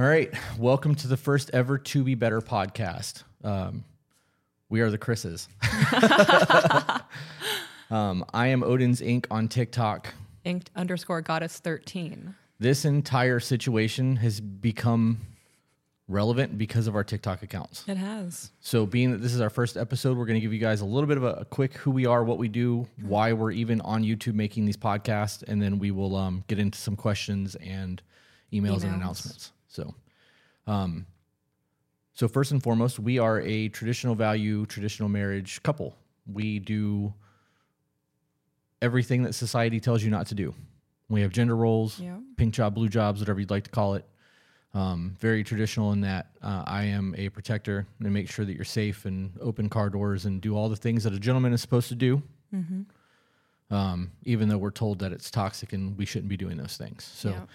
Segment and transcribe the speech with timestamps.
[0.00, 0.32] All right.
[0.58, 3.22] Welcome to the first ever 2 Be Better podcast.
[3.44, 3.84] Um,
[4.70, 5.46] we are the Chris's.
[7.90, 9.26] um, I am Odin's Ink.
[9.30, 10.14] on TikTok.
[10.44, 12.34] Inked underscore goddess 13.
[12.58, 15.18] This entire situation has become
[16.08, 17.84] relevant because of our TikTok accounts.
[17.86, 18.52] It has.
[18.60, 20.86] So, being that this is our first episode, we're going to give you guys a
[20.86, 23.82] little bit of a, a quick who we are, what we do, why we're even
[23.82, 28.00] on YouTube making these podcasts, and then we will um, get into some questions and
[28.50, 28.94] emails, and Emails.
[28.94, 29.52] announcements.
[29.70, 29.94] So,
[30.66, 31.06] um,
[32.12, 35.96] so first and foremost, we are a traditional value, traditional marriage couple.
[36.30, 37.14] We do
[38.82, 40.54] everything that society tells you not to do.
[41.08, 42.18] We have gender roles, Yeah.
[42.36, 44.04] pink job, blue jobs, whatever you'd like to call it.
[44.74, 48.64] Um, very traditional in that uh, I am a protector and make sure that you're
[48.64, 51.88] safe and open car doors and do all the things that a gentleman is supposed
[51.88, 52.22] to do.
[53.70, 57.04] Um, even though we're told that it's toxic and we shouldn't be doing those things.
[57.04, 57.46] So, Yeah.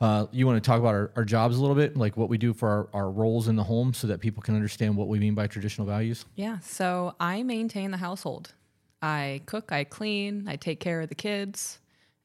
[0.00, 2.38] Uh, you want to talk about our, our jobs a little bit, like what we
[2.38, 5.18] do for our, our roles in the home so that people can understand what we
[5.18, 6.24] mean by traditional values?
[6.36, 6.58] Yeah.
[6.60, 8.54] So I maintain the household.
[9.02, 11.78] I cook, I clean, I take care of the kids.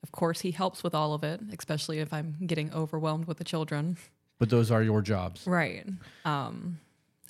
[0.03, 3.43] Of course, he helps with all of it, especially if I'm getting overwhelmed with the
[3.43, 3.97] children.
[4.39, 5.47] But those are your jobs.
[5.47, 5.85] Right.
[6.25, 6.79] Um,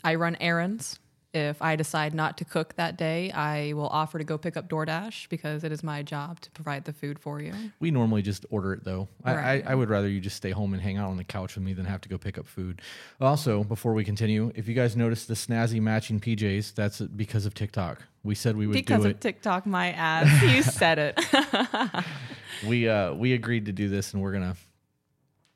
[0.04, 1.00] I run errands.
[1.36, 4.70] If I decide not to cook that day, I will offer to go pick up
[4.70, 7.54] DoorDash because it is my job to provide the food for you.
[7.82, 9.10] We normally just order it though.
[9.24, 9.66] I, Right.
[9.68, 11.64] I, I would rather you just stay home and hang out on the couch with
[11.66, 12.82] me than have to go pick up food.
[13.20, 17.54] Also, before we continue, if you guys notice the snazzy matching PJs, that's because of
[17.54, 18.02] TikTok.
[18.24, 19.20] We said we would Because do of.
[19.20, 20.42] TikTok, my ass.
[20.56, 22.06] You said it.
[22.68, 24.56] we uh we agreed to do this and we're gonna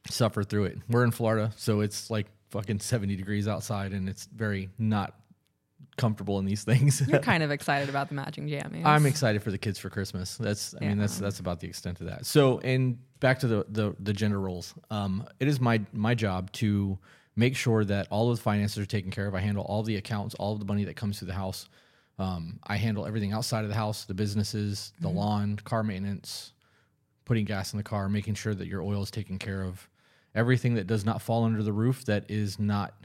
[0.10, 0.78] suffer through it.
[0.90, 5.19] We're in Florida, so it's like fucking 70 degrees outside and it's very not
[6.00, 7.02] comfortable in these things.
[7.08, 8.86] You're kind of excited about the matching jammies.
[8.86, 10.38] I'm excited for the kids for Christmas.
[10.38, 12.26] That's I mean that's that's about the extent of that.
[12.26, 14.74] So and back to the the, the gender roles.
[14.90, 16.98] Um, it is my my job to
[17.36, 19.36] make sure that all of the finances are taken care of.
[19.36, 21.70] I handle all the accounts, all of the money that comes through the house.
[22.18, 26.52] Um, I handle everything outside of the house, the businesses, the lawn, car maintenance,
[27.24, 29.88] putting gas in the car, making sure that your oil is taken care of.
[30.36, 32.99] Everything that does not fall under the roof that is not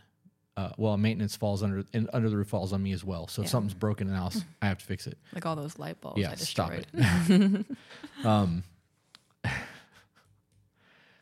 [0.56, 3.26] uh, well, maintenance falls under and under the roof falls on me as well.
[3.28, 5.18] So if something's broken in the house, I have to fix it.
[5.34, 6.86] like all those light bulbs Yeah, I stop it.
[8.24, 8.62] um,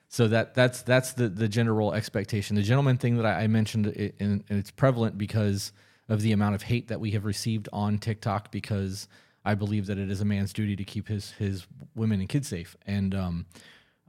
[0.09, 2.56] so that that's that's the the gender role expectation.
[2.56, 5.72] The gentleman thing that I, I mentioned, i- and, and it's prevalent because
[6.09, 8.50] of the amount of hate that we have received on TikTok.
[8.50, 9.09] Because
[9.44, 12.49] I believe that it is a man's duty to keep his his women and kids
[12.49, 13.47] safe, and um,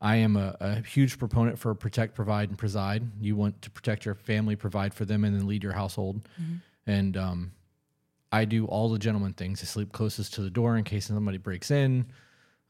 [0.04, 3.04] I am a, a huge proponent for protect, provide, and preside.
[3.22, 6.28] You want to protect your family, provide for them, and then lead your household.
[6.86, 7.52] And um,
[8.34, 9.62] I do all the gentleman things.
[9.64, 12.06] I sleep closest to the door in case somebody breaks in.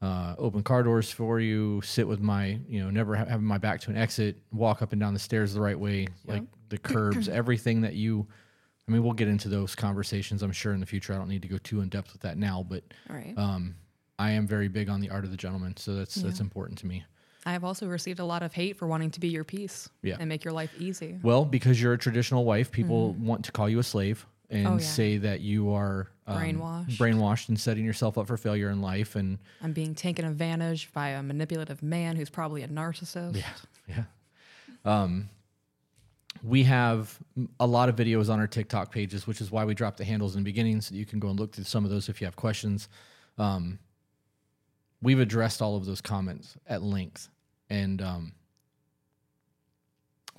[0.00, 1.80] Uh, open car doors for you.
[1.82, 4.36] Sit with my, you know, never ha- having my back to an exit.
[4.52, 7.28] Walk up and down the stairs the right way, like the curbs.
[7.28, 8.28] everything that you.
[8.86, 10.42] I mean, we'll get into those conversations.
[10.42, 11.14] I'm sure in the future.
[11.14, 13.32] I don't need to go too in depth with that now, but right.
[13.38, 13.74] um,
[14.18, 16.86] I am very big on the art of the gentleman, so that's that's important to
[16.86, 17.02] me.
[17.46, 20.16] I have also received a lot of hate for wanting to be your peace Yeah.
[20.18, 21.18] and make your life easy.
[21.22, 24.66] Well, because you're a traditional wife, people want to call you a slave and Mm-hmm.
[24.74, 24.84] Oh, yeah.
[24.86, 26.96] say that you are um, Brainwashed.
[26.96, 29.14] brainwashed and setting yourself up for failure in life.
[29.16, 33.42] And I'm being taken advantage by a manipulative man who's probably a narcissist.
[33.88, 34.04] yeah,
[34.84, 35.28] um,
[36.42, 37.18] we have
[37.60, 40.34] a lot of videos on our TikTok pages, which is why we dropped the handles
[40.36, 42.26] in the beginning, so you can go and look through some of those if you
[42.26, 42.88] have questions.
[43.38, 43.78] Um,
[45.02, 47.28] we've addressed all of those comments at length,
[47.70, 48.32] and um,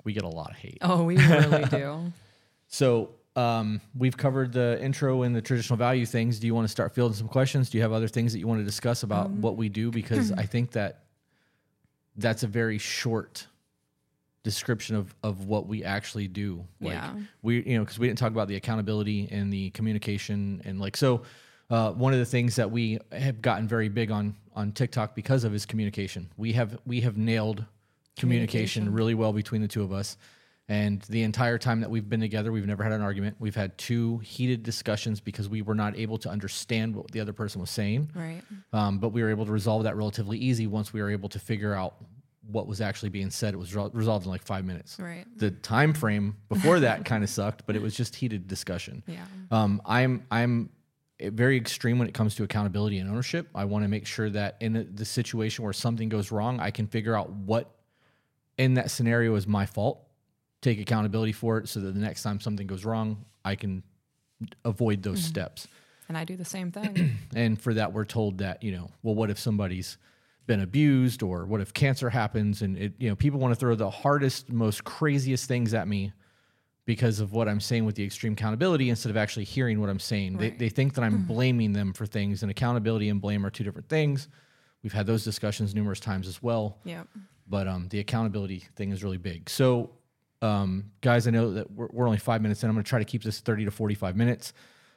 [0.04, 0.78] we get a lot of hate.
[0.82, 2.12] Oh, we really do.
[2.68, 6.40] So um, we've covered the intro and the traditional value things.
[6.40, 7.70] Do you want to start fielding some questions?
[7.70, 9.92] Do you have other things that you want to discuss about what we do?
[9.92, 11.04] Because I think that
[12.16, 13.46] that's a very short
[14.42, 16.64] description of, of what we actually do.
[16.80, 17.14] Like Yeah.
[17.42, 20.96] we, you know, because we didn't talk about the accountability and the communication and like
[20.96, 21.22] so.
[21.68, 25.44] Uh, one of the things that we have gotten very big on on TikTok because
[25.44, 26.30] of is communication.
[26.36, 27.64] We have we have nailed
[28.16, 28.92] communication, Communication.
[28.92, 30.16] really well between the two of us.
[30.68, 33.36] And the entire time that we've been together, we've never had an argument.
[33.38, 37.32] We've had two heated discussions because we were not able to understand what the other
[37.32, 38.10] person was saying.
[38.14, 38.42] Right.
[38.72, 41.38] Um, but we were able to resolve that relatively easy once we were able to
[41.38, 41.94] figure out
[42.50, 43.54] what was actually being said.
[43.54, 44.98] It was re- resolved in like five minutes.
[44.98, 45.24] Right.
[45.36, 49.04] The time frame before that kind of sucked, but it was just heated discussion.
[49.06, 49.24] Yeah.
[49.52, 50.70] Um, I'm I'm
[51.20, 53.48] very extreme when it comes to accountability and ownership.
[53.54, 56.86] I want to make sure that in the situation where something goes wrong, I can
[56.86, 57.70] figure out what
[58.58, 60.06] in that scenario is my fault,
[60.62, 63.82] take accountability for it, so that the next time something goes wrong, I can
[64.64, 65.28] avoid those mm-hmm.
[65.28, 65.68] steps.
[66.08, 67.18] And I do the same thing.
[67.34, 69.98] And for that, we're told that you know, well, what if somebody's
[70.46, 73.74] been abused or what if cancer happens and it you know people want to throw
[73.74, 76.12] the hardest most craziest things at me
[76.86, 79.98] because of what i'm saying with the extreme accountability instead of actually hearing what i'm
[80.00, 80.58] saying Right.
[80.58, 83.64] they, they think that i'm blaming them for things and accountability and blame are two
[83.64, 84.28] different things
[84.82, 87.02] we've had those discussions numerous times as well Yeah.
[87.48, 89.48] but um, the accountability thing is really big.
[89.50, 89.90] So,
[90.42, 92.68] um, guys, I know that we're, we're only five minutes in.
[92.68, 94.52] I'm going to try to keep this 30 to 45 minutes.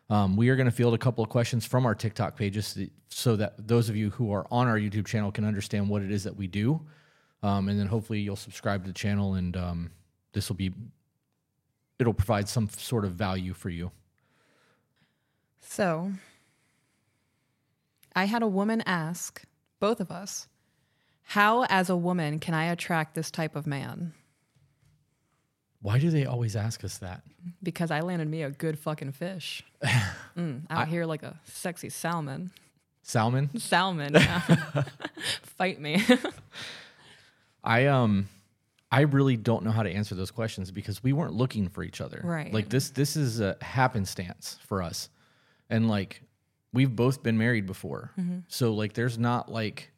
[0.09, 2.77] Um, we are going to field a couple of questions from our TikTok pages
[3.09, 6.11] so that those of you who are on our YouTube channel can understand what it
[6.11, 6.81] is that we do.
[7.41, 9.91] Um, and then hopefully you'll subscribe to the channel and um,
[10.33, 10.71] this will be,
[11.99, 13.91] it'll provide some sort of value for you.
[15.59, 16.13] So
[18.15, 19.43] I had a woman ask
[19.79, 20.47] both of us,
[21.23, 24.13] how as a woman can I attract this type of man?
[25.81, 27.21] Why do they always ask us that?
[27.63, 29.63] Because I landed me a good fucking fish.
[30.37, 32.51] Mm, out here like a sexy salmon.
[33.03, 33.49] Salmon?
[33.59, 34.13] Salmon.
[34.13, 34.39] yeah.
[35.57, 36.01] Fight me.
[37.63, 38.29] I um
[38.91, 42.01] I really don't know how to answer those questions because we weren't looking for each
[42.01, 42.21] other.
[42.23, 42.51] Right.
[42.51, 45.09] Like this this is a happenstance for us.
[45.69, 46.23] And like
[46.73, 48.11] we've both been married before.
[48.19, 48.39] Mm-hmm.
[48.47, 49.91] So like there's not like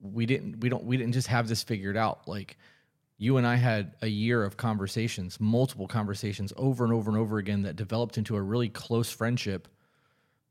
[0.00, 2.26] we didn't we don't we didn't just have this figured out.
[2.26, 2.58] Like
[3.18, 7.38] you and I had a year of conversations, multiple conversations over and over and over
[7.38, 9.68] again that developed into a really close friendship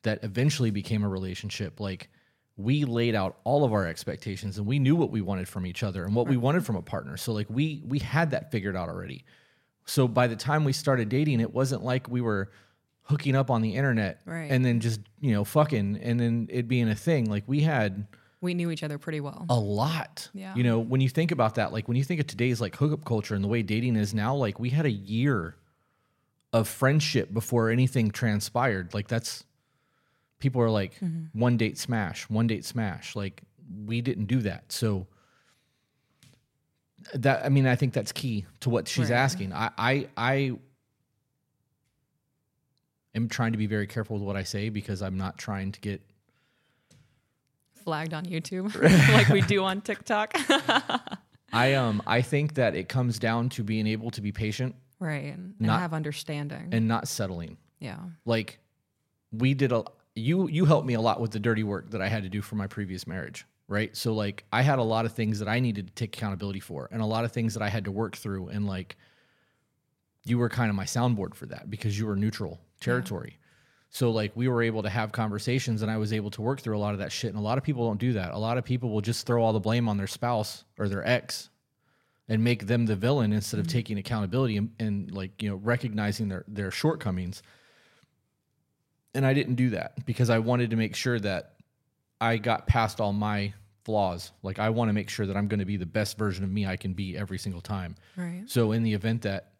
[0.03, 1.79] that eventually became a relationship.
[1.79, 2.09] Like
[2.57, 5.83] we laid out all of our expectations and we knew what we wanted from each
[5.83, 6.41] other and what we mm.
[6.41, 7.17] wanted from a partner.
[7.17, 9.25] So like we we had that figured out already.
[9.85, 12.51] So by the time we started dating, it wasn't like we were
[13.03, 14.49] hooking up on the internet Right.
[14.49, 17.29] and then just, you know, fucking and then it being a thing.
[17.29, 18.07] Like we had
[18.41, 19.45] we knew each other pretty well.
[19.49, 20.29] a lot.
[20.33, 20.55] Yeah.
[20.55, 23.03] You know, when you think about that, like when you think of today's like hookup
[23.03, 25.55] culture and the way dating is now, like we had a year
[26.53, 28.93] of friendship before anything transpired.
[28.93, 29.43] Like that's
[30.39, 30.93] people are like
[31.33, 33.15] one date smash, one date smash.
[33.15, 33.41] Like
[33.85, 34.71] we didn't do that.
[34.71, 35.07] So
[37.13, 39.17] that I mean, I think that's key to what she's Right.
[39.17, 39.53] asking.
[39.53, 40.51] I I I
[43.13, 45.79] am trying to be very careful with what I say because I'm not trying to
[45.81, 46.01] get
[47.83, 48.73] Flagged on YouTube
[49.13, 50.33] like we do on TikTok.
[51.53, 55.33] I um I think that it comes down to being able to be patient right.
[55.35, 56.69] And Not- have understanding.
[56.71, 57.57] and not settling.
[57.79, 57.99] yeah.
[58.25, 58.57] Like
[59.31, 59.83] we did a
[60.15, 62.41] you you helped me a lot with the dirty work that I had to do
[62.41, 63.95] for my previous marriage, right?
[63.95, 66.87] So like I had a lot of things that I needed to take accountability for
[66.91, 68.95] and a lot of things that I had to work through and like
[70.23, 73.37] you were kind of my soundboard for that because you were neutral territory.
[73.89, 76.77] So like we were able to have conversations and I was able to work through
[76.77, 78.33] a lot of that shit and a lot of people don't do that.
[78.33, 81.07] A lot of people will just throw all the blame on their spouse or their
[81.07, 81.49] ex
[82.27, 83.77] and make them the villain instead of mm-hmm.
[83.77, 87.43] taking accountability and, and like you know recognizing their their shortcomings
[89.15, 91.53] and I didn't do that because I wanted to make sure that
[92.21, 93.53] I got past all my
[93.83, 94.31] flaws.
[94.43, 96.51] Like I want to make sure that I'm going to be the best version of
[96.51, 97.95] me I can be every single time.
[98.17, 98.43] Right.
[98.47, 99.53] So in the event that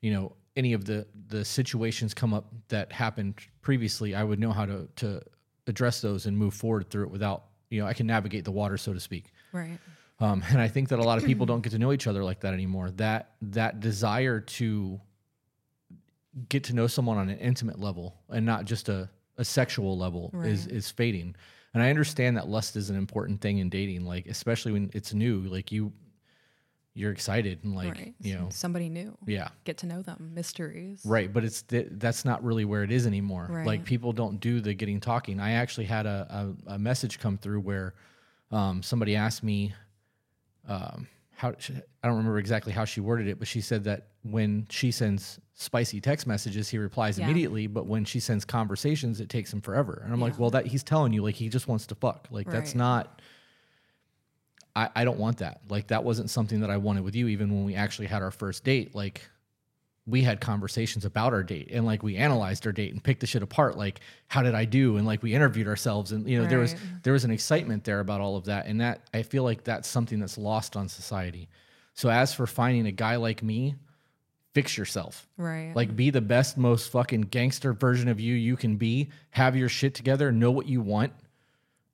[0.00, 4.52] you know any of the the situations come up that happened previously, I would know
[4.52, 5.22] how to to
[5.66, 8.76] address those and move forward through it without you know I can navigate the water
[8.76, 9.32] so to speak.
[9.52, 9.78] Right.
[10.20, 12.22] Um, and I think that a lot of people don't get to know each other
[12.22, 12.90] like that anymore.
[12.92, 15.00] That that desire to
[16.48, 20.30] get to know someone on an intimate level and not just a, a sexual level
[20.44, 20.74] is Right.
[20.76, 21.34] is fading.
[21.74, 25.14] And I understand that lust is an important thing in dating, like especially when it's
[25.14, 25.40] new.
[25.42, 25.92] Like you,
[26.94, 28.14] you're excited and like right.
[28.20, 29.16] you know, somebody new.
[29.26, 30.32] yeah, Get to know them.
[30.34, 31.02] Mysteries.
[31.04, 31.32] right.
[31.32, 33.62] But it's th- that's not really where it is anymore.
[33.64, 35.38] Like people don't do the getting talking.
[35.38, 37.94] I actually had a a, a message come through where
[38.50, 39.72] um, somebody asked me
[40.68, 41.06] um,
[41.40, 44.66] how she, I don't remember exactly how she worded it, but she said that when
[44.68, 47.24] she sends spicy text messages, he replies Yeah.
[47.24, 50.02] immediately, but when she sends conversations, it takes him forever.
[50.04, 52.28] And I'm like, well, that he's telling you like he just wants to fuck.
[52.30, 53.22] Like that's not.
[54.76, 55.62] I, I don't want that.
[55.70, 57.28] Like that wasn't something that I wanted with you.
[57.28, 59.26] Even when we actually had our first date, like
[60.10, 63.26] we had conversations about our date and like we analyzed our date and picked the
[63.26, 63.76] shit apart.
[63.78, 64.96] Like how did I do?
[64.96, 68.00] And like we interviewed ourselves and you know there was there was an excitement there
[68.00, 71.48] about all of that and that i feel like that's something that's lost on society
[71.94, 73.74] so as for finding a guy like me
[74.54, 75.72] fix yourself Right.
[75.74, 79.68] like be the best most fucking gangster version of you you can be have your
[79.68, 81.12] shit together know what you want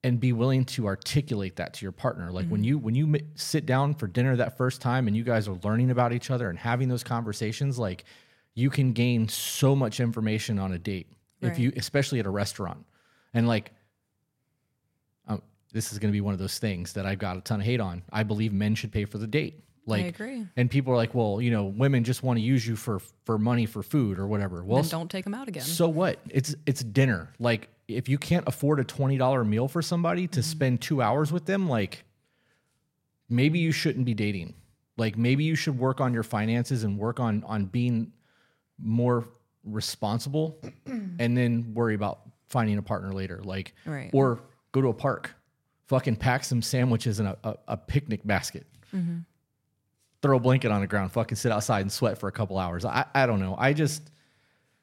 [0.03, 3.21] and be willing to articulate that to your partner like when you when you mi-
[3.35, 6.49] sit down for dinner that first time and you guys are learning about each other
[6.49, 8.05] and having those conversations like
[8.53, 11.07] you can gain so much information on a date
[11.41, 12.85] if you especially at a restaurant
[13.33, 13.71] and like
[15.27, 15.41] um,
[15.73, 17.65] this is going to be one of those things that I've got a ton of
[17.65, 18.03] hate on.
[18.11, 19.63] I believe men should pay for the date.
[19.87, 20.45] Like, agree.
[20.57, 23.37] And people are like, well, you know, women just want to use you for for
[23.37, 24.63] money for food or whatever.
[24.63, 25.63] Well, then don't take them out again.
[25.63, 26.19] so what?
[26.29, 27.29] It's it's dinner.
[27.39, 30.31] Like if you can't afford a twenty dollar meal for somebody Mm-hmm.
[30.31, 32.03] to spend two hours with them, like
[33.29, 34.53] maybe you shouldn't be dating.
[34.97, 38.11] Like maybe you should work on your finances and work on on being
[38.79, 39.27] more
[39.63, 43.41] responsible and then worry about finding a partner later.
[43.43, 44.09] Like Right.
[44.13, 44.39] or
[44.71, 45.33] go to a park.
[45.87, 48.67] Fucking pack some sandwiches in a, a, a picnic basket.
[50.27, 52.83] Throw a blanket on the ground, fucking sit outside and sweat for a couple hours.
[52.83, 53.55] I, I don't know.
[53.57, 54.11] I just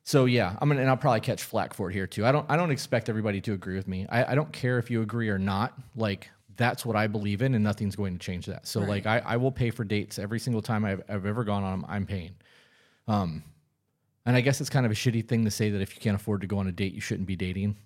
[0.03, 2.25] so yeah, I'm gonna and I'll probably catch flack for it here too.
[2.27, 4.07] I don't I don't expect everybody to agree with me.
[4.09, 5.73] I, I don't care if you agree or not.
[5.97, 8.67] Like that's what I believe in, and nothing's going to change that.
[8.67, 11.63] So like I, I will pay for dates every single time I've, I've ever gone
[11.65, 11.91] on them.
[11.91, 12.35] I'm paying.
[13.09, 13.43] Um,
[14.25, 16.17] and I guess it's kind of a shitty thing to say that if you can't
[16.17, 17.77] afford to go on a date, you shouldn't be dating,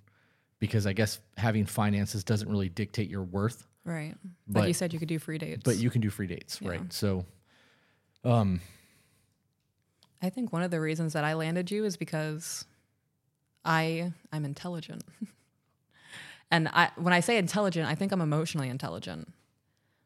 [0.61, 3.67] because I guess having finances doesn't really dictate your worth.
[3.85, 4.15] Right.
[4.47, 5.63] But- like you said, you could do free dates.
[5.65, 6.69] But you can do free dates, Yeah.
[6.71, 6.93] right?
[6.93, 7.25] So,
[8.25, 8.61] um,
[10.23, 12.65] I think one of the reasons that I landed you is because
[13.65, 15.05] I I'm intelligent.
[16.51, 19.33] and I when I say intelligent, I think I'm emotionally intelligent.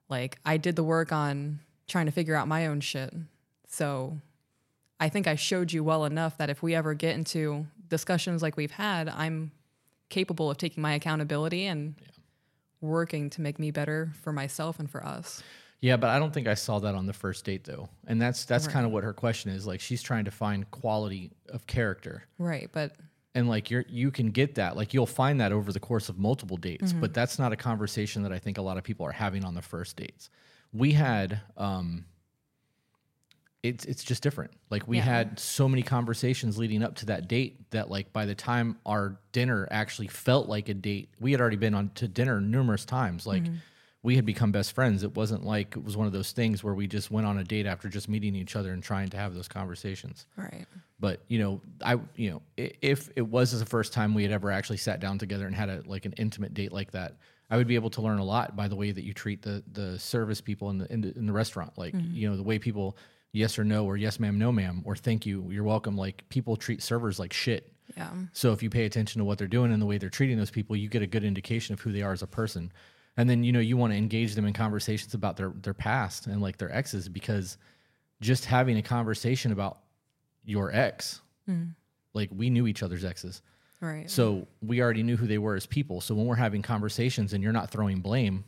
[0.09, 3.13] Like I did the work on trying to figure out my own shit.
[3.69, 4.19] So
[5.01, 8.57] I think I showed you well enough that if we ever get into discussions like
[8.57, 9.53] we've had, I'm
[10.11, 11.95] capable of taking my accountability and
[12.81, 15.43] working to make me better for myself and for us.
[15.83, 17.89] Yeah, but I don't think I saw that on the first date though.
[18.07, 18.73] And that's that's Right.
[18.73, 19.67] kind of what her question is.
[19.67, 22.23] Like she's trying to find quality of character.
[22.39, 22.95] Right, but
[23.35, 24.77] And like you're you can get that.
[24.77, 28.23] Like you'll find that over the course of multiple dates, but that's not a conversation
[28.23, 30.31] that I think a lot of people are having on the first dates.
[30.73, 32.05] We had um
[33.63, 34.51] it's it's just different.
[34.71, 35.05] Like we Yeah.
[35.05, 39.19] had so many conversations leading up to that date that like by the time our
[39.33, 43.27] dinner actually felt like a date, we had already been on to dinner numerous times.
[43.27, 43.45] Like
[44.03, 45.05] we had become best friends.
[45.05, 47.45] It wasn't like it was one of those things where we just went on a
[47.45, 50.27] date after just meeting each other and trying to have those conversations.
[50.37, 50.67] right.
[50.99, 54.51] But you know, I you know, if it was the first time we had ever
[54.51, 57.17] actually sat down together and had a like an intimate date like that,
[57.51, 59.63] I would be able to learn a lot by the way that you treat the
[59.73, 61.77] the service people in the in the, in the restaurant.
[61.77, 62.15] Like mm-hmm.
[62.15, 62.97] you know, the way people
[63.33, 65.97] yes or no or yes ma'am no ma'am or thank you you're welcome.
[65.97, 67.73] Like people treat servers like shit.
[67.97, 68.11] Yeah.
[68.33, 70.51] So if you pay attention to what they're doing and the way they're treating those
[70.51, 72.73] people, you get a good indication of who they are as a person.
[73.17, 76.27] And then you know you want to engage them in conversations about their their past
[76.27, 77.59] and like their exes because
[78.21, 79.79] just having a conversation about
[80.45, 81.75] your ex, mm.
[82.15, 83.43] like we knew each other's exes,
[83.81, 84.09] Right.
[84.11, 86.01] so we already knew who they were as people.
[86.01, 88.45] So when we're having conversations and you're not throwing blame,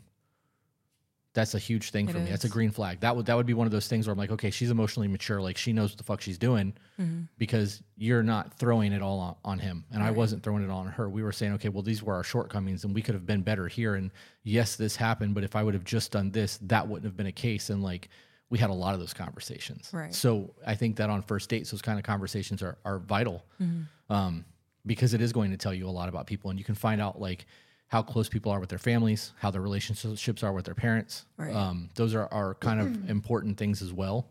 [1.35, 2.31] that's a huge thing It for me.
[2.31, 3.01] That's a green flag.
[3.01, 5.09] That would that would be one of those things where I'm like, okay, she's emotionally
[5.09, 5.43] mature.
[5.43, 7.23] Like she knows what the fuck she's doing Mm-hmm.
[7.39, 10.79] because you're not throwing it all on, on him, and I wasn't throwing it all
[10.81, 11.11] on her.
[11.11, 13.67] We were saying, okay, well, these were our shortcomings, and we could have been better
[13.67, 13.97] here.
[13.97, 14.13] And
[14.45, 17.27] yes, this happened, but if I would have just done this, that wouldn't have been
[17.27, 17.69] a case.
[17.71, 18.11] And like
[18.49, 19.91] we had a lot of those conversations.
[19.93, 20.15] Right.
[20.15, 24.13] So I think that on first dates, those kind of conversations are are vital Mm-hmm.
[24.15, 24.45] um,
[24.87, 27.01] because it is going to tell you a lot about people, and you can find
[27.01, 27.47] out like
[27.95, 31.27] how close people are with their families, how their relationships are with their parents.
[31.37, 31.55] Right.
[31.55, 34.27] Um, those are are kind of important things as well.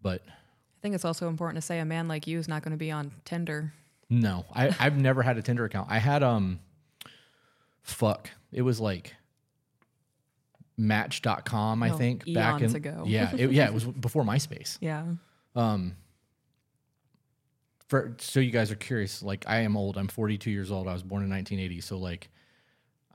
[0.00, 2.70] But I think it's also important to say a man like you is not going
[2.72, 3.74] to be on Tinder.
[4.08, 5.88] no, I, I've never had a Tinder account.
[5.90, 6.58] I had um,
[7.82, 9.14] fuck, it was like
[10.78, 13.04] Match.com, I Oh, think, back in ago.
[13.06, 14.78] yeah, it, yeah, it was before MySpace.
[14.80, 15.04] Yeah.
[15.54, 15.96] Um,
[17.88, 19.98] for so you guys are curious, like I am old.
[19.98, 20.88] I'm 42 years old.
[20.88, 22.30] I was born in 1980, so like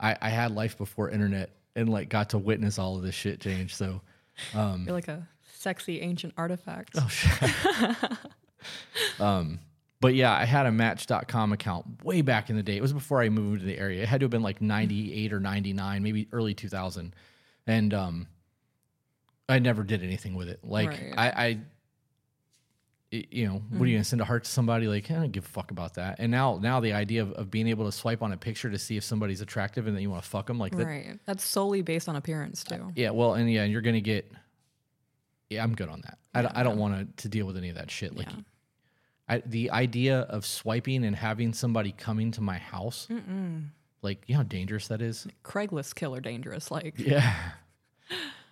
[0.00, 3.40] I, I had life before internet and like got to witness all of this shit
[3.40, 3.74] change.
[3.74, 4.00] So
[4.54, 6.96] um, You're like a sexy ancient artifact.
[6.96, 7.50] oh shit.
[9.20, 9.60] um,
[10.00, 12.76] but yeah, I had a Match.com account way back in the day.
[12.76, 14.02] It was before I moved to the area.
[14.02, 17.14] It had to have been like 98 or 99, maybe early 2000,
[17.66, 18.26] and um,
[19.48, 20.60] I never did anything with it.
[20.62, 21.14] Like Right.
[21.16, 21.58] I, I
[23.10, 24.86] it- you know, what are you gonna send a heart to somebody?
[24.86, 26.16] Like, I don't give a fuck about that.
[26.20, 28.78] And now, now the idea of, of being able to swipe on a picture to
[28.78, 30.86] see if somebody's attractive and that you want to fuck them, like that.
[30.86, 31.18] Right.
[31.26, 32.92] That's solely based on appearance too.
[32.94, 34.30] Yeah, well, and yeah, and you're gonna get.
[35.48, 36.18] Yeah, I'm good on that.
[36.34, 38.16] I, don't- I don't want to to deal with any of that shit.
[38.16, 38.36] Like, Yeah.
[39.28, 43.06] I, the idea of swiping and having somebody coming to my house,
[44.02, 45.26] like, you know how dangerous that is.
[45.44, 46.70] Craigslist killer dangerous.
[46.70, 47.34] Like Yeah.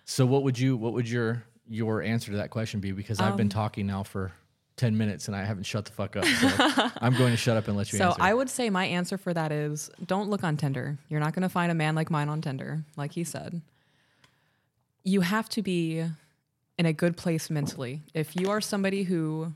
[0.05, 0.75] So, what would you?
[0.75, 2.91] What would your your answer to that question be?
[2.93, 4.31] Because I've been Um, talking now for
[4.79, 6.23] ten minutes and I haven't shut the fuck up.
[6.23, 6.47] So
[7.01, 8.21] I'm going to shut up and let you So answer.
[8.21, 10.97] I would say my answer for that is don't look on Tinder.
[11.09, 13.61] You're not going to find a man like mine on Tinder, like he said.
[15.03, 16.05] You have to be
[16.77, 18.03] in a good place mentally.
[18.13, 19.53] If you are somebody who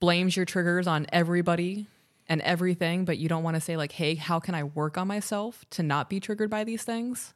[0.00, 1.86] blames your triggers on everybody
[2.28, 5.06] and everything, but you don't want to say like, "Hey, how can I work on
[5.06, 7.34] myself to not be triggered by these things?"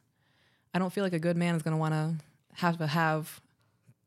[0.73, 2.15] I don't feel like a good man is going to want to
[2.55, 3.41] have to have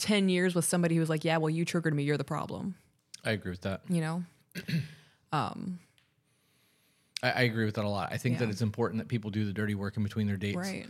[0.04, 2.74] 10 years with somebody who's like, "Yeah, well, you triggered me, you're the problem."
[3.24, 3.80] I agree with that.
[3.88, 4.24] You know?
[7.22, 8.12] I, I agree with that a lot.
[8.12, 10.56] I think that it's important that people do the dirty work in between their dates.
[10.56, 10.86] Right.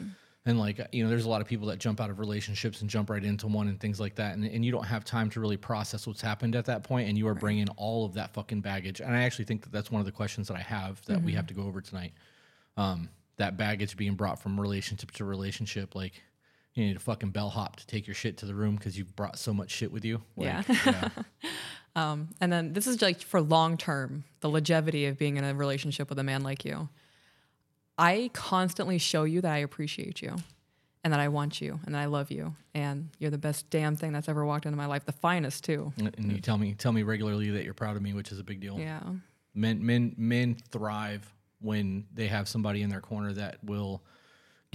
[0.46, 2.90] And like, you know, there's a lot of people that jump out of relationships and
[2.90, 4.34] jump right into one and things like that.
[4.34, 7.16] And, and you don't have time to really process what's happened at that point, And
[7.16, 9.00] you are bringing all of that fucking baggage.
[9.00, 11.32] And I actually think that that's one of the questions that I have that we
[11.32, 12.12] have to go over tonight.
[12.76, 15.94] Um, that baggage being brought from relationship to relationship.
[15.94, 16.22] Like,
[16.74, 19.38] you need a fucking bellhop to take your shit to the room because you've brought
[19.38, 20.22] so much shit with you.
[20.36, 21.08] Like, Yeah.
[21.96, 25.54] Um, and then this is like for long term, the longevity of being in a
[25.54, 26.88] relationship with a man like you.
[27.96, 30.34] I constantly show you that I appreciate you
[31.04, 33.94] and that I want you and that I love you and you're the best damn
[33.94, 35.92] thing that's ever walked into my life, the finest too.
[35.96, 38.44] and you tell me tell me regularly that you're proud of me, which is a
[38.44, 38.76] big deal.
[38.80, 39.00] Yeah.
[39.54, 44.02] Men men men thrive when they have somebody in their corner that will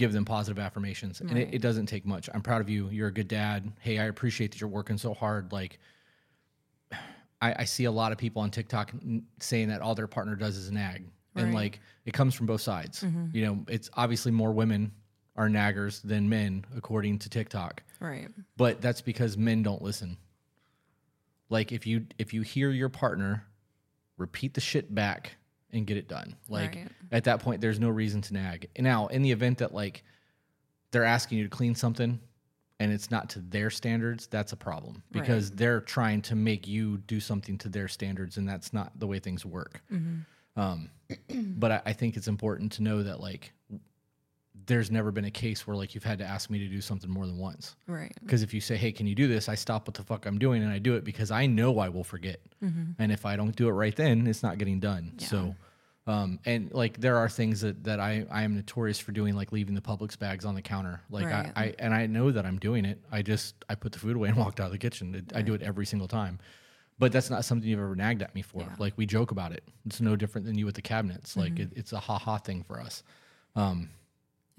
[0.00, 1.20] give them positive affirmations.
[1.20, 2.28] And it, it doesn't take much.
[2.34, 2.88] I'm proud of you.
[2.88, 3.70] You're a good dad.
[3.80, 5.52] Hey, I appreciate that you're working so hard.
[5.52, 5.78] Like
[7.40, 8.92] I, I see a lot of people on TikTok
[9.38, 11.04] saying that all their partner does is nag.
[11.36, 13.02] And like it comes from both sides.
[13.02, 13.26] Mm-hmm.
[13.36, 14.92] You know, it's obviously more women
[15.36, 18.28] are naggers than men, according to TikTok Right.
[18.56, 20.16] but that's because men don't listen
[21.50, 23.44] like if you if you hear your partner
[24.16, 25.36] repeat the shit back
[25.72, 26.36] and get it done.
[26.48, 26.88] Like Right.
[27.12, 28.68] at that point there's no reason to nag.
[28.78, 30.02] Now in the event that like
[30.90, 32.18] they're asking you to clean something
[32.80, 36.96] and it's not to their standards that's a problem because they're trying to make you
[36.98, 39.82] do something to their standards and that's not the way things work.
[40.56, 40.90] Um,
[41.30, 43.52] but I, I think it's important to know that like
[44.66, 47.10] there's never been a case where like you've had to ask me to do something
[47.10, 48.12] more than once Right.
[48.20, 50.38] because if you say, "Hey, can you do this?" I stop what the fuck I'm
[50.38, 52.40] doing and I do it because I know I will forget.
[52.60, 55.14] And if I don't do it right then, it's not getting done.
[55.18, 55.54] So,
[56.06, 59.50] um, and like there are things that that I I am notorious for doing, like
[59.52, 61.00] leaving the Publix bags on the counter.
[61.10, 61.52] Like Right.
[61.56, 63.00] I, I and I know that I'm doing it.
[63.10, 65.14] I just I put the food away and walked out of the kitchen.
[65.14, 66.38] It, I do it every single time.
[66.98, 68.60] But that's not something you've ever nagged at me for.
[68.60, 68.74] Yeah.
[68.78, 69.64] Like we joke about it.
[69.86, 71.34] It's no different than you with the cabinets.
[71.34, 73.02] Like it, it's a ha ha thing for us.
[73.56, 73.88] Um,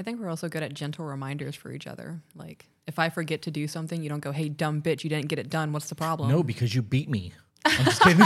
[0.01, 2.19] I think we're also good at gentle reminders for each other.
[2.33, 5.27] Like if I forget to do something, you don't go, "Hey, dumb bitch, you didn't
[5.27, 5.73] get it done.
[5.73, 7.33] What's the problem?" no, because you beat me.
[7.65, 8.19] I'm just kidding.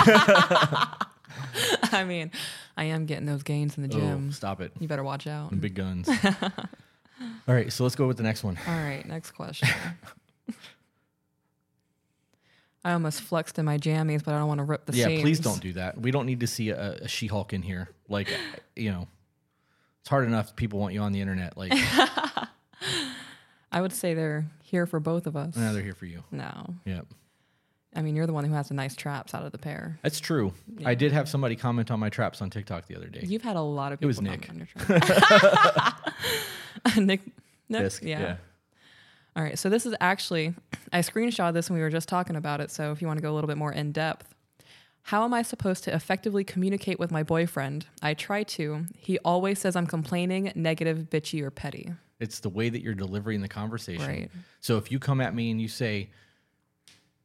[1.92, 2.32] I mean,
[2.78, 4.32] I am getting those gains in the oh, gym.
[4.32, 4.72] stop it.
[4.80, 5.60] You better watch out.
[5.60, 6.08] Big guns.
[7.46, 8.58] All right, so let's go with the next one.
[8.66, 9.68] All right, next question.
[12.86, 15.22] I almost flexed in my jammies, but I don't want to rip the yeah, seams.
[15.22, 16.00] please don't do that.
[16.00, 17.90] We don't need to see a, a She-Hulk in here.
[18.08, 18.30] Like,
[18.78, 19.08] you know,
[20.06, 20.56] it's hard enough.
[20.56, 21.58] People want you on the internet.
[21.58, 21.72] Like,
[23.72, 25.56] I would say they're here for both of us.
[25.56, 26.24] now they're here for you.
[26.30, 27.02] No, Yeah,
[27.96, 29.98] I mean you're the one who has the nice traps out of the pair.
[30.04, 30.54] that's true.
[30.86, 33.22] I did have somebody comment on my traps on TikTok the other day.
[33.24, 34.10] You've had a lot of people.
[34.10, 34.48] was Nick.
[34.48, 36.02] on your traps.
[36.98, 37.22] Nick.
[37.68, 37.82] Nick?
[37.82, 38.36] Fisk, yeah.
[39.36, 39.58] All right.
[39.58, 40.54] So this is actually,
[40.94, 42.70] I screenshot this when we were just talking about it.
[42.70, 44.35] So if you want to go a little bit more in depth,
[45.06, 47.86] how am I supposed to effectively communicate with my boyfriend?
[48.02, 48.86] I try to.
[48.98, 51.92] He always says I'm complaining, negative, bitchy, or petty.
[52.20, 54.08] It's the way that you're delivering the conversation.
[54.08, 54.32] Right.
[54.62, 56.10] So if you come at me and you say,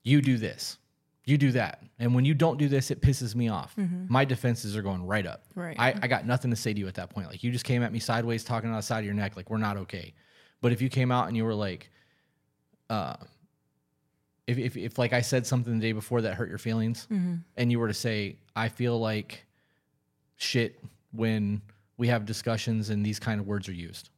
[0.03, 0.77] "You do this,"
[1.25, 3.75] you do that, and when you don't do this, it pisses me off.
[4.09, 5.45] My defenses are going right up.
[5.55, 5.77] Right.
[5.79, 7.29] I, I got nothing to say to you at that point.
[7.29, 9.49] Like you just came at me sideways, talking on the side of your neck, like
[9.49, 10.13] we're not okay.
[10.61, 11.91] But if you came out and you were like,
[12.91, 13.17] uh,
[14.51, 17.37] if if, if like I said something the day before that hurt your feelings, mm-hmm.
[17.57, 19.47] and you were to say, "I feel like
[20.37, 20.81] shit,"
[21.13, 21.63] when
[22.01, 24.09] we have discussions and these kind of words are used.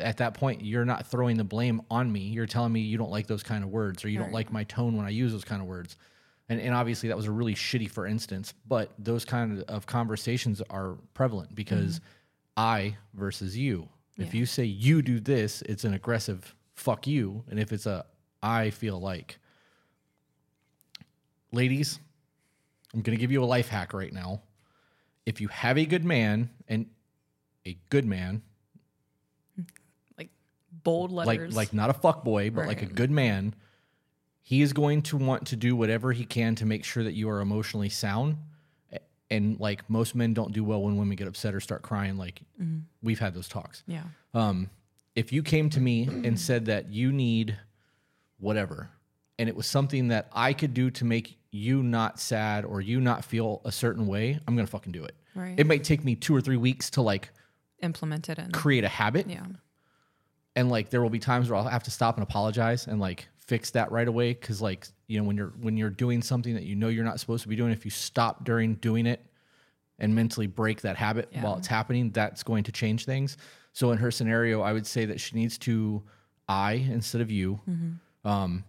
[0.00, 2.20] At that point you're not throwing the blame on me.
[2.20, 4.64] You're telling me you don't like those kind of words or you don't like my
[4.64, 5.96] tone when i use those kind of words.
[6.48, 10.60] And, and obviously that was a really shitty for instance but those kind of conversations
[10.70, 12.04] are prevalent because mm-hmm.
[12.56, 13.88] i versus you.
[14.16, 14.40] If Yeah.
[14.40, 17.44] you say you do this it's an aggressive fuck you.
[17.48, 18.06] And if it's a
[18.42, 19.38] i feel like
[21.52, 21.98] ladies
[22.94, 24.40] i'm going to give you a life hack right now
[25.26, 26.86] if you have a good man and
[27.66, 28.42] a good man
[30.16, 30.30] Like
[30.84, 31.54] bold letters.
[31.54, 33.54] like like not a fuck boy, but like a good man,
[34.42, 37.28] he is going to want to do whatever he can to make sure that you
[37.28, 38.36] are emotionally sound.
[39.30, 42.16] And like most men don't do well when women get upset or start crying.
[42.16, 42.40] Like
[43.02, 43.82] we've had those talks.
[43.86, 44.04] yeah.
[44.32, 44.70] Um,
[45.14, 47.58] if you came to me and said that you need
[48.38, 48.90] whatever,
[49.38, 53.00] and it was something that I could do to make you not sad or you
[53.00, 55.14] not feel a certain way, I'm gonna fucking do it.
[55.34, 55.54] Right.
[55.58, 57.30] It might take me two or three weeks to like
[57.80, 59.46] Implement it and create a habit Yeah.
[60.56, 63.28] and like there will be times where I'll have to stop and apologize and like
[63.38, 66.64] fix that right away because like you know when you're when you're doing something that
[66.64, 69.24] you know you're not supposed to be doing if you stop during doing it
[70.00, 71.42] and mentally break that habit Yeah.
[71.44, 73.36] while it's happening that's going to change things
[73.72, 76.02] so in her scenario I would say that she needs to
[76.48, 77.92] I instead of you mm-hmm.
[78.28, 78.64] Um,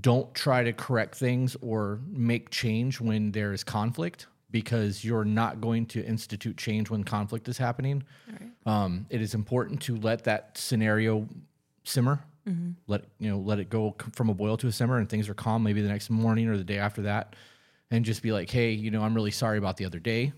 [0.00, 5.60] don't try to correct things or make change when there is conflict because you're not
[5.60, 8.02] going to institute change when conflict is happening.
[8.66, 11.28] Um, it is important to let that scenario
[11.82, 12.20] simmer.
[12.86, 15.34] Let you know, let it go from a boil to a simmer, and things are
[15.34, 15.62] calm.
[15.62, 17.36] Maybe the next morning or the day after that,
[17.90, 20.34] and just be like, "Hey, you know, I'm really sorry about the other day.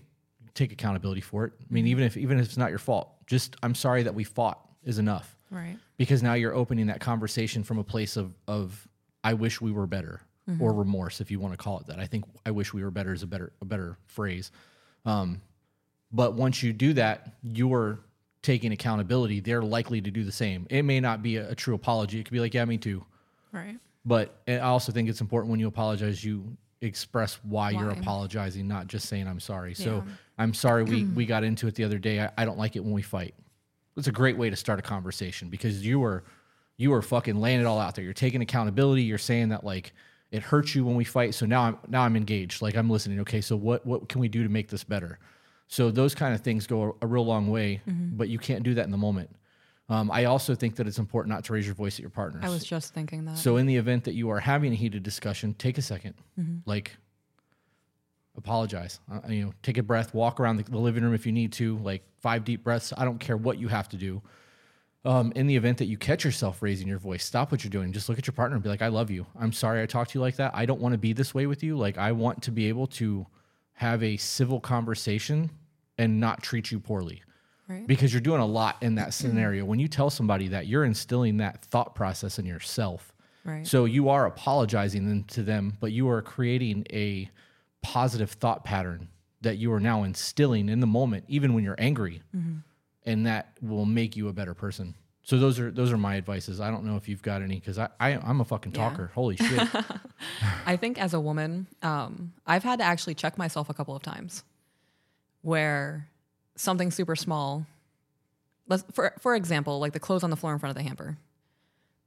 [0.53, 1.53] Take accountability for it.
[1.59, 4.23] I mean, even if even if it's not your fault, just I'm sorry that we
[4.23, 5.77] fought is enough Right.
[5.97, 8.87] Because now you're opening that conversation from a place of of
[9.23, 10.21] I wish we were better
[10.61, 11.99] or remorse if you want to call it that.
[11.99, 14.51] I think I wish we were better is a better a better phrase.
[15.05, 15.41] Um,
[16.11, 17.99] but once you do that, you're
[18.41, 19.41] taking accountability.
[19.41, 20.65] They're likely to do the same.
[20.69, 22.19] It may not be a, a true apology.
[22.19, 23.03] It could be like, yeah, me too.
[23.51, 23.77] Right.
[24.05, 28.87] But I also think it's important when you apologize, you express why, you're apologizing, not
[28.87, 29.73] just saying I'm sorry.
[29.73, 30.01] So
[30.37, 32.21] I'm sorry we we got into it the other day.
[32.21, 33.35] I, I don't like it when we fight.
[33.97, 36.23] It's a great way to start a conversation because you were
[36.77, 38.03] you were fucking laying it all out there.
[38.03, 39.03] You're taking accountability.
[39.03, 39.93] You're saying that like
[40.31, 41.33] it hurts you when we fight.
[41.33, 42.61] So now I'm now I'm engaged.
[42.61, 43.19] Like I'm listening.
[43.21, 45.19] Okay, so what what can we do to make this better?
[45.67, 48.73] So those kind of things go a, a real long way, but you can't do
[48.75, 49.29] that in the moment.
[49.89, 52.43] Um, I also think that it's important not to raise your voice at your partners.
[52.45, 53.37] I was just thinking that.
[53.37, 56.13] So in the event that you are having a heated discussion, take a 2nd
[56.65, 56.97] Like
[58.37, 58.99] apologize.
[59.11, 61.51] Uh, you know, take a breath, walk around the, the living room if you need
[61.53, 62.93] to, like five deep breaths.
[62.97, 64.21] I don't care what you have to do.
[65.05, 67.93] Um, in the event that you catch yourself raising your voice, stop what you're doing.
[67.93, 69.25] Just look at your partner and be like, I love you.
[69.39, 70.51] I'm sorry I talked to you like that.
[70.53, 71.77] I don't want to be this way with you.
[71.77, 73.25] Like, I want to be able to
[73.73, 75.49] have a civil conversation
[75.97, 77.23] and not treat you poorly
[77.67, 77.87] right.
[77.87, 79.65] because you're doing a lot in that scenario.
[79.65, 83.13] When you tell somebody that, you're instilling that thought process in yourself.
[83.45, 83.65] Right.
[83.65, 87.29] So you are apologizing to them, but you are creating a
[87.81, 89.09] positive thought pattern
[89.41, 92.21] that you are now instilling in the moment, even when you're angry,
[93.05, 94.95] and that will make you a better person.
[95.23, 96.59] So those are those are my advices.
[96.61, 98.89] I don't know if you've got any because I, I I'm a fucking Yeah.
[98.89, 99.11] talker.
[99.13, 99.67] Holy shit!
[100.65, 104.01] I think as a woman, um, I've had to actually check myself a couple of
[104.01, 104.43] times
[105.41, 106.07] where
[106.55, 107.65] something super small,
[108.67, 111.17] let's, for, for example, like the clothes on the floor in front of the hamper.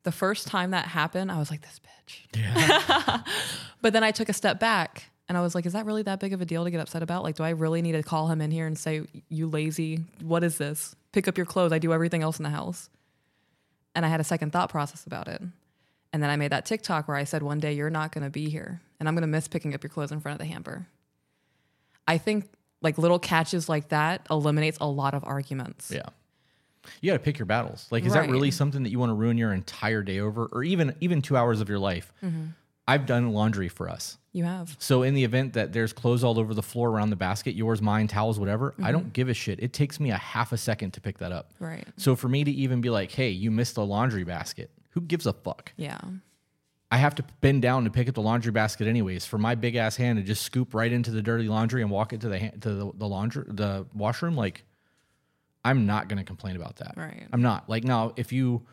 [0.03, 2.37] The first time that happened, I was like, this bitch.
[2.37, 3.23] Yeah.
[3.83, 6.19] But then I took a step back and I was like, is that really that
[6.19, 7.23] big of a deal to get upset about?
[7.23, 10.01] Like, do I really need to call him in here and say, you lazy?
[10.21, 10.97] What is this?
[11.13, 11.71] Pick up your clothes.
[11.71, 12.91] I do everything else in the house.
[13.95, 15.41] And I had a second thought process about it.
[16.13, 18.31] And then I made that TikTok where I said, one day you're not going to
[18.31, 20.53] be here and I'm going to miss picking up your clothes in front of the
[20.53, 20.89] hamper.
[22.09, 22.51] I think
[22.83, 25.93] like little catches like that eliminates a lot of arguments.
[25.95, 26.09] Yeah.
[27.01, 27.87] You got to pick your battles.
[27.93, 30.65] Like, is that really something that you want to ruin your entire day over, or
[30.65, 32.13] even even two hours of your life?
[32.21, 32.47] Mm-hmm.
[32.91, 34.19] I've done laundry for us.
[34.33, 34.75] You have.
[34.81, 37.81] So in the event that there's clothes all over the floor around the basket, yours,
[37.81, 39.11] mine, towels, whatever, I don't mm-hmm.
[39.11, 39.63] give a shit.
[39.63, 41.53] It takes me a half a second to pick that up.
[41.61, 41.87] Right.
[41.97, 45.27] So for me to even be like, "Hey, you missed the laundry basket," who gives
[45.27, 45.73] a fuck?
[45.77, 45.99] Yeah.
[46.91, 49.25] I have to bend down to pick up the laundry basket anyways.
[49.25, 52.13] For my big ass hand to just scoop right into the dirty laundry and walk
[52.13, 54.65] it to the hand, to the, the laundry the washroom, like
[55.65, 56.95] I'm not gonna complain about that.
[56.97, 57.29] Right.
[57.33, 57.69] I'm not.
[57.69, 58.67] Like now, if you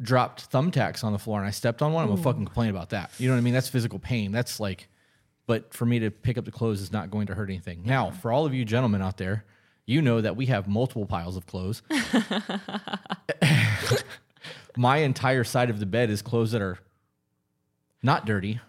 [0.00, 2.24] dropped thumbtacks on the floor and I stepped on one, I'm gonna hmm.
[2.24, 3.10] fucking complain about that.
[3.18, 3.54] You know what I mean?
[3.54, 4.32] That's physical pain.
[4.32, 4.88] That's like,
[5.46, 7.82] but for me to pick up the clothes is not going to hurt anything.
[7.84, 9.44] Now, for all of you gentlemen out there,
[9.86, 11.82] you know that we have multiple piles of clothes.
[14.76, 16.78] My entire side of the bed is clothes that are
[18.02, 18.60] not dirty,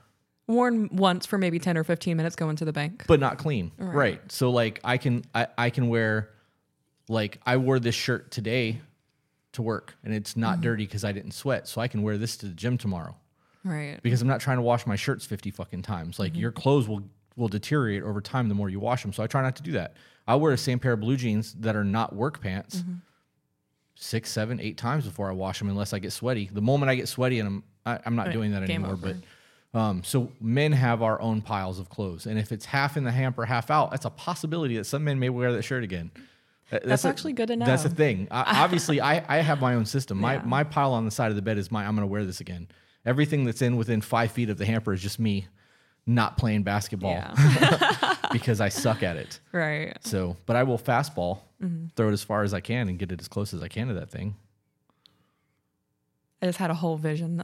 [0.48, 3.06] Worn once for maybe 10 or 15 minutes going to the bank.
[3.08, 3.72] but not clean.
[3.78, 4.20] Right.
[4.32, 6.30] So like I can I, I can wear
[7.08, 8.82] like I wore this shirt today
[9.54, 10.62] to work and it's not mm-hmm.
[10.64, 11.68] dirty because I didn't sweat.
[11.68, 13.16] So I can wear this to the gym tomorrow
[13.64, 14.00] Right.
[14.02, 16.20] because I'm not trying to wash my shirts 50 fucking times.
[16.20, 16.42] Like mm-hmm.
[16.42, 17.04] your clothes will
[17.38, 19.14] will deteriorate over time the more you wash them.
[19.14, 19.96] So I try not to do that.
[20.28, 22.96] I wear the same pair of blue jeans that are not work pants mm-hmm.
[23.96, 26.50] six, seven, eight times before I wash them unless I get sweaty.
[26.52, 28.34] The moment I get sweaty and I'm I, I'm not Right.
[28.34, 28.94] doing that Game anymore.
[28.94, 29.16] over.
[29.72, 33.06] But um, so men have our own piles of clothes, and if it's half in
[33.06, 36.12] the hamper, half out, that's a possibility that some men may wear that shirt again.
[36.72, 37.68] That- That's a- actually good enough.
[37.68, 38.28] That's the thing.
[38.32, 40.18] I, obviously, I, I have my own system.
[40.20, 40.44] My Yeah.
[40.46, 41.86] my pile on the side of the bed is my.
[41.86, 42.68] I'm going to wear this again.
[43.06, 45.48] Everything that's in within five feet of the hamper is just me
[46.08, 48.16] not playing basketball Yeah.
[48.32, 49.40] because I suck at it.
[49.52, 49.96] right.
[50.02, 51.88] So, but I will fastball, Mm-hmm.
[51.96, 53.88] throw it as far as I can, and get it as close as I can
[53.90, 54.36] to that thing.
[56.42, 57.42] I just had a whole vision.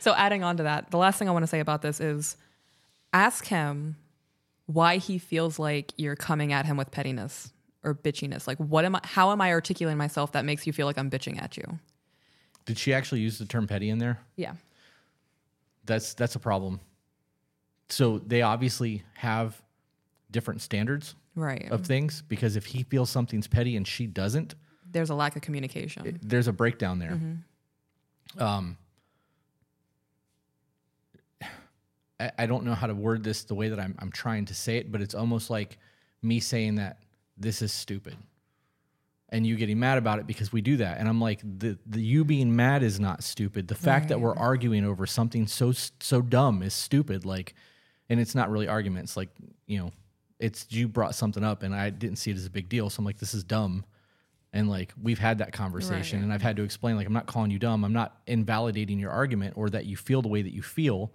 [0.00, 2.36] So adding on to that, the last thing I want to say about this is
[3.12, 3.96] ask him
[4.66, 7.50] why he feels like you're coming at him with pettiness
[7.84, 8.46] or bitchiness.
[8.46, 11.10] Like what am I how am I articulating myself that makes you feel like I'm
[11.10, 11.78] bitching at you?
[12.64, 14.18] Did she actually use the term petty in there?
[14.36, 14.54] Yeah.
[15.84, 16.80] That's that's a problem.
[17.88, 19.60] So they obviously have
[20.30, 21.70] different standards Right.
[21.70, 24.54] of things because if he feels something's petty and she doesn't,
[24.90, 26.18] There's a lack of communication.
[26.22, 27.18] there's a breakdown there.
[28.36, 28.76] Um,
[32.20, 34.54] I, I don't know how to word this the way that I'm I'm trying to
[34.54, 35.78] say it, but it's almost like
[36.22, 36.98] me saying that
[37.38, 38.16] this is stupid.
[39.30, 40.98] And you getting mad about it because we do that.
[40.98, 43.68] And I'm like, the, the you being mad is not stupid.
[43.68, 47.26] The fact that we're arguing over something so so dumb is stupid.
[47.26, 47.54] Like,
[48.08, 49.18] and it's not really arguments.
[49.18, 49.28] Like,
[49.66, 49.92] you know,
[50.38, 52.88] it's you brought something up and I didn't see it as a big deal.
[52.88, 53.84] So I'm like, this is dumb.
[54.54, 56.24] And like we've had that conversation Right.
[56.24, 57.84] and I've had to explain, like, I'm not calling you dumb.
[57.84, 61.12] I'm not invalidating your argument or that you feel the way that you feel.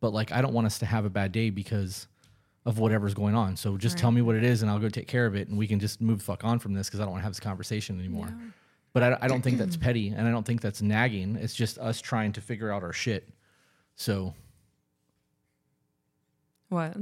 [0.00, 2.06] But like I don't want us to have a bad day because
[2.66, 3.56] of whatever's going on.
[3.56, 5.56] So just tell me what it is and I'll go take care of it and
[5.56, 7.32] we can just move the fuck on from this because I don't want to have
[7.32, 8.32] this conversation anymore.
[8.92, 11.36] But I, I don't think that's petty and I don't think that's nagging.
[11.36, 13.28] It's just us trying to figure out our shit.
[13.96, 14.34] So
[16.68, 16.96] What?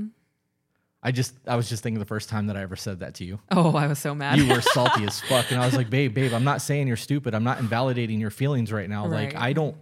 [1.03, 3.25] I just I was just thinking the first time that I ever said that to
[3.25, 3.39] you.
[3.53, 4.39] Oh, I was so mad.
[4.39, 5.51] You were salty as fuck.
[5.51, 7.35] And I was like, babe, babe, I'm not saying you're stupid.
[7.35, 9.07] I'm not invalidating your feelings right now.
[9.07, 9.77] Like I don't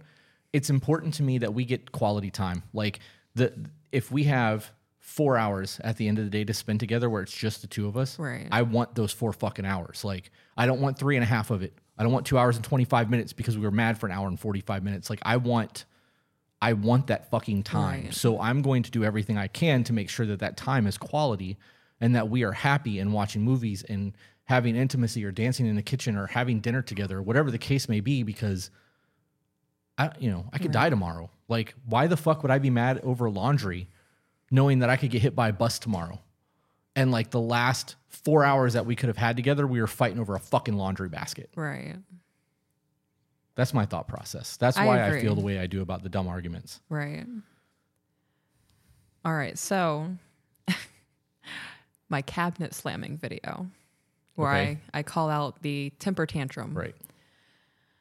[0.53, 2.63] it's important to me that we get quality time.
[2.73, 2.99] Like
[3.35, 3.53] the
[3.91, 4.71] if we have
[5.07, 7.67] four hours at the end of the day to spend together where it's just the
[7.67, 8.45] two of us, Right.
[8.51, 10.03] I want those four fucking hours.
[10.03, 11.73] Like I don't want three and a half of it.
[11.97, 14.11] I don't want two hours and twenty five minutes because we were mad for an
[14.11, 15.09] hour and forty five minutes.
[15.09, 15.85] Like I want
[16.61, 18.03] I want that fucking time.
[18.03, 18.13] Right.
[18.13, 20.97] So I'm going to do everything I can to make sure that that time is
[20.97, 21.57] quality
[22.01, 24.11] and that we are happy and watching movies and
[24.43, 28.01] having intimacy or dancing in the kitchen or having dinner together, whatever the case may
[28.01, 28.71] be, because
[29.97, 31.29] I, you know, I could die tomorrow.
[31.47, 33.87] Like, why the fuck would I be mad over laundry
[34.51, 36.19] knowing that I could get hit by a bus tomorrow?
[36.95, 40.19] And like the last four hours that we could have had together, we were fighting
[40.19, 41.49] over a fucking laundry basket.
[41.55, 41.95] right.
[43.55, 44.55] That's my thought process.
[44.57, 46.79] That's I why I feel the way I do about the dumb arguments.
[46.89, 47.25] Right.
[49.25, 49.57] All right.
[49.57, 50.11] So,
[52.09, 53.67] my cabinet slamming video,
[54.35, 54.77] where Okay.
[54.93, 56.77] I, I call out the temper tantrum.
[56.77, 56.93] Right.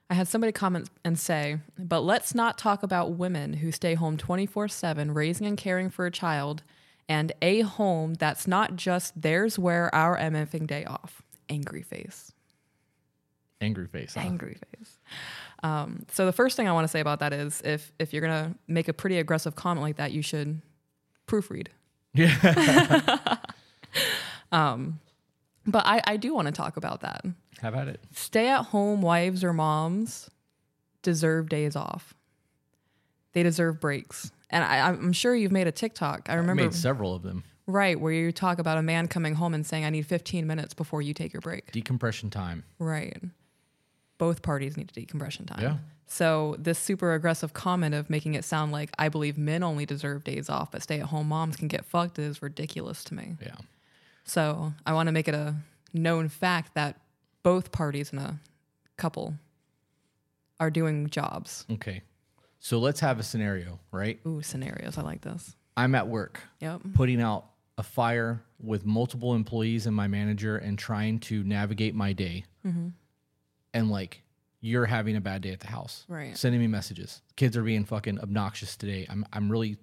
[0.08, 4.16] I had somebody comment and say, but let's not talk about women who stay home
[4.16, 6.62] 24 7 raising and caring for a child
[7.08, 11.22] and a home that's not just theirs where our MFing day off.
[11.48, 12.32] Angry face.
[13.60, 14.14] Angry face.
[14.14, 14.20] huh?
[14.20, 14.98] Angry face.
[15.62, 18.22] Um, so the first thing I want to say about that is if if you're
[18.22, 20.60] gonna make a pretty aggressive comment like that, you should
[21.26, 21.68] proofread.
[22.14, 23.38] Yeah.
[25.66, 27.24] But I, I do want to talk about that.
[27.60, 28.00] Have at it.
[28.12, 30.30] Stay at home wives or moms
[31.02, 32.14] deserve days off.
[33.32, 34.30] They deserve breaks.
[34.50, 36.28] And I, I'm sure you've made a TikTok.
[36.28, 37.44] I remember I made several of them.
[37.66, 40.72] right where you talk about a man coming home and saying, "I need 15 minutes
[40.74, 42.64] before you take your break." Decompression time.
[42.78, 43.20] Right.
[44.18, 45.62] Both parties need decompression time.
[45.62, 45.76] Yeah.
[46.06, 50.22] So this super aggressive comment of making it sound like I believe men only deserve
[50.22, 53.34] days off, but stay-at-home moms can get fucked is ridiculous to me.
[53.42, 53.56] Yeah.
[54.26, 55.54] So I want to make it a
[55.94, 57.00] known fact that
[57.42, 58.38] both parties in a
[58.96, 59.34] couple
[60.60, 61.64] are doing jobs.
[61.70, 62.02] Okay.
[62.58, 64.18] So let's have a scenario, right?
[64.26, 64.98] Ooh, scenarios.
[64.98, 65.54] I like this.
[65.76, 66.80] I'm at work Yep.
[66.94, 67.46] putting out
[67.78, 72.44] a fire with multiple employees and my manager and trying to navigate my day.
[72.66, 72.88] Mm-hmm.
[73.74, 74.22] And like,
[74.62, 76.04] you're having a bad day at the house.
[76.08, 76.36] Right.
[76.36, 77.20] Sending me messages.
[77.36, 79.06] Kids are being fucking obnoxious today.
[79.08, 79.76] I'm, I'm really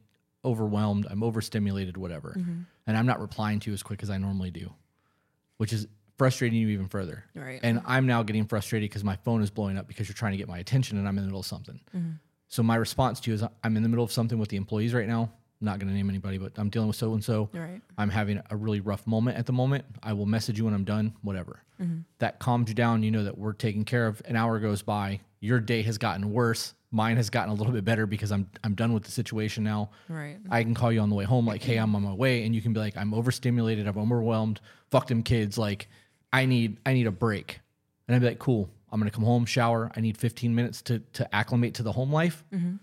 [0.45, 1.07] overwhelmed.
[1.09, 2.35] I'm overstimulated, whatever.
[2.37, 2.61] Mm-hmm.
[2.87, 4.73] And I'm not replying to you as quick as I normally do,
[5.57, 7.25] which is frustrating you even further.
[7.35, 7.59] Right.
[7.63, 10.37] And I'm now getting frustrated because my phone is blowing up because you're trying to
[10.37, 11.79] get my attention and I'm in the middle of something.
[11.95, 12.11] Mm-hmm.
[12.49, 14.93] So my response to you is I'm in the middle of something with the employees
[14.93, 15.31] right now.
[15.61, 17.49] I'm not going to name anybody, but I'm dealing with so and so.
[17.53, 17.81] Right.
[17.97, 19.85] I'm having a really rough moment at the moment.
[20.03, 21.63] I will message you when I'm done, whatever.
[21.81, 21.99] Mm-hmm.
[22.19, 23.01] That calms you down.
[23.01, 24.21] You know that we're taken care of.
[24.25, 25.21] An hour goes by.
[25.39, 26.73] Your day has gotten worse.
[26.93, 29.89] Mine has gotten a little bit better because I'm I'm done with the situation now.
[30.07, 30.37] Right.
[30.49, 32.53] I can call you on the way home, like, hey, I'm on my way, and
[32.53, 35.89] you can be like, I'm overstimulated, I'm overwhelmed, fuck them kids, like,
[36.31, 37.59] I need I need a break.
[38.07, 39.91] And I'd be like, cool, I'm gonna come home, shower.
[39.95, 42.43] I need 15 minutes to to acclimate to the home life.
[42.53, 42.75] Mm-hmm.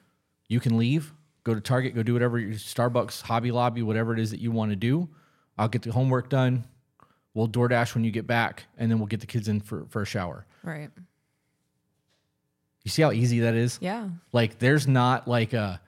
[0.48, 4.18] You can leave, go to Target, go do whatever your Starbucks, Hobby Lobby, whatever it
[4.18, 5.08] is that you want to do.
[5.56, 6.64] I'll get the homework done.
[7.34, 10.02] We'll DoorDash when you get back, and then we'll get the kids in for, for
[10.02, 10.46] a shower.
[10.64, 10.90] Right.
[12.84, 13.78] You see how easy that is?
[13.80, 14.08] Yeah.
[14.32, 15.80] Like there's not like a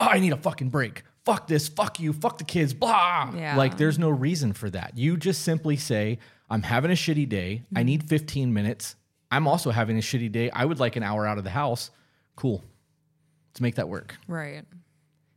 [0.00, 1.02] oh, I need a fucking break.
[1.24, 3.32] Fuck this, fuck you, fuck the kids, blah.
[3.34, 3.56] Yeah.
[3.56, 4.96] Like there's no reason for that.
[4.96, 7.64] You just simply say, I'm having a shitty day.
[7.74, 7.86] I mm-hmm.
[7.86, 8.94] need 15 minutes.
[9.30, 10.50] I'm also having a shitty day.
[10.50, 11.90] I would like an hour out of the house.
[12.36, 12.62] Cool.
[13.50, 14.16] Let's make that work.
[14.28, 14.64] Right.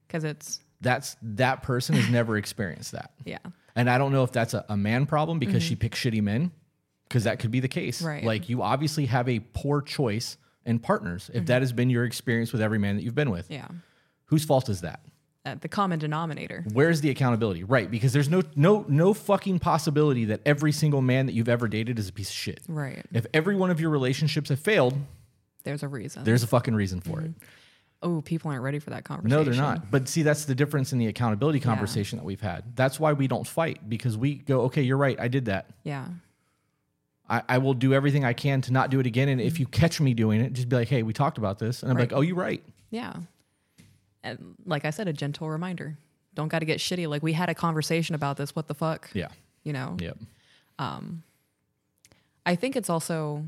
[0.07, 3.11] Because it's That's that person has never experienced that.
[3.25, 3.39] yeah.
[3.75, 5.79] And I don't know if that's a, a man problem because she mm-hmm.
[5.79, 6.51] picks shitty men,
[7.09, 8.01] because that could be the case.
[8.01, 8.23] Right.
[8.23, 12.51] Like you obviously have a poor choice in partners if that has been your experience
[12.53, 13.49] with every man that you've been with.
[13.49, 13.67] Yeah.
[14.25, 15.01] Whose fault is that?
[15.45, 16.63] Uh, the common denominator.
[16.73, 17.63] Where's the accountability?
[17.63, 21.67] Right, because there's no no no fucking possibility that every single man that you've ever
[21.67, 22.59] dated is a piece of shit.
[22.67, 23.03] Right.
[23.13, 24.95] If every one of your relationships have failed,
[25.63, 26.25] There's a reason.
[26.25, 27.31] there's a fucking reason for it.
[28.03, 29.37] oh, people aren't ready for that conversation.
[29.37, 29.89] No, they're not.
[29.89, 32.75] But see, that's the difference in the accountability conversation that we've had.
[32.75, 35.17] That's why we don't fight because we go, okay, you're right.
[35.19, 35.69] I did that.
[35.83, 36.05] Yeah.
[37.29, 39.29] I, I will do everything I can to not do it again.
[39.29, 39.79] And if you mm-hmm.
[39.79, 41.83] catch me doing it, just be like, hey, we talked about this.
[41.83, 42.11] And I'm Right.
[42.11, 42.63] like, oh, you're right.
[42.89, 43.13] Yeah.
[44.23, 45.97] And like I said, a gentle reminder.
[46.33, 47.07] Don't got to get shitty.
[47.07, 48.55] Like we had a conversation about this.
[48.55, 49.09] What the fuck?
[49.13, 49.29] Yeah.
[49.63, 49.97] You know?
[49.99, 50.17] Yep.
[50.79, 51.23] Um,
[52.45, 53.45] I think it's also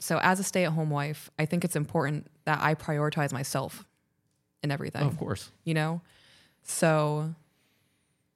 [0.00, 3.84] so as a stay-at-home wife, I think it's important that I prioritize myself
[4.62, 5.02] in everything.
[5.02, 5.50] of course.
[5.64, 6.00] You know?
[6.62, 7.34] So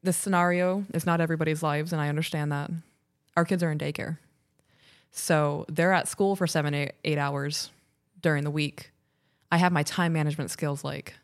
[0.03, 2.71] this scenario is not everybody's lives, and I understand that.
[3.37, 4.19] Our kids are in daycare.
[5.11, 7.71] So they're at school for seven, eight, eight hours
[8.21, 8.93] during the week.
[9.51, 11.15] I have my time management skills like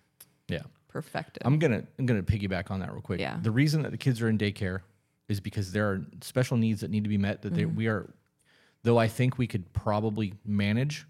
[0.48, 0.62] Yeah.
[0.88, 1.42] perfected.
[1.44, 3.20] I'm gonna I'm gonna piggyback on that real quick.
[3.20, 3.38] Yeah.
[3.42, 4.80] The reason that the kids are in daycare
[5.28, 7.76] is because there are special needs that need to be met that they, mm-hmm.
[7.76, 8.10] we are
[8.82, 11.06] though I think we could probably manage,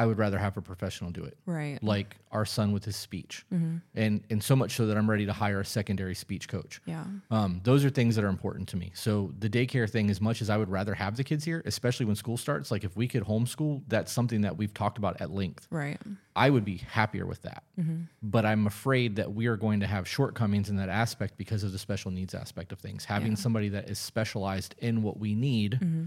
[0.00, 1.36] I would rather have a professional do it.
[1.44, 1.82] right.
[1.82, 3.44] Like our son with his speech.
[3.52, 3.78] Mm-hmm.
[3.94, 6.80] And and so much so that I'm ready to hire a secondary speech coach.
[6.86, 7.04] Yeah.
[7.32, 8.92] Um, those are things that are important to me.
[8.94, 12.06] So the daycare thing, as much as I would rather have the kids here, especially
[12.06, 15.30] when school starts, like if we could homeschool, that's something that we've talked about at
[15.30, 15.66] length.
[15.70, 15.98] Right.
[16.36, 17.64] I would be happier with that.
[17.80, 18.02] Mm-hmm.
[18.22, 21.72] But I'm afraid that we are going to have shortcomings in that aspect because of
[21.72, 23.04] the special needs aspect of things.
[23.04, 23.38] Having Yeah.
[23.38, 26.04] somebody that is specialized in what we need mm-hmm.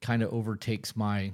[0.00, 1.32] kind of overtakes my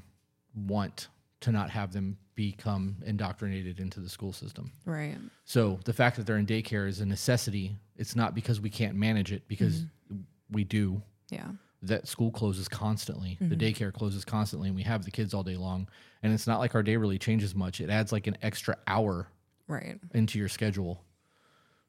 [0.55, 1.09] want
[1.43, 4.73] to not have them become indoctrinated into the school system.
[4.87, 5.17] Right.
[5.45, 7.77] So the fact that they're in daycare is a necessity.
[7.97, 10.23] It's not because we can't manage it because mm-hmm.
[10.51, 11.03] we do.
[11.31, 11.49] Yeah.
[11.83, 13.37] That school closes constantly.
[13.41, 13.85] The mm-hmm.
[13.85, 15.89] daycare closes constantly and we have the kids all day long.
[16.23, 17.81] And it's not like our day really changes much.
[17.81, 19.29] It adds like an extra hour
[19.69, 19.99] Right.
[20.13, 21.03] into your schedule.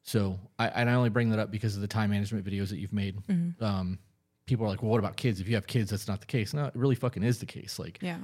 [0.03, 2.77] So I, and I only bring that up because of the time management videos that
[2.77, 3.17] you've made.
[3.27, 3.63] Mm-hmm.
[3.63, 3.99] Um,
[4.45, 5.39] people are like, well, what about kids?
[5.39, 6.53] If you have kids, that's not the case.
[6.53, 7.79] No, it really fucking is the case.
[7.79, 8.17] Like, Yeah.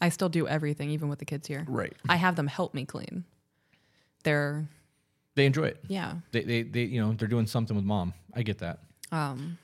[0.00, 1.64] I still do everything, even with the kids here.
[1.68, 1.92] right.
[2.08, 3.24] I have them help me clean.
[4.24, 4.68] They're
[5.36, 5.82] They enjoy it.
[5.88, 6.14] yeah.
[6.32, 8.12] They, they, they, you know, they're doing something with mom.
[8.34, 8.80] I get that.
[9.12, 9.58] Um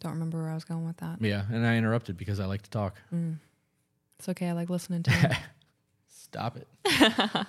[0.00, 1.20] don't remember where I was going with that.
[1.20, 1.44] Yeah.
[1.50, 2.96] And I interrupted because I like to talk.
[4.18, 5.28] It's okay, I like listening to you.
[6.08, 6.68] Stop it.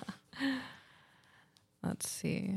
[1.82, 2.54] Let's see.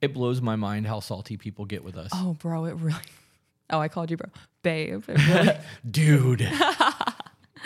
[0.00, 2.10] It blows my mind how salty people get with us.
[2.14, 2.98] Oh bro, it really
[3.70, 4.30] Oh, I called you bro.
[4.62, 5.04] Babe.
[5.08, 5.56] It really
[5.90, 6.48] Dude.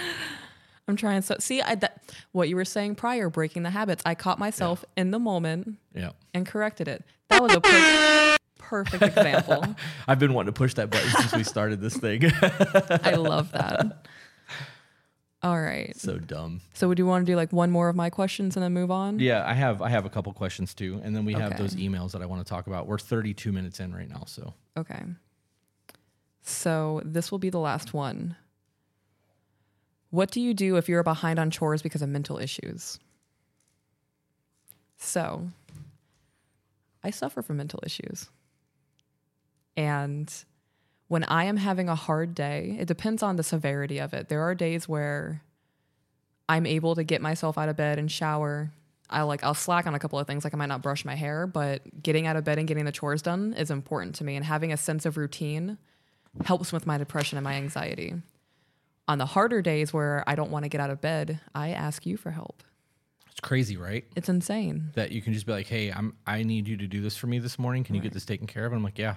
[0.88, 4.02] I'm trying so see I that what you were saying prior, breaking the habits.
[4.04, 6.10] I caught myself in the moment yeah.
[6.34, 7.04] and corrected it.
[7.28, 9.64] That was a per- perfect example.
[10.08, 12.22] I've been wanting to push that button since we started this thing.
[13.04, 14.04] I love that.
[15.42, 15.96] All right.
[15.96, 16.60] so dumb.
[16.74, 18.90] So would you want to do like one more of my questions and then move
[18.90, 19.20] on?
[19.20, 22.12] Yeah, I have I have a couple questions too, and then we have those emails
[22.12, 22.86] that I want to talk about.
[22.86, 25.02] We're 32 minutes in right now, so Okay.
[26.42, 28.36] So this will be the last one.
[30.10, 32.98] What do you do if you're behind on chores because of mental issues?
[34.98, 35.48] So,
[37.02, 38.28] I suffer from mental issues.
[39.76, 40.32] And
[41.08, 44.28] when I am having a hard day, it depends on the severity of it.
[44.28, 45.42] There are days where
[46.48, 48.70] I'm able to get myself out of bed and shower.
[49.08, 51.14] I like I'll slack on a couple of things like I might not brush my
[51.14, 54.36] hair, but getting out of bed and getting the chores done is important to me
[54.36, 55.78] and having a sense of routine
[56.44, 58.14] helps with my depression and my anxiety.
[59.10, 62.06] On the harder days where I don't want to get out of bed, I ask
[62.06, 62.62] you for help.
[63.30, 64.04] it's crazy, right?
[64.14, 64.90] It's insane.
[64.94, 67.26] That you can just be like, "Hey, I'm I need you to do this for
[67.26, 67.82] me this morning.
[67.84, 69.16] Can you get this taken care of?" And I'm like, "Yeah,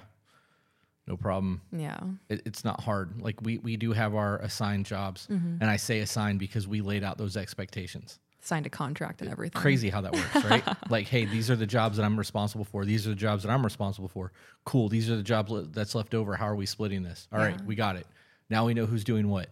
[1.06, 1.98] no problem." Yeah.
[2.28, 3.20] It, it's not hard.
[3.20, 5.58] Like we we do have our assigned jobs, Mm-hmm.
[5.60, 8.18] and I say assigned because we laid out those expectations.
[8.40, 9.62] Signed a contract and everything.
[9.62, 10.64] Crazy how that works, right?
[10.90, 12.84] like, hey, these are the jobs that I'm responsible for.
[12.84, 14.32] These are the jobs that I'm responsible for.
[14.64, 14.88] Cool.
[14.90, 16.34] These are the jobs that's left over.
[16.36, 17.26] How are we splitting this?
[17.32, 17.64] All right, Yeah.
[17.64, 18.06] we got it.
[18.50, 19.48] Now we know who's doing what.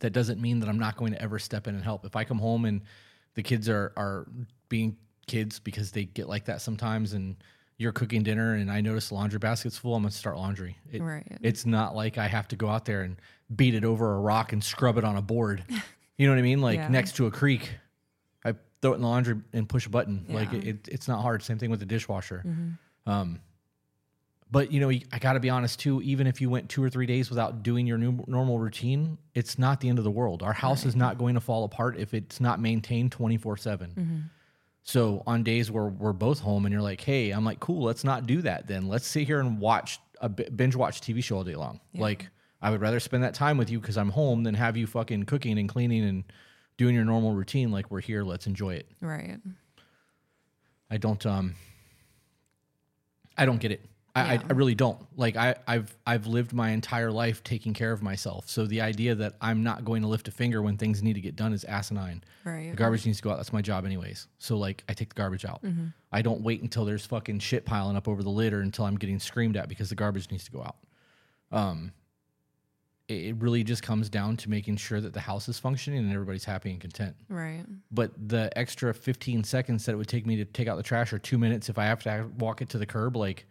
[0.00, 2.04] That doesn't mean that I'm not going to ever step in and help.
[2.04, 2.82] If I come home and
[3.34, 4.26] the kids are are
[4.68, 7.36] being kids because they get like that sometimes, and
[7.76, 10.76] you're cooking dinner and I notice the laundry basket's full, I'm gonna start laundry.
[10.90, 11.26] It- Right.
[11.42, 13.16] It's not like I have to go out there and
[13.54, 15.64] beat it over a rock and scrub it on a board.
[16.20, 16.60] You know what I mean?
[16.60, 16.88] Like Yeah.
[16.88, 17.70] next to a creek.
[18.44, 20.26] I throw it in the laundry and push a button.
[20.28, 20.58] Like Yeah.
[20.70, 21.44] it, it's not hard.
[21.44, 22.42] Same thing with the dishwasher.
[23.06, 23.38] Um,
[24.50, 26.00] but you know, I got to be honest too.
[26.02, 29.58] Even if you went two or three days without doing your new normal routine, it's
[29.58, 30.42] not the end of the world.
[30.42, 34.30] Our house is not going to fall apart if it's not maintained twenty four seven.
[34.82, 38.04] So on days where we're both home and you're like, "Hey," I'm like, "Cool, let's
[38.04, 38.66] not do that.
[38.66, 41.80] Then let's sit here and watch a bi- binge watch TV show all day long."
[41.94, 42.28] Like
[42.62, 45.24] I would rather spend that time with you because I'm home than have you fucking
[45.24, 46.24] cooking and cleaning and
[46.78, 47.70] doing your normal routine.
[47.70, 48.88] Like we're here, let's enjoy it.
[49.02, 49.36] Right.
[50.90, 51.54] I don't um
[53.36, 53.84] I don't get it.
[54.18, 54.42] I, I, Yeah.
[54.50, 54.98] I really don't.
[55.16, 58.48] Like I, I've I've lived my entire life taking care of myself.
[58.48, 61.20] So the idea that I'm not going to lift a finger when things need to
[61.20, 62.22] get done is asinine.
[62.44, 62.70] Right.
[62.70, 63.36] The garbage needs to go out.
[63.36, 64.26] That's my job, anyways.
[64.38, 65.62] So like, I take the garbage out.
[66.12, 68.96] I don't wait until there's fucking shit piling up over the lid or until I'm
[68.96, 70.76] getting screamed at because the garbage needs to go out.
[71.50, 71.92] Um,
[73.08, 76.12] it, it really just comes down to making sure that the house is functioning and
[76.12, 77.16] everybody's happy and content.
[77.28, 77.64] Right.
[77.90, 81.12] But the extra 15 seconds that it would take me to take out the trash
[81.12, 83.46] or two minutes if I have to walk it to the curb, like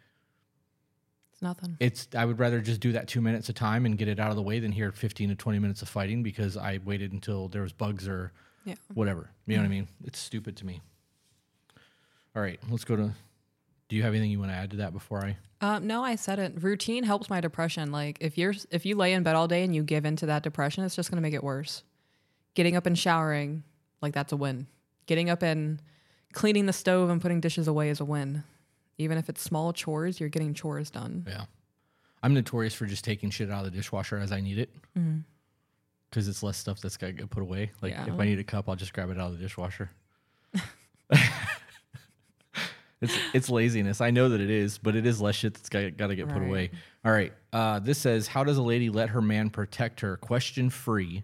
[1.37, 1.77] It's nothing.
[1.79, 4.31] it's I would rather just do that two minutes of time and get it out
[4.31, 7.47] of the way than hear 15 to 20 minutes of fighting because I waited until
[7.47, 8.31] there was bugs or
[8.65, 8.73] Yeah.
[8.95, 9.29] whatever.
[9.45, 9.87] You know what I mean?
[10.03, 10.81] It's stupid to me.
[12.35, 13.11] All right, let's go to.
[13.87, 15.37] Do you have anything you want to add to that before I?
[15.61, 16.61] Uh, no, I said it.
[16.61, 17.91] Routine helps my depression.
[17.91, 20.41] Like if you're if you lay in bed all day and you give into that
[20.41, 21.83] depression, it's just gonna make it worse.
[22.55, 23.63] Getting up and showering,
[24.01, 24.65] like that's a win.
[25.05, 25.81] Getting up and
[26.33, 28.43] cleaning the stove and putting dishes away is a win.
[28.97, 31.23] Even if it's small chores, you're getting chores done.
[31.27, 31.45] Yeah,
[32.23, 34.69] I'm notorious for just taking shit out of the dishwasher as I need it
[36.09, 37.71] because it's less stuff that's got to get put away.
[37.81, 38.07] Like Yeah.
[38.13, 39.91] if I need a cup, I'll just grab it out of the dishwasher.
[43.01, 44.01] it's it's laziness.
[44.01, 46.29] I know that it is, but it is less shit that's got, got to get
[46.29, 46.71] put away.
[47.05, 47.31] All right.
[47.53, 50.17] Uh, this says, "How does a lady let her man protect her?
[50.17, 51.23] Question free.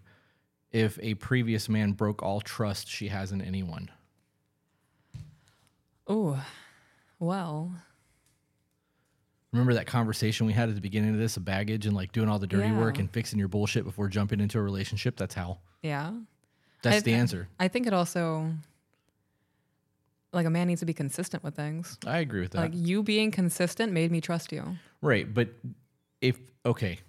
[0.72, 3.90] If a previous man broke all trust she has in anyone."
[6.06, 6.44] Oh,
[7.24, 7.72] well,
[9.52, 12.28] Remember that conversation we had at the beginning of this, of baggage and like doing
[12.28, 15.16] all the dirty work and fixing your bullshit before jumping into a relationship?
[15.16, 15.60] That's how.
[15.84, 16.12] yeah.
[16.82, 17.48] That's I- the answer.
[17.60, 18.52] I think it also
[20.34, 21.98] like a man needs to be consistent with things.
[22.06, 22.58] I agree with that.
[22.58, 24.78] Like you being consistent made me trust you.
[25.02, 25.50] Right, but
[26.20, 27.00] if okay,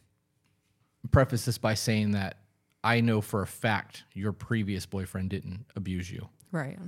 [1.11, 2.37] preface this by saying that
[2.85, 6.29] I know for a fact your previous boyfriend didn't abuse you.
[6.53, 6.79] Right.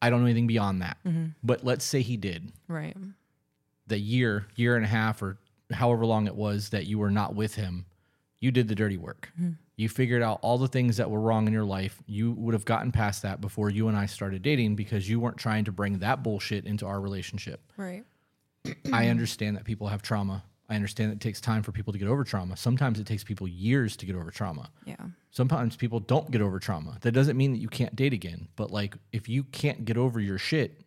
[0.00, 0.98] I don't know anything beyond that.
[1.06, 1.26] Mm-hmm.
[1.42, 2.52] But let's say he did.
[2.68, 2.96] Right.
[3.86, 5.38] The year, year and a half or
[5.72, 7.86] however long it was that you were not with him,
[8.40, 9.30] you did the dirty work.
[9.40, 9.52] Mm-hmm.
[9.76, 12.02] You figured out all the things that were wrong in your life.
[12.06, 15.36] You would have gotten past that before you and I started dating because you weren't
[15.36, 17.60] trying to bring that bullshit into our relationship.
[17.76, 18.04] Right.
[18.92, 20.44] I understand that people have trauma.
[20.68, 22.56] I understand it takes time for people to get over trauma.
[22.56, 24.70] Sometimes it takes people years to get over trauma.
[24.84, 24.96] Yeah.
[25.30, 26.98] Sometimes people don't get over trauma.
[27.00, 28.48] That doesn't mean that you can't date again.
[28.56, 30.82] But like if you can't get over your shit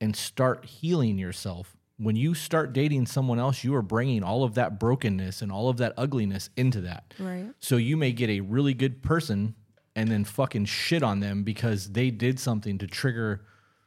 [0.00, 4.54] and start healing yourself, when you start dating someone else, you are bringing all of
[4.54, 7.12] that brokenness and all of that ugliness into that.
[7.18, 7.50] Right.
[7.58, 9.56] So you may get a really good person
[9.96, 13.44] and then fucking shit on them because they did something to trigger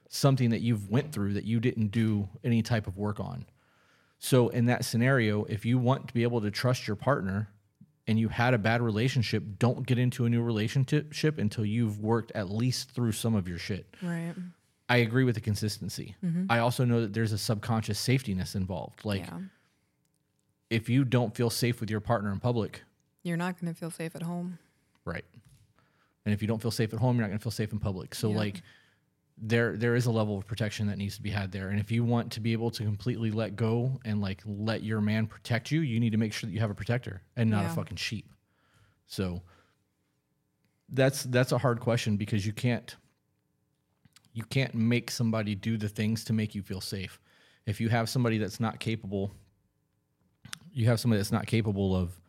[0.10, 3.46] something that you've went through that you didn't do any type of work on.
[4.24, 7.50] So in that scenario, if you want to be able to trust your partner
[8.06, 12.32] and you had a bad relationship, don't get into a new relationship until you've worked
[12.36, 13.96] at least through some of your shit.
[14.00, 14.36] Right.
[14.88, 16.16] I agree with the consistency.
[16.24, 16.46] Mm-hmm.
[16.52, 19.06] I also know that there's a subconscious safetyness involved.
[19.06, 19.40] Like yeah.
[20.70, 22.84] if you don't feel safe with your partner in public,
[23.24, 24.60] You're not going to feel safe at home.
[25.04, 25.26] Right.
[26.26, 27.80] And if you don't feel safe at home, you're not going to feel safe in
[27.80, 28.14] public.
[28.14, 28.38] So Yeah.
[28.38, 28.62] like
[29.42, 31.70] there there is a level of protection that needs to be had there.
[31.70, 35.02] And if you want to be able to completely let go and like let your
[35.02, 37.66] man protect you, you need to make sure that you have a protector and not
[37.66, 38.30] a fucking sheep.
[39.08, 39.42] So
[40.90, 42.96] that's that's a hard question because you can't
[44.34, 47.20] you can't make somebody do the things to make you feel safe.
[47.66, 49.32] If you have somebody that's not capable
[50.74, 52.20] you have somebody that's not capable of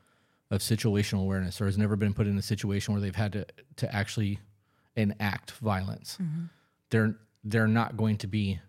[0.51, 3.47] of situational awareness or has never been put in a situation where they've had to
[3.77, 4.39] to actually
[4.97, 6.19] enact violence.
[6.21, 6.45] Mm-hmm.
[6.93, 8.61] They're they're not going to be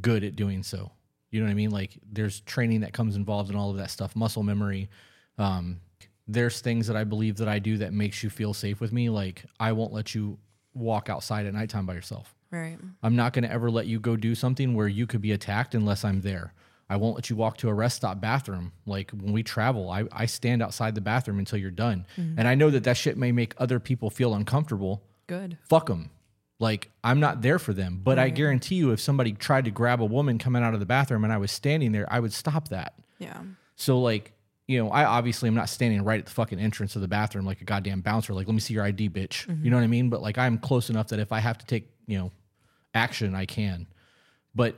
[0.00, 0.92] good at doing so.
[1.30, 1.70] You know what I mean?
[1.70, 4.90] Like there's training that comes involved in all of that stuff, muscle memory.
[5.38, 5.80] Um,
[6.28, 9.08] there's things that I believe that I do that makes you feel safe with me.
[9.08, 10.38] Like I won't let you
[10.74, 12.34] walk outside at nighttime by yourself.
[12.50, 12.76] Right.
[13.02, 15.74] I'm not going to ever let you go do something where you could be attacked
[15.74, 16.52] unless I'm there.
[16.90, 18.72] I won't let you walk to a rest stop bathroom.
[18.84, 22.06] Like when we travel, I, I stand outside the bathroom until you're done.
[22.36, 25.02] And I know that that shit may make other people feel uncomfortable.
[25.26, 25.56] Good.
[25.70, 26.10] Fuck them.
[26.62, 28.00] Like I'm not there for them.
[28.02, 30.86] But I guarantee you, if somebody tried to grab a woman coming out of the
[30.86, 32.94] bathroom and I was standing there, I would stop that.
[33.18, 33.40] Yeah.
[33.74, 34.32] So like,
[34.68, 37.44] you know, I obviously am not standing right at the fucking entrance of the bathroom
[37.44, 38.32] like a goddamn bouncer.
[38.32, 39.48] Like, let me see your ID, bitch.
[39.48, 39.74] You know mm-hmm.
[39.74, 40.08] what I mean?
[40.08, 42.30] But like, I'm close enough that if I have to take, you know,
[42.94, 43.88] action, I can.
[44.54, 44.76] But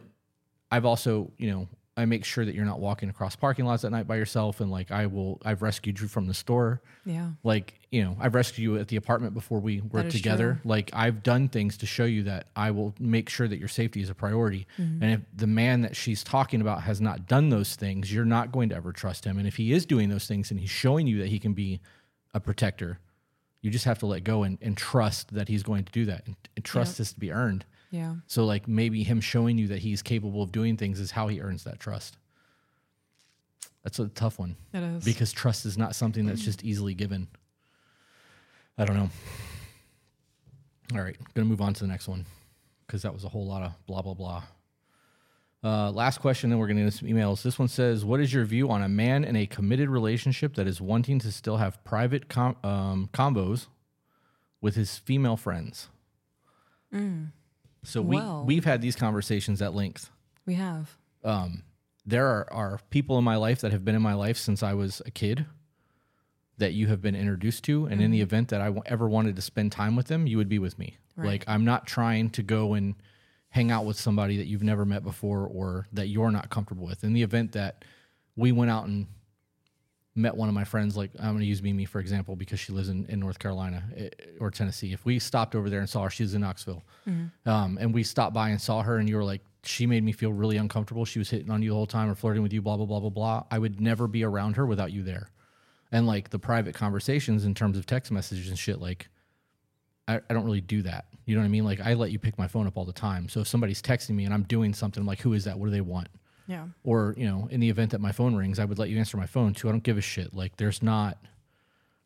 [0.70, 3.92] I've also, you know, I make sure that you're not walking across parking lots at
[3.92, 4.60] night by yourself.
[4.60, 6.82] And like, I will, I've rescued you from the store.
[7.04, 7.28] Yeah.
[7.44, 10.60] Like, you know, I've rescued you at the apartment before we were together.
[10.64, 14.00] Like, I've done things to show you that I will make sure that your safety
[14.00, 14.66] is a priority.
[15.02, 18.50] And if the man that she's talking about has not done those things, you're not
[18.50, 19.38] going to ever trust him.
[19.38, 21.80] And if he is doing those things and he's showing you that he can be
[22.32, 22.98] a protector,
[23.60, 26.26] you just have to let go and, and trust that he's going to do that.
[26.26, 27.64] And, and trust is to be earned.
[27.94, 28.16] Yeah.
[28.26, 31.40] So, like, maybe him showing you that he's capable of doing things is how he
[31.40, 32.16] earns that trust.
[33.84, 35.04] That's a tough one It is.
[35.04, 37.28] because trust is not something that's just easily given.
[38.76, 39.10] I don't know.
[40.96, 42.26] All right, gonna move on to the next one
[42.84, 44.42] because that was a whole lot of blah blah blah.
[45.62, 47.42] Uh, last question, then we're gonna get some emails.
[47.42, 50.66] This one says, "What is your view on a man in a committed relationship that
[50.66, 53.68] is wanting to still have private com- um, combos
[54.60, 55.88] with his female friends?"
[57.84, 60.10] So we we've had these conversations at length
[60.46, 60.96] we have.
[61.22, 61.62] um,
[62.06, 64.74] there are, are people in my life that have been in my life since I
[64.74, 65.46] was a kid
[66.58, 67.86] that you have been introduced to.
[67.86, 70.36] And in the event that I w- ever wanted to spend time with them, you
[70.36, 70.98] would be with me.
[71.16, 71.26] Right.
[71.28, 72.94] Like, I'm not trying to go and
[73.48, 77.04] hang out with somebody that you've never met before or that you're not comfortable with.
[77.04, 77.84] In the event that
[78.36, 79.06] we went out and
[80.16, 82.72] met one of my friends, like I'm going to use Mimi for example, because she
[82.72, 84.08] lives in, in North Carolina eh,
[84.38, 84.92] or Tennessee.
[84.92, 86.84] If we stopped over there and saw her, she's in Knoxville,
[87.46, 90.12] um, and we stopped by and saw her, and you were like, she made me
[90.12, 91.04] feel really uncomfortable.
[91.04, 93.00] She was hitting on you the whole time or flirting with you, blah blah blah
[93.00, 93.44] blah blah.
[93.50, 95.30] I would never be around her without you there,
[95.90, 99.08] and like the private conversations in terms of text messages and shit, like.
[100.06, 101.06] I, I don't really do that.
[101.24, 101.64] You know what I mean?
[101.64, 103.26] Like I let you pick my phone up all the time.
[103.26, 105.58] So if somebody's texting me and I'm doing something, I'm like, who is that?
[105.58, 106.08] What do they want?
[106.46, 106.66] Yeah.
[106.82, 109.16] or you know in the event that my phone rings i would let you answer
[109.16, 111.18] my phone too i don't give a shit like there's not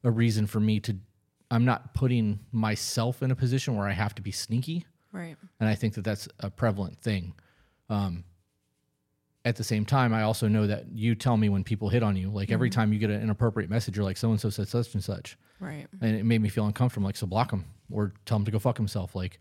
[0.05, 0.97] a reason for me to
[1.51, 5.37] i'm not putting myself in a position where i have to be sneaky Right.
[5.59, 7.35] and i think that that's a prevalent thing
[7.91, 8.25] um,
[9.45, 12.15] at the same time i also know that you tell me when people hit on
[12.17, 14.69] you like every time you get an inappropriate message you're like so and so said
[14.69, 15.87] such and such Right.
[16.01, 17.07] and it made me feel uncomfortable.
[17.07, 19.17] Like, so block him or tell him to go fuck himself.
[19.17, 19.41] Like,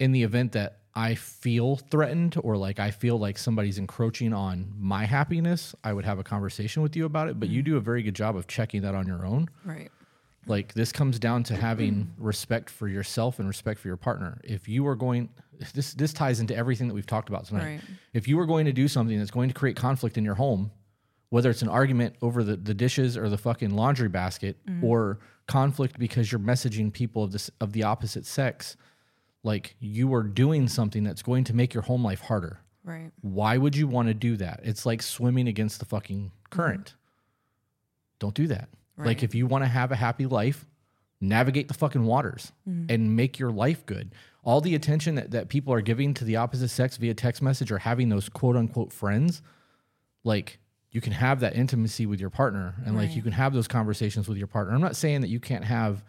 [0.00, 4.72] in the event that I feel threatened or like I feel like somebody's encroaching on
[4.78, 7.38] my happiness, I would have a conversation with you about it.
[7.38, 7.66] But you mm.
[7.66, 9.50] do a very good job of checking that on your own.
[9.62, 9.90] Right.
[10.46, 14.40] Like, this comes down to having respect for yourself and respect for your partner.
[14.42, 15.28] If you are going,
[15.74, 17.64] this this ties into everything that we've talked about tonight.
[17.64, 17.80] Right.
[18.14, 20.70] If you are going to do something that's going to create conflict in your home,
[21.28, 24.82] whether it's an argument over the, the dishes or the fucking laundry basket mm.
[24.82, 28.78] or conflict because you're messaging people of this of the opposite sex
[29.46, 32.60] like you are doing something that's going to make your home life harder.
[32.84, 33.10] Right.
[33.20, 34.60] why would you want to do that?
[34.62, 36.84] It's like swimming against the fucking current.
[36.84, 38.18] Mm-hmm.
[38.20, 38.68] Don't do that.
[38.96, 40.64] Like if you want to have a happy life
[41.20, 42.86] navigate the fucking waters mm-hmm.
[42.88, 44.14] and make your life good.
[44.44, 47.72] All the attention that, that people are giving to the opposite sex via text message
[47.72, 49.42] or having those quote unquote friends
[50.22, 50.60] like
[50.92, 54.28] you can have that intimacy with your partner and like you can have those conversations
[54.28, 54.74] with your partner.
[54.74, 56.04] I'm not saying that you can't have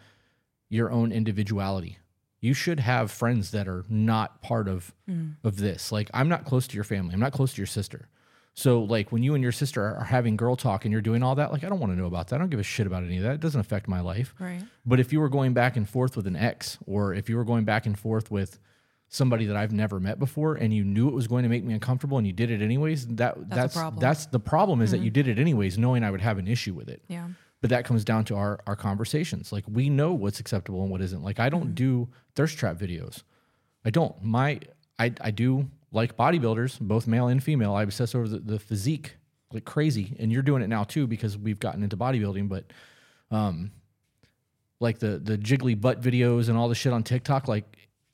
[0.70, 1.98] your own individuality
[2.40, 5.34] you should have friends that are not part of mm.
[5.44, 8.08] of this like i'm not close to your family i'm not close to your sister
[8.54, 11.34] so like when you and your sister are having girl talk and you're doing all
[11.34, 13.02] that like i don't want to know about that i don't give a shit about
[13.02, 14.62] any of that it doesn't affect my life Right.
[14.86, 17.44] but if you were going back and forth with an ex, or if you were
[17.44, 18.58] going back and forth with
[19.08, 21.74] somebody that I've never met before, and you knew it was going to make me
[21.74, 24.00] uncomfortable, and you did it anyways, that that's problem.
[24.00, 25.04] that's the problem is that mm-hmm.
[25.04, 27.02] you did it anyways, knowing I would have an issue with it.
[27.08, 27.28] Yeah.
[27.60, 29.52] But that comes down to our our conversations.
[29.52, 31.22] Like we know what's acceptable and what isn't.
[31.22, 33.22] Like I don't do thirst trap videos.
[33.84, 34.22] I don't.
[34.22, 34.60] My
[34.98, 37.74] I I do like bodybuilders, both male and female.
[37.74, 39.16] I obsess over the, the physique
[39.52, 42.48] like crazy, and you're doing it now too because we've gotten into bodybuilding.
[42.48, 42.64] But
[43.30, 43.72] um,
[44.80, 47.64] like the the jiggly butt videos and all the shit on TikTok, like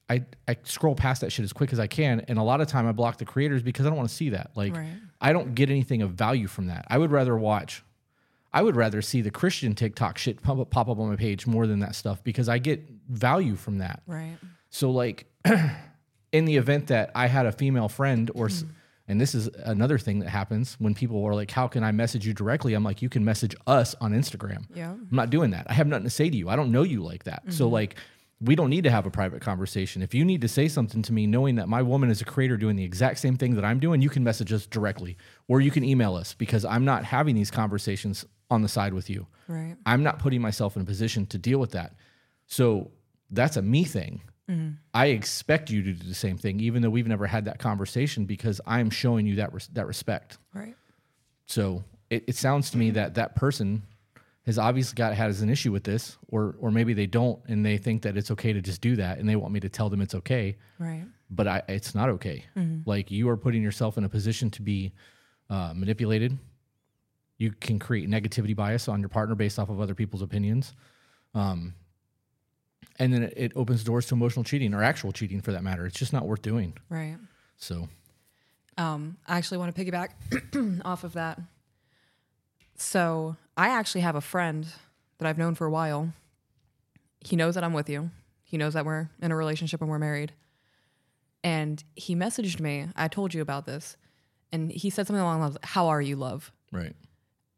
[0.08, 2.68] I I scroll past that shit as quick as I can, and a lot of
[2.68, 4.52] time I block the creators because I don't want to see that.
[4.54, 4.92] Like Right.
[5.20, 6.86] I don't get anything of value from that.
[6.88, 7.82] I would rather watch.
[8.54, 11.44] I would rather see the Christian TikTok shit pop up, pop up on my page
[11.44, 14.02] more than that stuff because I get value from that.
[14.06, 14.36] Right.
[14.70, 15.26] So like
[16.32, 18.68] in the event that I had a female friend or s hmm.
[19.08, 22.24] and this is another thing that happens when people are like how can I message
[22.24, 22.74] you directly?
[22.74, 24.66] I'm like you can message us on Instagram.
[24.72, 24.92] Yeah.
[24.92, 25.66] I'm not doing that.
[25.68, 26.48] I have nothing to say to you.
[26.48, 27.42] I don't know you like that.
[27.48, 27.74] So mm-hmm.
[27.74, 27.96] like
[28.40, 30.00] we don't need to have a private conversation.
[30.02, 32.56] If you need to say something to me knowing that my woman is a creator
[32.56, 35.16] doing the exact same thing that I'm doing, you can message us directly
[35.48, 38.24] or you can email us because I'm not having these conversations
[38.54, 39.26] on the side with you.
[39.48, 39.76] Right.
[39.84, 41.94] I'm not putting myself in a position to deal with that.
[42.46, 42.90] So
[43.30, 44.22] that's a me thing.
[44.92, 48.26] I expect you to do the same thing, even though we've never had that conversation,
[48.26, 50.36] because I'm showing you that res- that respect.
[50.52, 50.74] Right.
[51.46, 53.84] So it, it sounds to me that that person
[54.44, 57.78] has obviously got has an issue with this, or or maybe they don't, and they
[57.78, 60.02] think that it's okay to just do that, and they want me to tell them
[60.02, 61.06] it's okay, Right.
[61.30, 62.44] but I, it's not okay.
[62.84, 64.92] Like you are putting yourself in a position to be
[65.48, 66.36] uh, manipulated.
[67.38, 70.72] You can create negativity bias on your partner based off of other people's opinions.
[71.34, 71.74] Um,
[72.98, 75.84] and then it, it opens doors to emotional cheating or actual cheating for that matter.
[75.84, 76.74] It's just not worth doing.
[76.88, 77.16] Right.
[77.56, 77.88] So,
[78.78, 80.10] Um, I actually want to piggyback
[80.84, 81.40] off of that.
[82.76, 84.66] So I actually have a friend
[85.18, 86.12] that I've known for a while.
[87.20, 88.10] He knows that I'm with you.
[88.42, 90.32] He knows that we're in a relationship and we're married.
[91.42, 92.88] And he messaged me.
[92.96, 93.96] I told you about this.
[94.52, 96.52] And he said something along the lines, How are you, love?
[96.72, 96.94] right.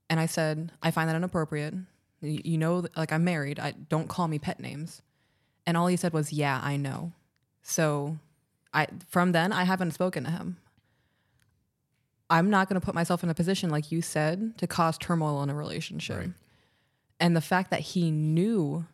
[0.08, 1.74] And I said, I find that inappropriate.
[2.22, 3.58] Y- You know, like I'm married.
[3.58, 5.02] I don't call me pet names.
[5.66, 7.12] And all he said was, "Yeah, I know."
[7.62, 8.18] So,
[8.72, 10.58] I from then I haven't spoken to him.
[12.28, 15.42] I'm not going to put myself in a position like you said to cause turmoil
[15.42, 16.18] in a relationship.
[16.18, 16.30] Right.
[17.20, 18.86] And the fact that he knew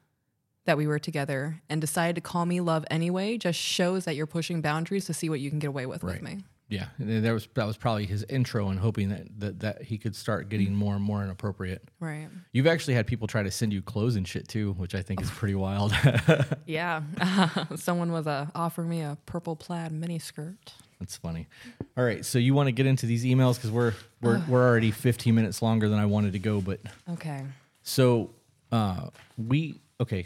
[0.65, 4.27] that we were together and decided to call me love anyway just shows that you're
[4.27, 6.23] pushing boundaries to see what you can get away with Right.
[6.23, 6.45] with me.
[6.73, 9.99] Yeah, and that was that was probably his intro and hoping that, that that he
[9.99, 11.83] could start getting more and more inappropriate.
[12.01, 12.29] Right.
[12.53, 15.21] You've actually had people try to send you clothes and shit too, which I think
[15.21, 15.93] is pretty wild.
[16.67, 17.03] Yeah.
[17.77, 20.57] Someone was uh, offering me a purple plaid miniskirt.
[20.99, 21.47] That's funny.
[21.97, 23.93] All right, so you want to get into these emails because we're
[24.23, 27.43] we're we're already 15 minutes longer than I wanted to go, but Okay.
[27.83, 28.31] so
[28.71, 30.23] uh, we okay.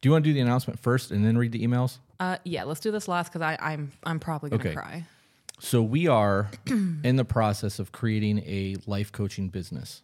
[0.00, 1.98] Do you want to do the announcement first and then read the emails?
[2.20, 4.74] Uh, yeah, let's do this last because I'm I'm probably gonna Okay.
[4.74, 5.04] cry.
[5.64, 10.02] So we are in the process of creating a life coaching business.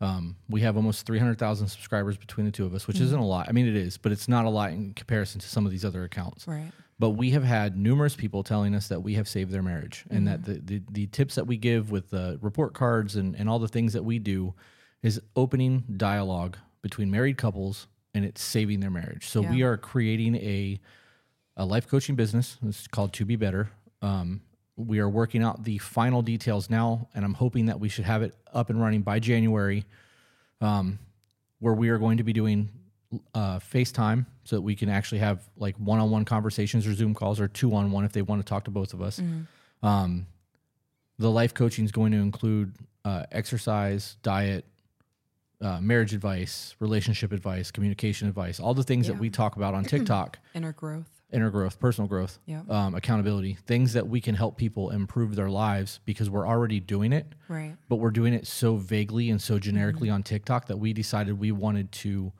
[0.00, 3.46] Um, we have almost 300,000 subscribers between the two of us, which isn't a lot.
[3.50, 5.84] I mean, it is, but it's not a lot in comparison to some of these
[5.84, 6.48] other accounts.
[6.48, 6.72] Right.
[6.98, 10.26] But we have had numerous people telling us that we have saved their marriage and
[10.26, 13.58] that the, the, the tips that we give with the report cards and, and all
[13.58, 14.54] the things that we do
[15.02, 19.28] is opening dialogue between married couples and it's saving their marriage.
[19.28, 20.80] So we are creating a,
[21.56, 22.56] a life coaching business.
[22.66, 23.70] It's called 2 Be Better.
[24.02, 24.40] Um,
[24.86, 28.22] we are working out the final details now, and I'm hoping that we should have
[28.22, 29.84] it up and running by January,
[30.60, 30.98] um,
[31.58, 32.68] where we are going to be doing
[33.34, 37.48] uh, FaceTime so that we can actually have like one-on-one conversations or Zoom calls or
[37.48, 39.20] two-on-one if they want to talk to both of us.
[39.82, 40.26] Um,
[41.18, 42.74] the life coaching is going to include
[43.04, 44.64] uh, exercise, diet,
[45.60, 49.84] uh, marriage advice, relationship advice, communication advice, all the things that we talk about on
[49.94, 51.19] TikTok Inner growth.
[51.32, 56.00] Inner growth, personal growth, um, accountability, things that we can help people improve their lives
[56.04, 57.76] because we're already doing it, Right.
[57.88, 61.52] but we're doing it so vaguely and so generically on TikTok that we decided we
[61.52, 62.32] wanted to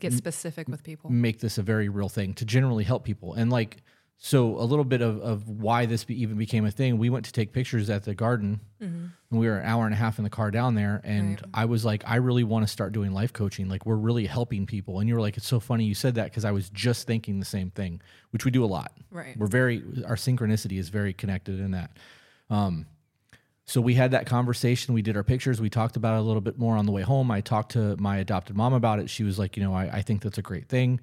[0.00, 1.10] Get specific with people.
[1.10, 3.34] make this a very real thing to generally help people.
[3.34, 3.82] And like,
[4.16, 6.96] so a little bit of, of why this be, even became a thing.
[6.98, 9.96] We went to take pictures at the garden and we were an hour and a
[9.96, 11.00] half in the car down there.
[11.04, 11.50] And Right.
[11.52, 13.68] I was like, I really want to start doing life coaching.
[13.68, 15.00] Like we're really helping people.
[15.00, 17.38] And you were like, it's so funny you said that because I was just thinking
[17.38, 18.00] the same thing,
[18.30, 18.92] which we do a lot.
[19.10, 19.36] Right.
[19.36, 21.90] We're very, our synchronicity is very connected in that.
[22.50, 22.86] Um,
[23.66, 24.94] so we had that conversation.
[24.94, 25.60] We did our pictures.
[25.60, 27.30] We talked about it a little bit more on the way home.
[27.30, 29.08] I talked to my adopted mom about it.
[29.10, 31.00] She was like, you know, I, I think that's a great thing.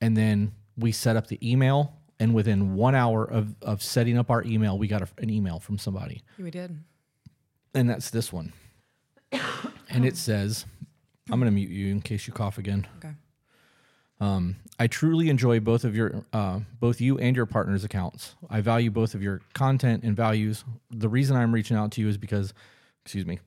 [0.00, 1.94] And then we set up the email.
[2.20, 5.60] And within one hour of, of setting up our email, we got a, an email
[5.60, 6.22] from somebody.
[6.38, 6.76] We did.
[7.74, 8.52] And that's this one.
[9.88, 10.66] and it says,
[11.30, 12.86] I'm going to mute you in case you cough again.
[12.98, 13.14] Okay.
[14.20, 18.34] Um, I truly enjoy both of your, uh, both you and your partner's accounts.
[18.50, 20.64] I value both of your content and values.
[20.90, 22.52] The reason I'm reaching out to you is because,
[23.04, 23.38] excuse me,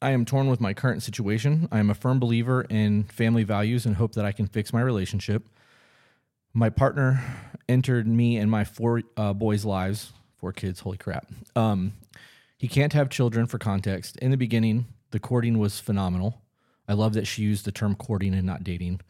[0.00, 1.68] I am torn with my current situation.
[1.72, 4.80] I am a firm believer in family values and hope that I can fix my
[4.80, 5.44] relationship.
[6.54, 7.22] My partner
[7.68, 11.26] entered me and my four uh, boys' lives, four kids, holy crap.
[11.56, 11.94] Um,
[12.58, 14.16] he can't have children for context.
[14.18, 16.42] In the beginning, the courting was phenomenal.
[16.86, 19.00] I love that she used the term courting and not dating.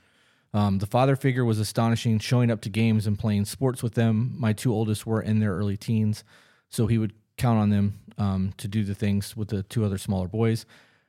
[0.55, 4.35] Um, the father figure was astonishing, showing up to games and playing sports with them.
[4.39, 6.25] My two oldest were in their early teens,
[6.69, 9.99] so he would count on them um, to do the things with the two other
[9.99, 10.67] smaller boys.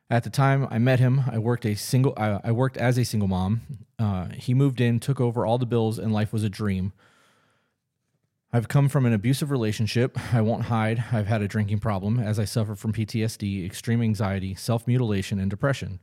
[0.10, 2.14] At the time I met him, I worked a single.
[2.18, 3.62] I, I worked as a single mom.
[3.98, 6.94] Uh, he moved in, took over all the bills, and life was a dream.
[8.56, 10.18] I've come from an abusive relationship.
[10.34, 11.06] I won't hide.
[11.12, 15.50] I've had a drinking problem as I suffer from PTSD, extreme anxiety, self mutilation, and
[15.50, 16.00] depression.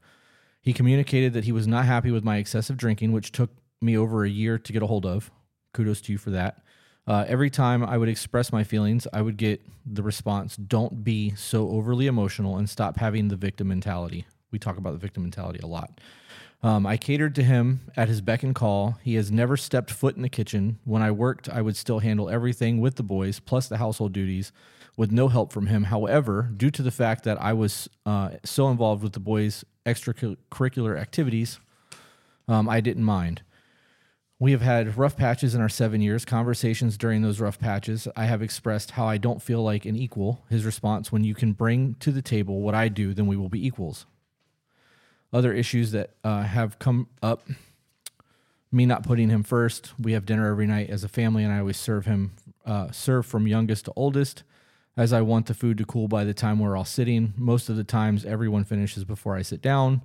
[0.61, 4.25] He communicated that he was not happy with my excessive drinking, which took me over
[4.25, 5.31] a year to get a hold of.
[5.73, 6.65] Kudos to you for that.
[7.11, 11.35] Uh, every time I would express my feelings, I would get the response, Don't be
[11.35, 14.27] so overly emotional and stop having the victim mentality.
[14.53, 16.01] We talk about the victim mentality a lot.
[16.63, 18.97] Um, I catered to him at his beck and call.
[19.03, 20.79] He has never stepped foot in the kitchen.
[20.85, 24.53] When I worked, I would still handle everything with the boys, plus the household duties,
[24.97, 25.83] with no help from him.
[25.83, 30.97] However, due to the fact that I was uh, so involved with the boys' extracurricular
[30.97, 31.59] activities,
[32.47, 33.43] um, I didn't mind.
[34.41, 38.09] We have had rough patches in our seven years, conversations during those rough patches.
[38.17, 40.43] I have expressed how I don't feel like an equal.
[40.49, 43.51] His response, when you can bring to the table what I do, then we will
[43.51, 44.07] be equals.
[45.31, 47.47] Other issues that uh, have come up
[48.73, 49.93] me not putting him first.
[49.99, 52.33] We have dinner every night as a family, and I always serve him,
[52.65, 54.43] uh, serve from youngest to oldest,
[54.97, 57.35] as I want the food to cool by the time we're all sitting.
[57.37, 60.03] Most of the times, everyone finishes before I sit down,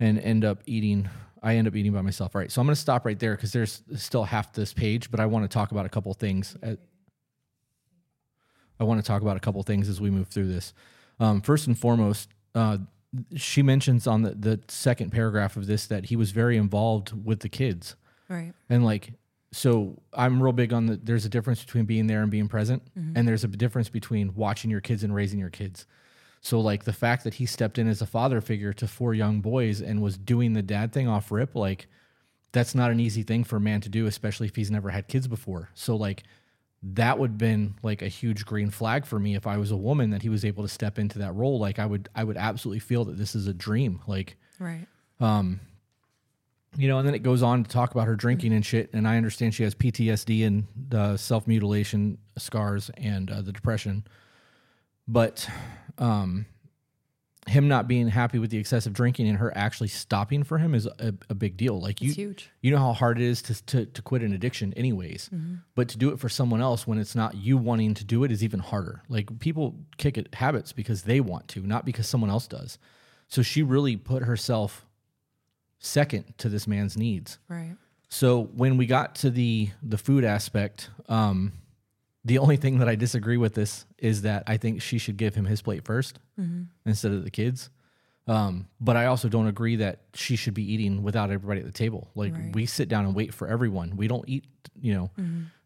[0.00, 1.10] and end up eating.
[1.42, 2.34] I end up eating by myself.
[2.34, 5.10] All right, so I'm going to stop right there because there's still half this page,
[5.10, 6.56] but I want to talk about a couple things.
[8.80, 10.72] I want to talk about a couple things as we move through this.
[11.20, 12.78] Um, first and foremost, uh,
[13.34, 17.40] she mentions on the, the second paragraph of this that he was very involved with
[17.40, 17.96] the kids.
[18.28, 18.52] Right.
[18.68, 19.12] And like,
[19.50, 22.82] so I'm real big on the, there's a difference between being there and being present.
[23.16, 25.86] And there's a difference between watching your kids and raising your kids.
[26.40, 29.40] So like the fact that he stepped in as a father figure to four young
[29.40, 31.88] boys and was doing the dad thing off rip, like
[32.52, 35.08] that's not an easy thing for a man to do, especially if he's never had
[35.08, 35.70] kids before.
[35.74, 36.22] So like
[36.82, 39.76] that would have been like a huge green flag for me if I was a
[39.76, 41.58] woman that he was able to step into that role.
[41.58, 44.00] Like I would I would absolutely feel that this is a dream.
[44.06, 44.86] Like Right.
[45.20, 45.60] Um
[46.76, 48.90] you know, and then it goes on to talk about her drinking and shit.
[48.92, 54.06] And I understand she has PTSD and uh, self mutilation scars and uh, the depression.
[55.08, 55.48] But
[55.96, 56.44] um,
[57.46, 60.84] him not being happy with the excessive drinking and her actually stopping for him is
[60.86, 61.80] a, a big deal.
[61.80, 62.50] Like you, It's huge.
[62.60, 65.30] you know how hard it is to, to, to quit an addiction, anyways.
[65.74, 68.30] But to do it for someone else when it's not you wanting to do it
[68.30, 69.02] is even harder.
[69.08, 72.78] Like people kick at habits because they want to, not because someone else does.
[73.28, 74.84] So she really put herself
[75.78, 77.38] second to this man's needs.
[77.48, 77.76] Right.
[78.10, 81.52] So when we got to the the food aspect, um,
[82.28, 85.34] the only thing that I disagree with this is that I think she should give
[85.34, 86.14] him his plate 1st
[86.86, 87.70] instead of the kids.
[88.28, 91.72] Um, but I also don't agree that she should be eating without everybody at the
[91.72, 92.10] table.
[92.14, 92.54] Like Right.
[92.54, 93.96] we sit down and wait for everyone.
[93.96, 94.44] We don't eat,
[94.78, 95.10] you know,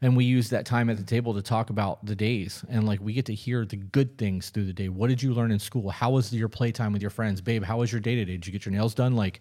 [0.00, 3.00] and we use that time at the table to talk about the days and like
[3.02, 4.88] we get to hear the good things through the day.
[4.88, 5.90] What did you learn in school?
[5.90, 7.40] How was your playtime with your friends?
[7.40, 8.32] Babe, how was your day today?
[8.32, 9.16] Did you get your nails done?
[9.16, 9.40] Like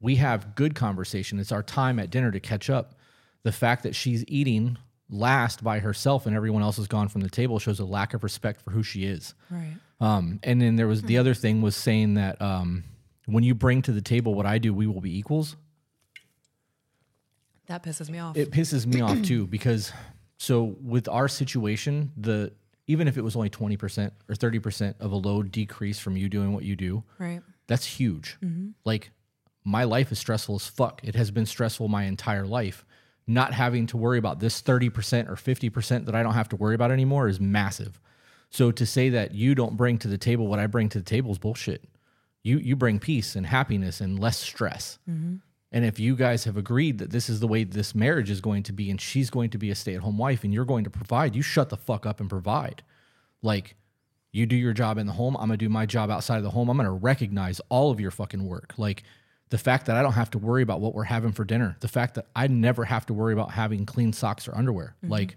[0.00, 1.38] we have good conversation.
[1.38, 2.96] It's our time at dinner to catch up.
[3.44, 4.76] The fact that she's eating
[5.08, 8.24] last by herself and everyone else has gone from the table shows a lack of
[8.24, 9.34] respect for who she is.
[9.50, 9.76] Right.
[10.00, 12.84] Um, and then there was the other thing was saying that um,
[13.26, 15.56] when you bring to the table what I do, we will be equals.
[17.66, 18.36] That pisses me off.
[18.36, 19.92] It pisses me off too because
[20.38, 22.52] so with our situation, the
[22.86, 26.16] even if it was only twenty percent or thirty percent of a load decrease from
[26.16, 27.40] you doing what you do, right.
[27.66, 28.38] that's huge.
[28.84, 29.10] Like
[29.64, 31.00] my life is stressful as fuck.
[31.02, 32.84] It has been stressful my entire life.
[33.26, 36.74] Not having to worry about this 30% or 50% that I don't have to worry
[36.74, 38.00] about anymore is massive.
[38.50, 41.04] So to say that you don't bring to the table what I bring to the
[41.04, 41.84] table is bullshit.
[42.42, 45.00] You you bring peace and happiness and less stress.
[45.10, 45.36] Mm-hmm.
[45.72, 48.62] And if you guys have agreed that this is the way this marriage is going
[48.62, 51.34] to be and she's going to be a stay-at-home wife and you're going to provide,
[51.34, 52.82] you shut the fuck up and provide.
[53.42, 53.74] Like
[54.32, 56.50] you do your job in the home, I'm gonna do my job outside of the
[56.50, 56.68] home.
[56.68, 58.74] I'm gonna recognize all of your fucking work.
[58.76, 59.02] Like
[59.50, 61.88] the fact that I don't have to worry about what we're having for dinner, the
[61.88, 64.96] fact that I never have to worry about having clean socks or underwear.
[64.98, 65.12] Mm-hmm.
[65.12, 65.36] Like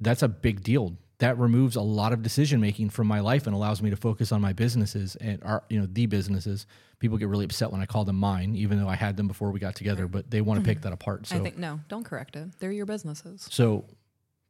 [0.00, 0.96] that's a big deal.
[1.18, 4.32] That removes a lot of decision making from my life and allows me to focus
[4.32, 6.66] on my businesses and our, you know, the businesses.
[6.98, 9.50] People get really upset when I call them mine, even though I had them before
[9.50, 10.88] we got together, but they want to pick mm-hmm.
[10.88, 11.26] that apart.
[11.26, 12.48] So I think no, don't correct it.
[12.58, 13.46] They're your businesses.
[13.50, 13.84] so,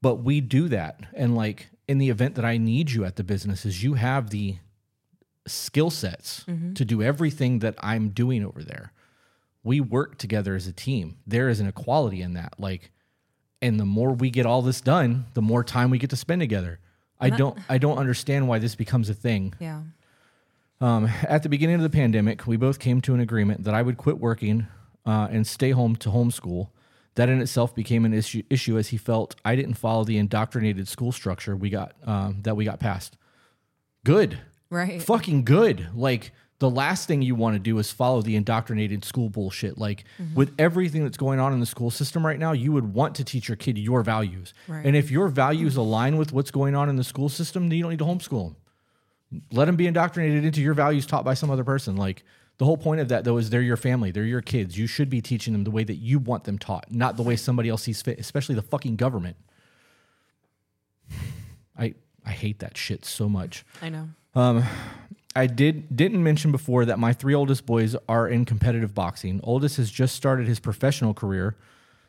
[0.02, 1.00] but we do that.
[1.14, 4.56] And like in the event that I need you at the businesses, you have the
[5.46, 8.92] skill sets to do everything that I'm doing over there.
[9.62, 11.16] We work together as a team.
[11.26, 12.54] There is an equality in that.
[12.58, 12.90] Like,
[13.62, 16.40] and the more we get all this done, the more time we get to spend
[16.40, 16.80] together.
[17.20, 19.54] I don't I don't understand why this becomes a thing.
[19.58, 19.82] Yeah.
[20.80, 23.80] Um, at the beginning of the pandemic, we both came to an agreement that I
[23.80, 24.66] would quit working
[25.06, 26.68] uh, and stay home to homeschool.
[27.14, 30.88] That in itself became an issue, issue as he felt I didn't follow the indoctrinated
[30.88, 33.16] school structure we got um, that we got passed.
[34.04, 34.40] Good,
[34.70, 35.02] Right.
[35.02, 35.88] fucking good.
[35.94, 39.78] Like the last thing you want to do is follow the indoctrinated school bullshit.
[39.78, 40.34] Like mm-hmm.
[40.34, 43.24] with everything that's going on in the school system right now, you would want to
[43.24, 44.54] teach your kid your values.
[44.66, 44.84] Right.
[44.84, 47.84] And if your values align with what's going on in the school system, then you
[47.84, 48.56] don't need to homeschool them
[49.52, 51.96] let them be indoctrinated into your values taught by some other person.
[51.96, 52.24] Like
[52.58, 54.78] the whole point of that though is they're your family, they're your kids.
[54.78, 57.36] You should be teaching them the way that you want them taught, not the way
[57.36, 59.36] somebody else sees fit, especially the fucking government.
[61.78, 61.94] I
[62.24, 63.64] I hate that shit so much.
[63.82, 64.08] I know.
[65.36, 69.40] I did didn't mention before that my three oldest boys are in competitive boxing.
[69.42, 71.56] Oldest has just started his professional career.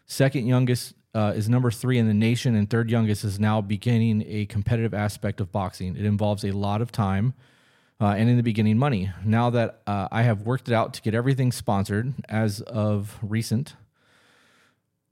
[0.07, 4.23] Second youngest uh, is number three in the nation, and third youngest is now beginning
[4.27, 5.95] a competitive aspect of boxing.
[5.95, 7.33] It involves a lot of time,
[8.01, 9.11] uh, and in the beginning, money.
[9.23, 13.75] Now that uh, I have worked it out to get everything sponsored as of recent,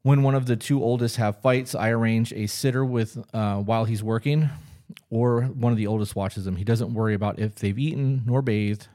[0.02, 3.86] when one of the two oldest have fights, I arrange a sitter with uh, while
[3.86, 4.50] he's working,
[5.10, 6.56] or one of the oldest watches them.
[6.56, 8.88] He doesn't worry about if they've eaten nor bathed.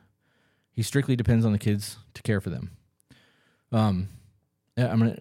[0.73, 2.71] He strictly depends on the kids to care for them.
[3.73, 4.09] Um,
[4.77, 5.19] I'm gonna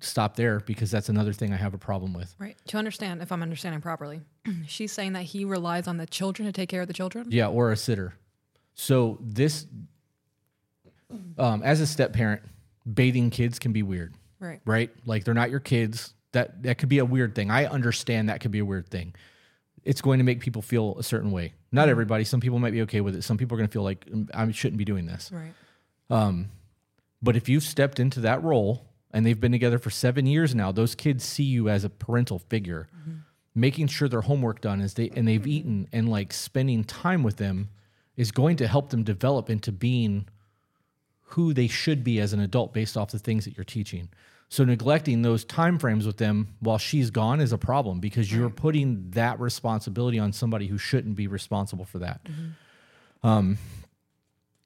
[0.00, 2.34] stop there because that's another thing I have a problem with.
[2.38, 2.56] Right.
[2.68, 4.20] To understand, if I'm understanding properly,
[4.66, 7.26] she's saying that he relies on the children to take care of the children.
[7.30, 8.14] Yeah, or a sitter.
[8.74, 9.66] So this,
[11.38, 12.42] um, as a step parent,
[12.92, 14.14] bathing kids can be weird.
[14.40, 14.60] Right.
[14.64, 14.90] right?
[15.06, 16.12] Like they're not your kids.
[16.32, 17.50] That that could be a weird thing.
[17.50, 19.14] I understand that could be a weird thing.
[19.84, 21.52] It's going to make people feel a certain way.
[21.70, 21.90] Not mm-hmm.
[21.90, 22.24] everybody.
[22.24, 23.22] Some people might be okay with it.
[23.22, 25.30] Some people are going to feel like "Mm, I shouldn't be doing this.
[25.32, 25.52] Right.
[26.10, 26.50] Um,
[27.22, 30.72] but if you've stepped into that role and they've been together for seven years now,
[30.72, 33.18] those kids see you as a parental figure, mm-hmm.
[33.54, 37.36] making sure their homework done is they and they've eaten and like spending time with
[37.36, 37.70] them
[38.16, 40.28] is going to help them develop into being
[41.28, 44.08] who they should be as an adult based off the things that you're teaching.
[44.54, 48.50] So neglecting those time frames with them while she's gone is a problem because you're
[48.50, 52.20] putting that responsibility on somebody who shouldn't be responsible for that.
[53.24, 53.58] Um,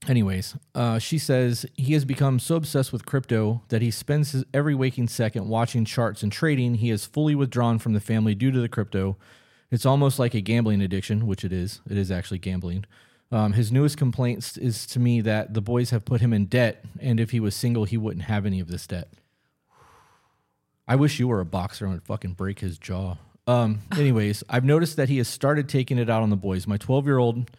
[0.07, 4.45] Anyways, uh, she says he has become so obsessed with crypto that he spends his
[4.53, 6.75] every waking second watching charts and trading.
[6.75, 9.17] He is fully withdrawn from the family due to the crypto.
[9.71, 11.81] It's almost like a gambling addiction, which it is.
[11.89, 12.85] It is actually gambling.
[13.33, 16.85] Um, his newest complaints is to me that the boys have put him in debt,
[17.01, 19.09] and if he was single, he wouldn't have any of this debt.
[20.89, 23.17] I wish you were a boxer and would fucking break his jaw.
[23.47, 26.67] Um, anyways, I've noticed that he has started taking it out on the boys.
[26.67, 27.51] My 12 year old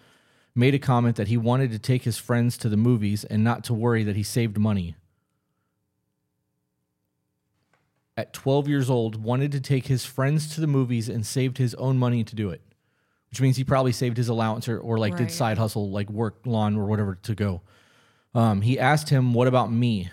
[0.55, 3.63] made a comment that he wanted to take his friends to the movies and not
[3.65, 4.95] to worry that he saved money.
[8.17, 11.73] At 12 years old, wanted to take his friends to the movies and saved his
[11.75, 12.61] own money to do it,
[13.29, 16.39] which means he probably saved his allowance or, or like did side hustle, like work
[16.45, 17.61] lawn or whatever to go.
[18.35, 20.09] Um, he asked him, What about me?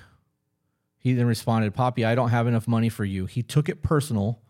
[1.07, 3.27] He then responded, Poppy, I don't have enough money for you.
[3.27, 4.41] He took it personal.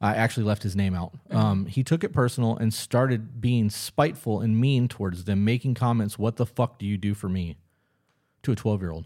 [0.00, 1.12] I actually left his name out.
[1.30, 6.18] Um, he took it personal and started being spiteful and mean towards them, making comments,
[6.18, 7.56] What the fuck do you do for me?
[8.42, 9.04] to a 12 year old.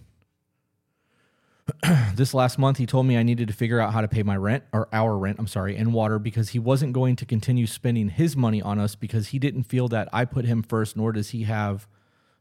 [2.15, 4.39] this last month, he told me I needed to figure out how to pay my
[4.39, 8.09] rent or our rent, I'm sorry, and water because he wasn't going to continue spending
[8.09, 11.29] his money on us because he didn't feel that I put him first, nor does
[11.29, 11.87] he have.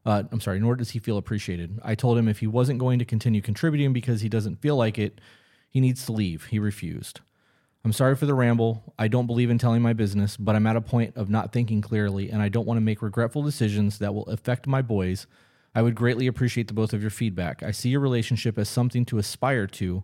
[0.05, 1.79] Uh, I'm sorry, nor does he feel appreciated.
[1.83, 4.99] I told him if he wasn't going to continue contributing because he doesn't feel like
[4.99, 5.19] it,
[5.69, 6.45] he needs to leave.
[6.45, 7.21] He refused.
[7.83, 8.93] I'm sorry for the ramble.
[8.97, 11.81] I don't believe in telling my business, but I'm at a point of not thinking
[11.81, 15.27] clearly, and I don't want to make regretful decisions that will affect my boys.
[15.75, 17.61] I would greatly appreciate the both of your feedback.
[17.61, 20.03] I see your relationship as something to aspire to,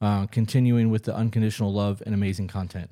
[0.00, 2.90] uh, continuing with the unconditional love and amazing content.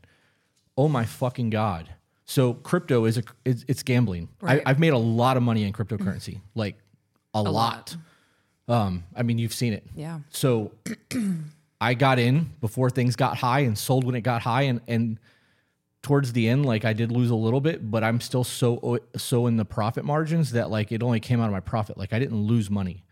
[0.76, 1.90] Oh my fucking god!
[2.30, 4.28] So crypto is a it's, it's gambling.
[4.40, 4.62] Right.
[4.64, 6.76] I, I've made a lot of money in cryptocurrency, like
[7.34, 7.96] a, lot.
[8.68, 9.84] Um, I mean, you've seen it.
[9.96, 10.20] Yeah.
[10.28, 10.70] So
[11.80, 15.18] I got in before things got high and sold when it got high and and
[16.02, 19.48] towards the end like I did lose a little bit, but I'm still so so
[19.48, 21.98] in the profit margins that like it only came out of my profit.
[21.98, 23.02] Like I didn't lose money.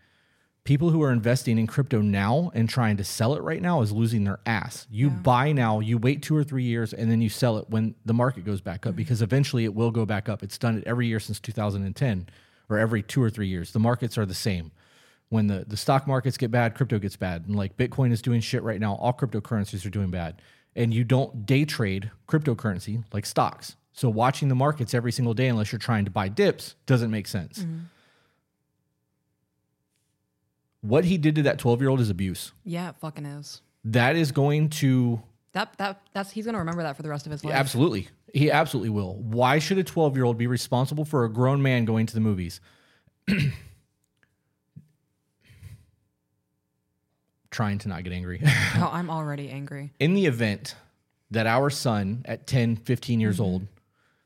[0.65, 3.91] People who are investing in crypto now and trying to sell it right now is
[3.91, 4.85] losing their ass.
[4.91, 7.95] You buy now, you wait 2 or 3 years and then you sell it when
[8.05, 8.97] the market goes back up mm-hmm.
[8.97, 10.43] because eventually it will go back up.
[10.43, 12.29] It's done it every year since 2010
[12.69, 13.71] or every 2 or 3 years.
[13.71, 14.71] The markets are the same
[15.29, 17.45] when the, the stock markets get bad, crypto gets bad.
[17.47, 20.41] And like Bitcoin is doing shit right now, all cryptocurrencies are doing bad.
[20.75, 23.75] And you don't day trade cryptocurrency like stocks.
[23.93, 27.27] So watching the markets every single day, unless you're trying to buy dips, doesn't make
[27.27, 27.59] sense.
[27.59, 27.77] Mm-hmm.
[30.81, 32.53] What he did to that 12 year old is abuse.
[32.63, 33.61] Yeah, it fucking is.
[33.85, 35.21] That is going to
[35.53, 37.53] That that that's he's gonna remember that for the rest of his life.
[37.53, 39.15] absolutely, he absolutely will.
[39.15, 42.19] Why should a 12 year old be responsible for a grown man going to the
[42.19, 42.61] movies?
[47.51, 48.41] Trying to not get angry.
[48.75, 49.91] Oh, I'm already angry.
[49.99, 50.75] in the event
[51.31, 53.43] that our son at 10 15 years mm-hmm.
[53.43, 53.67] old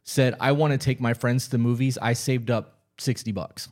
[0.04, 3.70] said i want to take my friends to the movies i saved up 60 bucks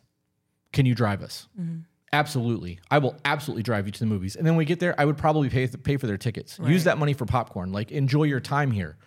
[0.74, 1.80] can you drive us mm-hmm.
[2.14, 2.80] Absolutely.
[2.90, 4.36] I will absolutely drive you to the movies.
[4.36, 6.60] And then when we get there i would probably pay, pay for their tickets.
[6.64, 7.72] Use that money for popcorn.
[7.72, 8.98] Like enjoy your time here.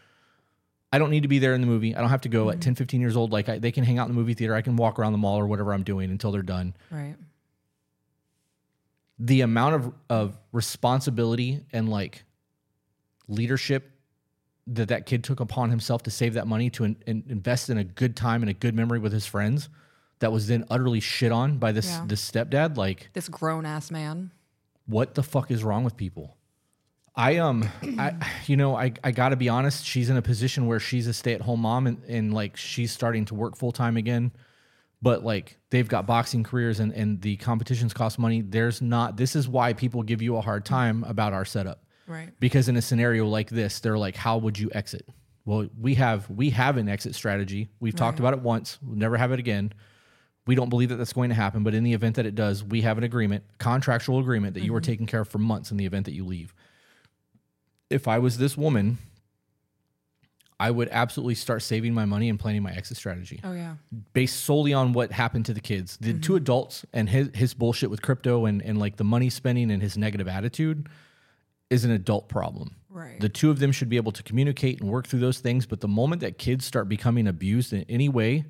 [0.92, 1.94] I don't need to be there in the movie.
[1.94, 2.61] I don't have to go at mm-hmm.
[2.61, 3.32] 10 15 years old.
[3.32, 4.55] Like I, they can hang out in the movie theater.
[4.55, 6.74] I can walk around the mall or whatever i'm doing until they're done.
[6.90, 7.16] Right.
[9.18, 12.24] the amount of, of responsibility and like
[13.28, 13.90] leadership
[14.66, 17.78] that that kid took upon himself to save that money to in, in- invest in
[17.78, 19.68] a good time and a good memory with his friends
[20.20, 22.04] that was then utterly shit on by this Yeah.
[22.06, 24.30] this stepdad like This grown ass man.
[24.86, 26.36] what the fuck is wrong with people?
[27.16, 28.14] I um i
[28.46, 31.60] you know i i gotta be honest she's in a position where she's a stay-at-home
[31.60, 34.32] mom and, and like she's starting to work full-time again.
[35.02, 38.40] But like they've got boxing careers and and the competitions cost money.
[38.40, 41.80] There's not this is why people give you a hard time about our setup.
[42.06, 42.30] Right.
[42.38, 45.06] because in a scenario like this they're like how would you exit?
[45.44, 47.68] Well we have we have an exit strategy.
[47.80, 48.78] We've talked about it once.
[48.82, 49.72] We'll never have it again
[50.47, 52.62] we don't believe that that's going to happen but in the event that it does
[52.62, 54.90] we have an agreement contractual agreement that you are mm-hmm.
[54.90, 56.55] taken care of for months in the event that you leave
[57.90, 58.99] if i was this woman
[60.61, 63.74] i would absolutely start saving my money and planning my exit strategy Oh yeah.
[64.12, 65.97] based solely on what happened to the kids.
[65.99, 66.36] The two mm-hmm.
[66.36, 69.99] adults and his his bullshit with crypto and and like the money spending and his
[69.99, 70.88] negative attitude
[71.70, 72.76] is an adult problem.
[72.88, 73.20] Right.
[73.20, 75.66] The two of them should be able to communicate and work through those things.
[75.66, 78.45] But the moment that kids start becoming abused in any way,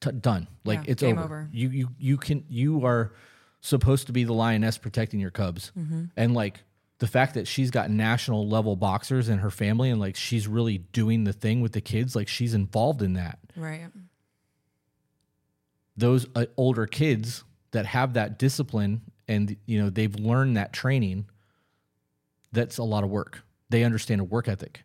[0.00, 0.48] t- done.
[0.64, 1.20] Like Yeah, it's over.
[1.22, 1.48] over.
[1.52, 3.12] You you you can you are
[3.60, 6.04] supposed to be the lioness protecting your cubs, Mm-hmm.
[6.16, 6.62] and like
[6.98, 10.78] the fact that she's got national level boxers in her family, and like she's really
[10.78, 13.38] doing the thing with the kids, like she's involved in that.
[13.56, 13.82] right.
[15.96, 21.26] Those uh, older kids that have that discipline and you know they've learned that training
[22.52, 24.84] that's a lot of work they understand a work ethic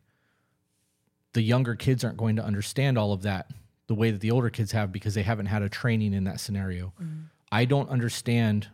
[1.33, 3.51] the younger kids aren't going to understand all of that
[3.91, 6.39] the way that the older kids have because they haven't had a training in that
[6.39, 6.93] scenario
[7.51, 8.69] i don't understand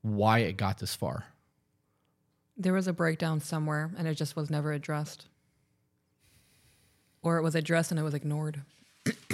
[0.00, 1.24] why it got this far
[2.56, 5.26] There was a breakdown somewhere and it just was never addressed.
[7.22, 8.62] Or it was addressed and it was ignored.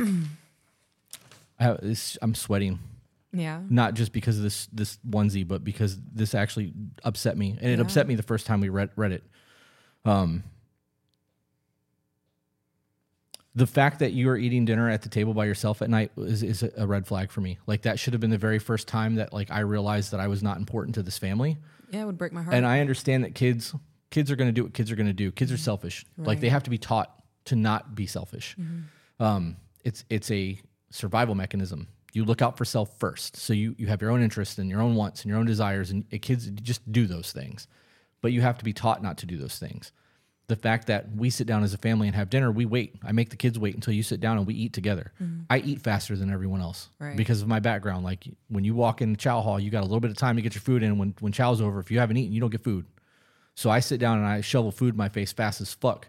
[1.60, 1.76] I,
[2.22, 2.78] i'm sweating
[3.32, 3.60] Yeah.
[3.68, 6.72] not just because of this this onesie, but because this actually
[7.04, 7.82] upset me, and it Yeah.
[7.82, 9.22] upset me the first time we read read it.
[10.04, 10.42] Um,
[13.54, 16.42] the fact that you are eating dinner at the table by yourself at night is
[16.42, 17.58] is a red flag for me.
[17.66, 20.28] Like that should have been the very first time that like I realized that I
[20.28, 21.58] was not important to this family.
[21.90, 22.54] Yeah, it would break my heart.
[22.54, 23.74] And I understand that kids
[24.10, 25.32] kids are going to do what kids are going to do.
[25.32, 26.04] Kids are selfish.
[26.16, 27.12] Like they have to be taught
[27.46, 28.56] to not be selfish.
[29.18, 31.88] Um, it's it's a survival mechanism.
[32.12, 33.36] You look out for self first.
[33.36, 35.90] So you you have your own interests and your own wants and your own desires,
[35.90, 37.66] and uh, kids just do those things.
[38.20, 39.92] But you have to be taught not to do those things.
[40.50, 42.96] The fact that we sit down as a family and have dinner, we wait.
[43.04, 45.12] I make the kids wait until you sit down and we eat together.
[45.22, 45.42] Mm-hmm.
[45.48, 47.16] I eat faster than everyone else Right.
[47.16, 48.04] because of my background.
[48.04, 50.34] Like when you walk in the chow hall, you got a little bit of time
[50.34, 50.98] to get your food in.
[50.98, 52.86] When when chow's over, if you haven't eaten, you don't get food.
[53.54, 56.08] So I sit down and I shovel food in my face fast as fuck.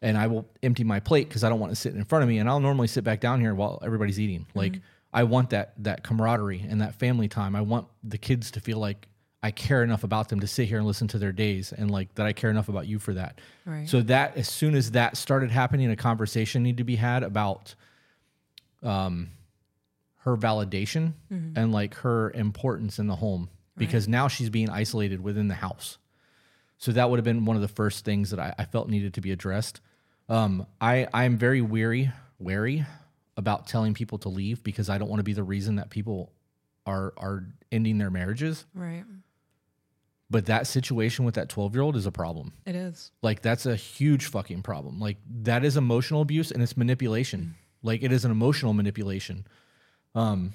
[0.00, 2.28] And I will empty my plate because I don't want it sitting in front of
[2.28, 2.38] me.
[2.38, 4.46] And I'll normally sit back down here while everybody's eating.
[4.54, 4.82] Like mm-hmm.
[5.12, 7.56] I want that that camaraderie and that family time.
[7.56, 9.08] I want the kids to feel like
[9.42, 12.14] I care enough about them to sit here and listen to their days and like
[12.14, 13.40] that I care enough about you for that.
[13.66, 13.88] Right.
[13.88, 17.74] So that as soon as that started happening, a conversation needed to be had about
[18.82, 19.30] um
[20.18, 25.48] her validation and like her importance in the home because now she's being isolated within
[25.48, 25.98] the house.
[26.78, 29.14] So that would have been one of the first things that I, I felt needed
[29.14, 29.80] to be addressed.
[30.28, 32.84] Um, I I'm very weary wary
[33.36, 36.32] about telling people to leave because I don't want to be the reason that people
[36.86, 38.64] are are ending their marriages.
[38.74, 39.04] right.
[40.32, 42.52] But that situation with that 12 year old is a problem.
[42.66, 43.12] It is.
[43.22, 44.98] Like that's a huge fucking problem.
[44.98, 47.54] Like that is emotional abuse and it's manipulation.
[47.82, 49.46] Like it is an emotional manipulation.
[50.14, 50.54] Um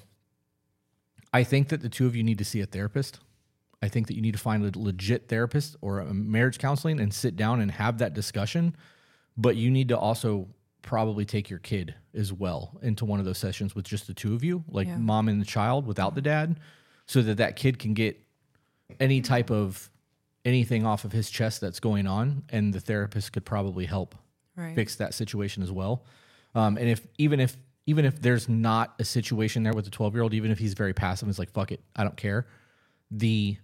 [1.32, 3.20] I think that the two of you need to see a therapist.
[3.82, 7.14] I think that you need to find a legit therapist or a marriage counseling and
[7.14, 8.74] sit down and have that discussion.
[9.36, 10.48] But you need to also
[10.82, 14.34] probably take your kid as well into one of those sessions with just the two
[14.34, 14.96] of you, like Yeah.
[14.96, 16.58] mom and the child without the dad,
[17.06, 18.18] so that that kid can get
[19.00, 19.90] any type of
[20.44, 24.14] anything off of his chest that's going on, and the therapist could probably help
[24.56, 24.74] Right.
[24.74, 26.04] fix that situation as well.
[26.54, 30.14] Um, and if even if even if there's not a situation there with the 12
[30.14, 32.46] year old, even if he's very passive, is like fuck it, I don't care.
[33.10, 33.56] The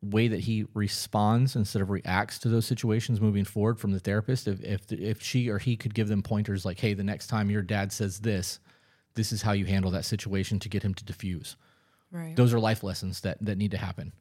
[0.00, 4.46] way that he responds instead of reacts to those situations moving forward from the therapist,
[4.46, 7.50] if if if she or he could give them pointers like, hey, the next time
[7.50, 8.60] your dad says this,
[9.14, 11.56] this is how you handle that situation to get him to diffuse
[12.10, 12.34] Right.
[12.36, 14.12] those are life lessons that that need to happen.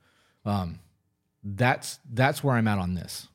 [0.45, 0.79] Um
[1.43, 3.27] that's that's where i'm at on this.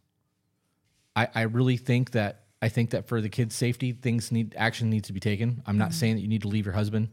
[1.17, 4.91] I i really think that i think that for the kids safety things need action
[4.91, 5.63] needs to be taken.
[5.67, 7.09] I'm not saying that you need to leave your husband.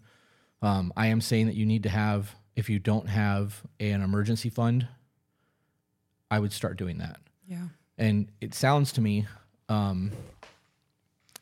[0.62, 4.50] Um i am saying that you need to have if you don't have an emergency
[4.50, 4.88] fund
[6.30, 7.18] i would start doing that.
[7.48, 7.68] Yeah.
[7.98, 9.26] and it sounds to me
[9.70, 10.12] um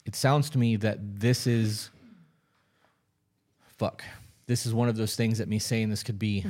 [0.05, 1.89] it sounds to me that this is
[3.77, 4.03] fuck
[4.47, 6.45] this is one of those things that me saying this could be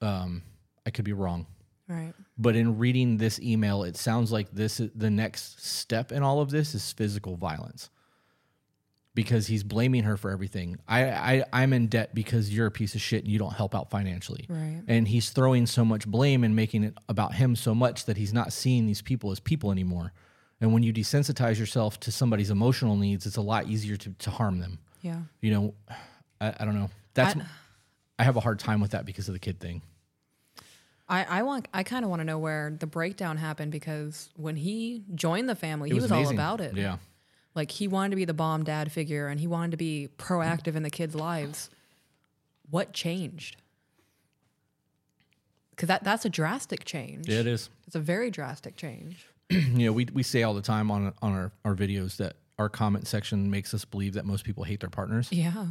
[0.00, 0.42] um
[0.86, 1.46] i could be wrong.
[1.88, 2.14] Right.
[2.38, 6.40] but in reading this email it sounds like this is the next step in all
[6.40, 7.90] of this is physical violence.
[9.14, 10.78] Because he's blaming her for everything.
[10.88, 13.74] I, I i'm in debt because you're a piece of shit and you don't help
[13.74, 14.46] out financially.
[14.48, 14.80] Right.
[14.88, 18.32] and he's throwing so much blame and making it about him so much that he's
[18.32, 20.12] not seeing these people as people anymore.
[20.62, 24.30] And when you desensitize yourself to somebody's emotional needs it's a lot easier to, to
[24.30, 24.78] harm them.
[25.02, 25.18] Yeah.
[25.42, 25.74] you know
[26.40, 27.44] i, I don't know that's I-
[28.18, 29.82] I have a hard time with that because of the kid thing
[31.08, 34.56] I, I want I kind of want to know where the breakdown happened because when
[34.56, 36.36] he joined the family, he was, all amazing.
[36.36, 36.74] about it.
[36.76, 36.98] yeah
[37.54, 40.74] Like he wanted to be the bomb dad figure and he wanted to be proactive
[40.76, 41.68] in the kids' lives.
[42.70, 43.56] What changed?
[45.70, 47.28] Because that, that's a drastic change.
[47.28, 49.26] yeah it is It's a very drastic change.
[49.50, 52.68] you know, we, we say all the time on on our, our videos that our
[52.68, 55.28] comment section makes us believe that most people hate their partners.
[55.32, 55.66] Yeah.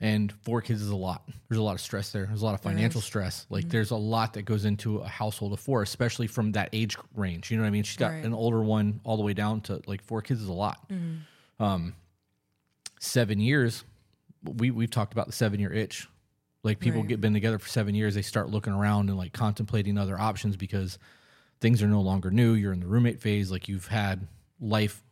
[0.00, 1.22] And four kids is a lot.
[1.48, 2.26] There's a lot of stress there.
[2.26, 3.46] There's a lot of financial stress.
[3.50, 6.96] Like there's a lot that goes into a household of four, especially from that age
[7.14, 7.50] range.
[7.52, 7.84] You know what I mean?
[7.84, 8.24] She's got Right.
[8.24, 10.90] an older one all the way down to like four kids is a lot.
[11.60, 11.94] Um,
[12.98, 13.84] seven years,
[14.42, 16.08] we we've talked about the seven year itch.
[16.64, 17.08] Like people Right.
[17.08, 20.56] get been together for seven years, they start looking around and like contemplating other options
[20.56, 20.98] because
[21.60, 22.54] things are no longer new.
[22.54, 23.50] You're in the roommate phase.
[23.52, 24.26] Like you've had
[24.60, 25.02] life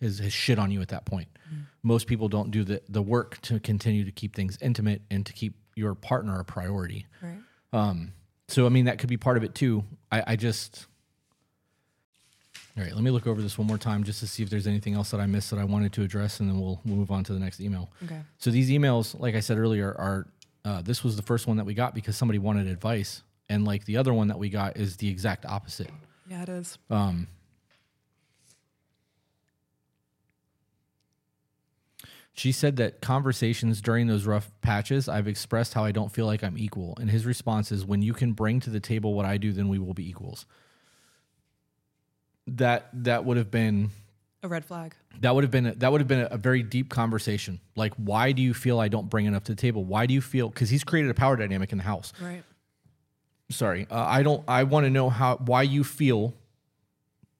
[0.00, 1.28] has shit on you at that point.
[1.82, 5.32] Most people don't do the, the work to continue to keep things intimate and to
[5.32, 7.06] keep your partner a priority.
[7.22, 7.38] Right.
[7.72, 8.12] Um,
[8.48, 9.84] so I mean that could be part of it too.
[10.12, 10.86] I, I just
[12.76, 12.94] all right.
[12.94, 15.10] Let me look over this one more time just to see if there's anything else
[15.10, 17.32] that I missed that I wanted to address, and then we'll, we'll move on to
[17.32, 17.90] the next email.
[18.04, 18.20] Okay.
[18.38, 20.26] So these emails, like I said earlier, are
[20.64, 23.84] uh, this was the first one that we got because somebody wanted advice, and like
[23.86, 25.90] the other one that we got is the exact opposite.
[26.28, 26.78] Yeah, it is.
[26.90, 27.26] Um,
[32.40, 36.42] she said that conversations during those rough patches, I've expressed how I don't feel like
[36.42, 36.96] I'm equal.
[36.98, 39.68] And his response is, when you can bring to the table what I do, then
[39.68, 40.46] we will be equals.
[42.46, 43.90] That that would have been
[44.42, 44.94] A red flag.
[45.20, 47.60] that would have been a, that would have been a, a very deep conversation.
[47.76, 49.84] Like, why do you feel I don't bring enough to the table?
[49.84, 50.48] Why do you feel?
[50.48, 52.42] Because he's created a power dynamic in the house Right.
[53.50, 56.32] sorry uh, i don't i want to know how why you feel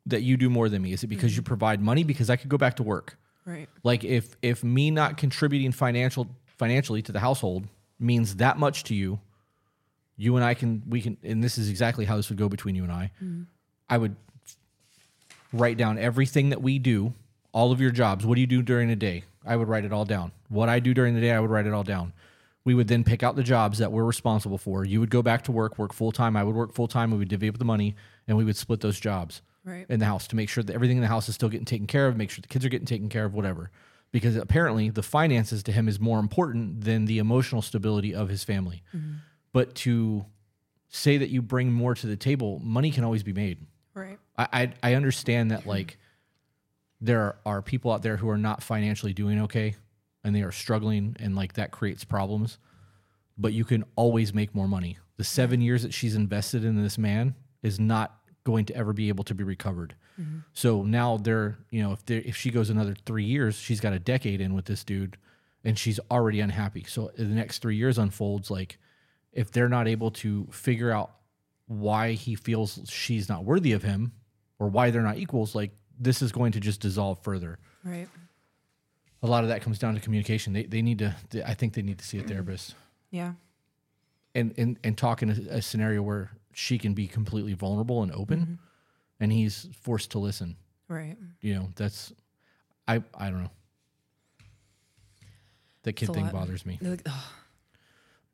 [0.07, 2.49] that you do more than me is it because you provide money because i could
[2.51, 3.17] go back to work
[3.47, 3.69] Right.
[3.83, 6.29] like if if me not contributing financial
[6.59, 7.67] financially to the household
[7.99, 9.19] means that much to you
[10.17, 12.75] you and i can we can and this is exactly how this would go between
[12.75, 13.47] you and i mm.
[13.89, 14.15] i would
[15.53, 17.13] write down everything that we do
[17.53, 18.25] all of your jobs.
[18.25, 19.25] What do you do during the day?
[19.45, 20.33] I would write it all down.
[20.49, 22.13] What i do during the day i would write it all down.
[22.65, 24.85] We would then pick out the jobs that we're responsible for.
[24.85, 27.49] You would go back to work work full-time i would work full-time we would divvy
[27.49, 27.97] up the money
[28.29, 29.87] and we would split those jobs Right.
[29.89, 31.87] in the house to make sure that everything in the house is still getting taken
[31.87, 33.71] care of, make sure the kids are getting taken care of, whatever.
[34.11, 38.43] Because apparently the finances to him is more important than the emotional stability of his
[38.43, 38.83] family.
[38.95, 39.17] Mm-hmm.
[39.53, 40.25] But to
[40.89, 43.59] say that you bring more to the table, money can always be made.
[43.95, 44.19] Right.
[44.37, 45.69] I I, I understand that mm-hmm.
[45.69, 45.99] like
[47.01, 49.75] there are people out there who are not financially doing okay
[50.23, 52.59] and they are struggling and like that creates problems.
[53.39, 54.99] But you can always make more money.
[55.17, 58.20] The seven years that she's invested in this man is not
[58.51, 59.95] going to ever be able to be recovered.
[60.21, 60.39] Mm-hmm.
[60.53, 63.93] So now they're, you know, if they if she goes another three years, she's got
[63.93, 65.17] a decade in with this dude,
[65.65, 66.85] and she's already unhappy.
[66.89, 68.79] So the next three years unfolds like,
[69.33, 71.11] if they're not able to figure out
[71.67, 74.13] why he feels she's not worthy of him,
[74.59, 77.59] or why they're not equals, like this is going to just dissolve further.
[77.85, 78.09] Right.
[79.23, 80.53] A lot of that comes down to communication.
[80.53, 81.15] They they need to.
[81.31, 82.75] they- I think they need to see a therapist
[83.11, 83.35] Yeah.
[84.35, 88.13] and and and talk in a, a scenario where she can be completely vulnerable and
[88.13, 88.59] open,
[89.21, 90.57] and he's forced to listen.
[90.89, 91.17] Right.
[91.41, 92.13] You know, that's
[92.89, 93.51] I I don't know.
[95.85, 96.33] That kid thing lot.
[96.33, 96.79] bothers me.
[96.81, 97.07] Like.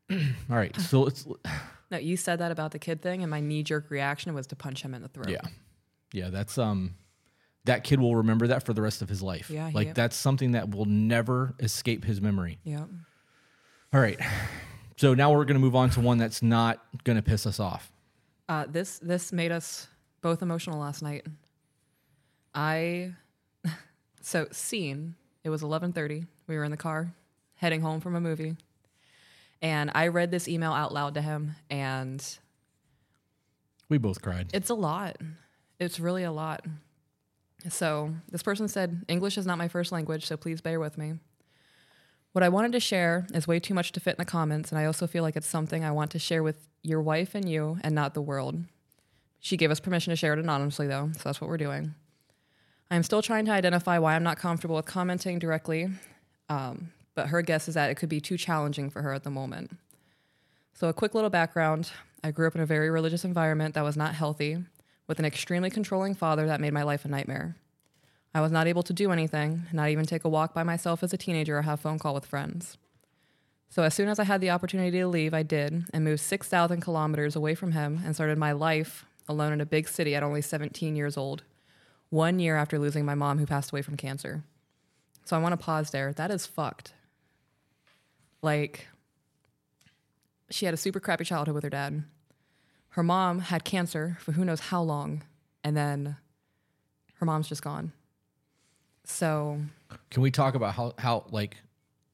[0.50, 1.26] All right, so let's
[1.90, 4.56] No, you said that about the kid thing, and my knee jerk reaction was to
[4.56, 5.28] punch him in the throat.
[5.28, 5.40] yeah,
[6.12, 6.30] yeah.
[6.30, 6.94] That's um,
[7.64, 9.50] that kid will remember that for the rest of his life.
[9.50, 12.58] Yeah, like he- that's something that will never escape his memory.
[12.64, 12.84] Yeah.
[13.92, 14.18] All right,
[14.96, 17.90] so now we're gonna move on to one that's not gonna piss us off.
[18.48, 19.88] Uh, this this made us
[20.22, 21.26] both emotional last night.
[22.54, 23.12] I
[24.20, 25.14] so scene.
[25.44, 26.26] It was eleven thirty.
[26.46, 27.12] We were in the car
[27.56, 28.56] heading home from a movie,
[29.62, 32.24] and I read this email out loud to him, and
[33.88, 34.50] We both cried.
[34.52, 35.16] it's a lot.
[35.78, 36.64] It's really a lot.
[37.68, 41.14] So this person said, English is not my first language, so please bear with me.
[42.36, 44.78] What I wanted to share is way too much to fit in the comments, and
[44.78, 47.78] I also feel like it's something I want to share with your wife and you
[47.80, 48.62] and not the world.
[49.40, 51.94] She gave us permission to share it anonymously, though, so that's what we're doing.
[52.90, 55.88] I'm still trying to identify why I'm not comfortable with commenting directly,
[56.50, 59.30] um, but her guess is that it could be too challenging for her at the
[59.30, 59.74] moment.
[60.74, 61.90] So, a quick little background
[62.22, 64.62] I grew up in a very religious environment that was not healthy,
[65.06, 67.56] with an extremely controlling father that made my life a nightmare.
[68.36, 71.10] I was not able to do anything, not even take a walk by myself as
[71.10, 72.76] a teenager or have phone call with friends.
[73.70, 76.82] So, as soon as I had the opportunity to leave, I did and moved 6,000
[76.82, 80.42] kilometers away from him and started my life alone in a big city at only
[80.42, 81.44] 17 years old,
[82.10, 84.44] one year after losing my mom who passed away from cancer.
[85.24, 86.12] So, I want to pause there.
[86.12, 86.92] That is fucked.
[88.42, 88.86] Like,
[90.50, 92.04] she had a super crappy childhood with her dad.
[92.90, 95.22] Her mom had cancer for who knows how long,
[95.64, 96.18] and then
[97.14, 97.92] her mom's just gone.
[99.08, 99.60] So,
[100.10, 101.56] Can we talk about how how like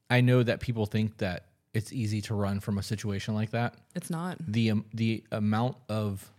[0.09, 3.75] I know that people think that it's easy to run from a situation like that.
[3.95, 4.37] it's not.
[4.47, 6.31] The um, the amount of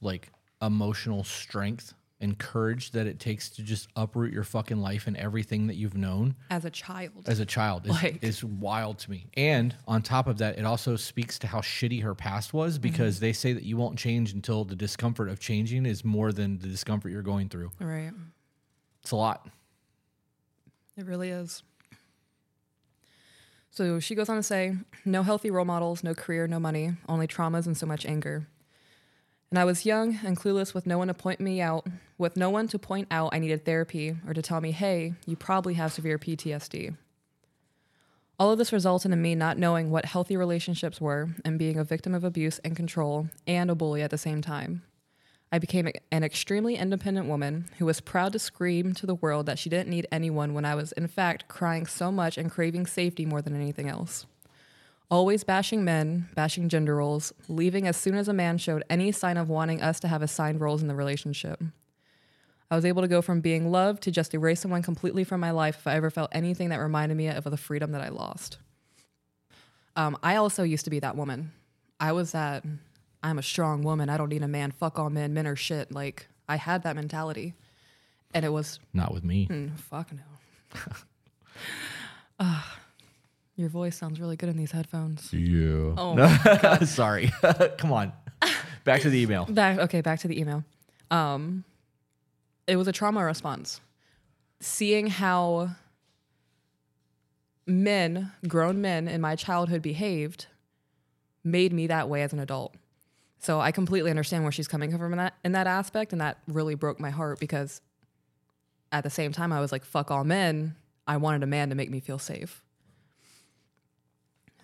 [0.00, 0.30] like
[0.62, 5.66] emotional strength and courage that it takes to just uproot your fucking life and everything
[5.68, 7.24] that you've known As a child.
[7.26, 9.26] as a child is, Like- is wild to me.
[9.38, 13.20] And on top of that, it also speaks to how shitty her past was because
[13.20, 16.68] they say that you won't change until the discomfort of changing is more than the
[16.68, 17.70] discomfort you're going through.
[17.80, 18.12] right.
[19.02, 19.48] It's a lot.
[20.96, 21.62] It really is.
[23.70, 27.26] So she goes on to say, no healthy role models, no career, no money, only
[27.26, 28.46] traumas and so much anger.
[29.50, 31.86] And I was young and clueless with no one to point me out,
[32.18, 35.36] with no one to point out I needed therapy or to tell me, hey, you
[35.36, 36.96] probably have severe PTSD.
[38.38, 41.84] All of this resulted in me not knowing what healthy relationships were and being a
[41.84, 44.82] victim of abuse and control and a bully at the same time.
[45.52, 49.58] I became an extremely independent woman who was proud to scream to the world that
[49.58, 53.26] she didn't need anyone when I was, in fact, crying so much and craving safety
[53.26, 54.26] more than anything else.
[55.10, 59.36] Always bashing men, bashing gender roles, leaving as soon as a man showed any sign
[59.36, 61.60] of wanting us to have assigned roles in the relationship.
[62.70, 65.50] I was able to go from being loved to just erase someone completely from my
[65.50, 68.58] life if I ever felt anything that reminded me of the freedom that I lost.
[69.96, 71.50] Um, I also used to be that woman.
[71.98, 72.64] I was that
[73.22, 74.08] I'm a strong woman.
[74.08, 74.70] I don't need a man.
[74.70, 75.34] Fuck all men.
[75.34, 75.92] Men are shit.
[75.92, 77.54] Like I had that mentality,
[78.34, 79.46] and it was Not with me.
[79.50, 80.22] mm, fuck no.
[82.42, 82.78] Ah,
[83.56, 85.30] your voice sounds really good in these headphones.
[85.32, 85.94] Yeah.
[85.98, 87.30] Oh, Sorry.
[87.78, 88.12] Come on.
[88.84, 89.44] Back to the email.
[89.44, 89.78] back.
[89.78, 90.64] Okay, back to the email.
[91.10, 91.64] Um,
[92.66, 93.82] it was a trauma response.
[94.60, 95.70] Seeing how
[97.66, 100.46] men, grown men in my childhood behaved,
[101.44, 102.74] made me that way as an adult.
[103.40, 106.38] So I completely understand where she's coming from in that in that aspect, and that
[106.46, 107.80] really broke my heart because
[108.92, 110.76] at the same time I was like, "Fuck all men."
[111.06, 112.62] I wanted a man to make me feel safe.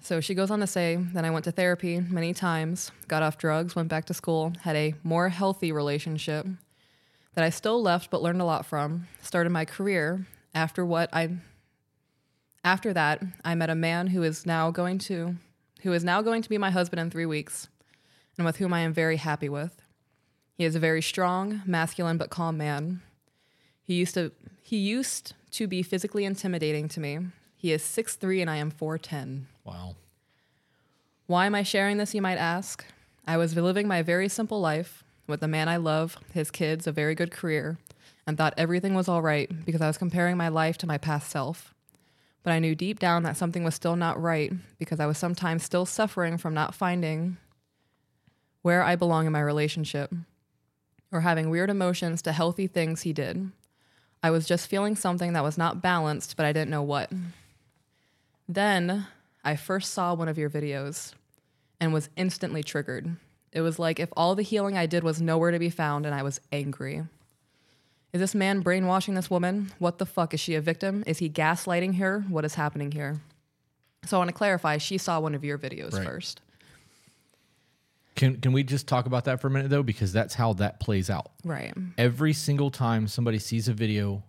[0.01, 3.39] So she goes on to say then I went to therapy many times, got off
[3.39, 6.47] drugs, went back to school, had a more healthy relationship
[7.35, 9.09] that I still left but learned a lot from.
[9.23, 11.39] Started my career after what I
[12.63, 15.37] after that, I met a man who is now going to
[15.81, 17.69] who is now going to be my husband in 3 weeks
[18.37, 19.83] and with whom I am very happy with.
[20.55, 23.03] He is a very strong, masculine but calm man.
[23.83, 24.33] He used to
[24.63, 27.19] he used to be physically intimidating to me.
[27.57, 29.45] He is 6'3 and I am 4'10.
[29.65, 29.95] Wow.
[31.27, 32.85] Why am I sharing this, you might ask?
[33.27, 36.93] I was living my very simple life with the man I love, his kids, a
[36.93, 37.79] very good career,
[38.27, 41.31] and thought everything was all right because I was comparing my life to my past
[41.31, 41.75] self.
[42.43, 45.65] But I knew deep down that something was still not right because I was sometimes
[45.65, 47.39] still suffering from not finding
[48.67, 50.13] where I belong in my relationship
[51.13, 53.53] or having weird emotions to healthy things he did.
[54.25, 57.13] I was just feeling something that was not balanced, but I didn't know what.
[58.49, 59.07] Then
[59.45, 61.13] I first saw one of your videos
[61.81, 63.15] and was instantly triggered.
[63.53, 66.13] It was like if all the healing I did was nowhere to be found and
[66.13, 67.05] I was angry.
[68.13, 69.71] Is this man brainwashing this woman?
[69.79, 70.35] What the fuck?
[70.35, 71.05] Is she a victim?
[71.07, 72.25] Is he gaslighting her?
[72.29, 73.21] What is happening here?
[74.07, 76.05] So I want to clarify, she saw one of your videos Right.
[76.05, 76.41] first.
[78.17, 80.81] Can can we just talk about that for a minute though because that's how that
[80.81, 81.31] plays out.
[81.45, 81.73] Right.
[81.99, 84.25] Every single time somebody sees a video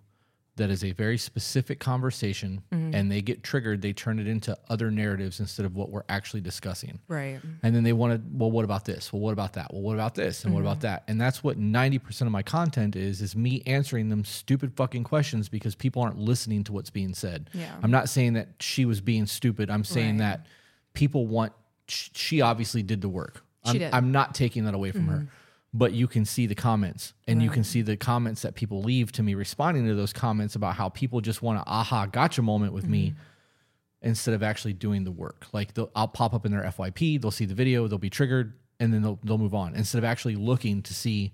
[0.58, 2.94] that is a very specific conversation mm-hmm.
[2.94, 6.42] and they get triggered, they turn it into other narratives instead of what we're actually
[6.42, 7.00] discussing.
[7.08, 7.40] Right.
[7.64, 9.14] And then they want to, well, what about this?
[9.14, 9.72] Well, what about that?
[9.72, 10.44] Well, what about this?
[10.44, 10.88] And what about mm-hmm.
[10.88, 11.04] that?
[11.08, 15.48] And that's what 90% of my content is, is me answering them stupid fucking questions
[15.48, 17.50] because people aren't listening to what's being said.
[17.54, 17.76] Yeah.
[17.82, 19.70] I'm not saying that she was being stupid.
[19.70, 20.40] I'm saying Right.
[20.40, 20.48] that
[20.94, 21.54] people want,
[21.88, 23.44] she obviously did the work.
[23.68, 23.94] I'm.
[23.94, 25.18] I'm not taking that away from her.
[25.18, 25.28] Mm-hmm.
[25.74, 29.12] But you can see the comments and you can see the comments that people leave
[29.12, 32.74] to me responding to those comments about how people just want a aha gotcha moment
[32.74, 34.08] with me mm-hmm.
[34.08, 35.46] instead of actually doing the work.
[35.52, 38.54] Like they'll, I'll pop up in their FYP, they'll see the video, they'll be triggered,
[38.80, 41.34] and then they'll they'll move on instead of actually looking to see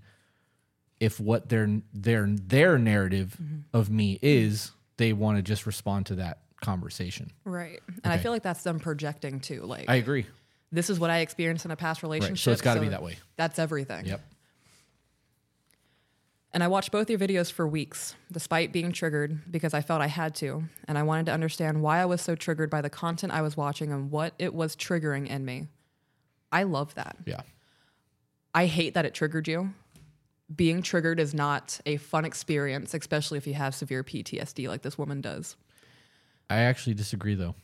[1.00, 3.60] if what their their their narrative mm-hmm.
[3.72, 4.72] of me is.
[4.98, 7.32] They want to just respond to that conversation.
[7.46, 7.82] Right.
[8.04, 9.62] And I feel like that's them projecting too.
[9.64, 10.26] Like, I agree.
[10.74, 12.32] This is what I experienced in a past relationship.
[12.32, 12.40] Right.
[12.40, 13.18] So it's got to be that way.
[13.38, 14.06] That's everything.
[14.08, 14.22] Yep.
[16.52, 20.08] And I watched both your videos for weeks, despite being triggered, because I felt I
[20.08, 20.64] had to.
[20.88, 23.58] And I wanted to understand why I was so triggered by the content I was
[23.58, 25.68] watching and what it was triggering in me.
[26.52, 27.18] I love that.
[27.26, 27.42] Yeah.
[28.54, 29.74] I hate that it triggered you.
[30.56, 34.98] Being triggered is not a fun experience, especially if you have severe PTSD like this
[34.98, 35.56] woman does.
[36.50, 37.56] I actually disagree though.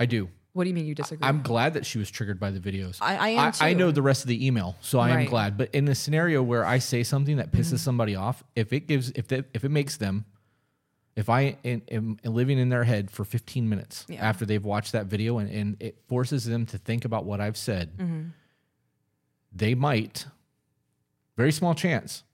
[0.00, 0.30] I do.
[0.54, 1.26] What do you mean you disagree?
[1.26, 2.98] I'm glad that she was triggered by the videos.
[3.00, 5.56] I- I am I, I know the rest of the email, so I am glad.
[5.56, 7.76] But in a scenario where I say something that pisses Mm-hmm.
[7.76, 10.26] somebody off, if it gives, if that, if it makes them,
[11.16, 14.26] if I am, am living in their head for 15 minutes Yeah.
[14.26, 17.56] after they've watched that video, and, and it forces them to think about what I've
[17.56, 18.22] said, Mm-hmm.
[19.54, 20.26] they might,
[21.36, 22.24] very small chance,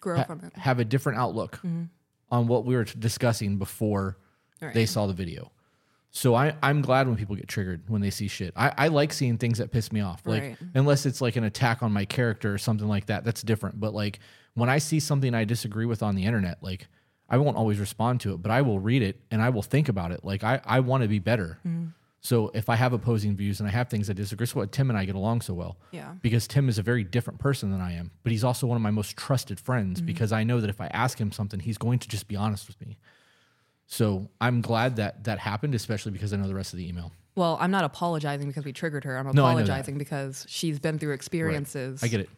[0.00, 0.44] Grow ha- from it.
[0.46, 0.60] Mm-hmm.
[0.60, 1.60] have a different outlook
[2.30, 4.16] on what we were discussing before
[4.60, 4.72] Right.
[4.74, 5.50] they saw the video.
[6.14, 8.52] So I, I'm glad when people get triggered when they see shit.
[8.54, 10.20] I, I like seeing things that piss me off.
[10.26, 10.56] Like Right.
[10.74, 13.80] unless it's like an attack on my character or something like that, that's different.
[13.80, 14.18] But like
[14.54, 16.86] when I see something I disagree with on the internet, like
[17.30, 19.88] I won't always respond to it, but I will read it and I will think
[19.88, 20.22] about it.
[20.22, 21.58] Like I, I want to be better.
[21.66, 21.86] Mm-hmm.
[22.20, 24.90] So if I have opposing views and I have things I disagree, so what Tim
[24.90, 26.12] and I get along so well Yeah.
[26.20, 28.82] because Tim is a very different person than I am, but he's also one of
[28.82, 30.06] my most trusted friends Mm-hmm.
[30.06, 32.68] because I know that if I ask him something, he's going to just be honest
[32.68, 32.98] with me.
[33.92, 37.12] So I'm glad that that happened, especially because I know the rest of the email.
[37.34, 39.18] Well, I'm not apologizing because we triggered her.
[39.18, 39.64] I'm No, I know that.
[39.64, 42.30] apologizing because she's been through experiences I get it.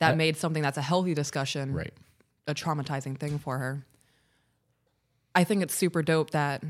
[0.00, 1.94] that I- made something that's a healthy discussion Right.
[2.48, 3.86] a traumatizing thing for her.
[5.36, 6.64] I think it's super dope that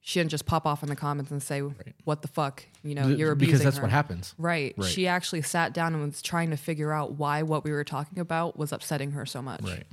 [0.00, 1.60] she didn't just pop off in the comments and say,
[2.02, 3.82] "What the fuck?" You know, Th- you're abusing because that's her.
[3.82, 4.34] what happens.
[4.38, 4.74] Right.
[4.76, 4.90] Right.
[4.90, 8.18] She actually sat down and was trying to figure out why what we were talking
[8.18, 9.62] about was upsetting her so much.
[9.62, 9.86] Right.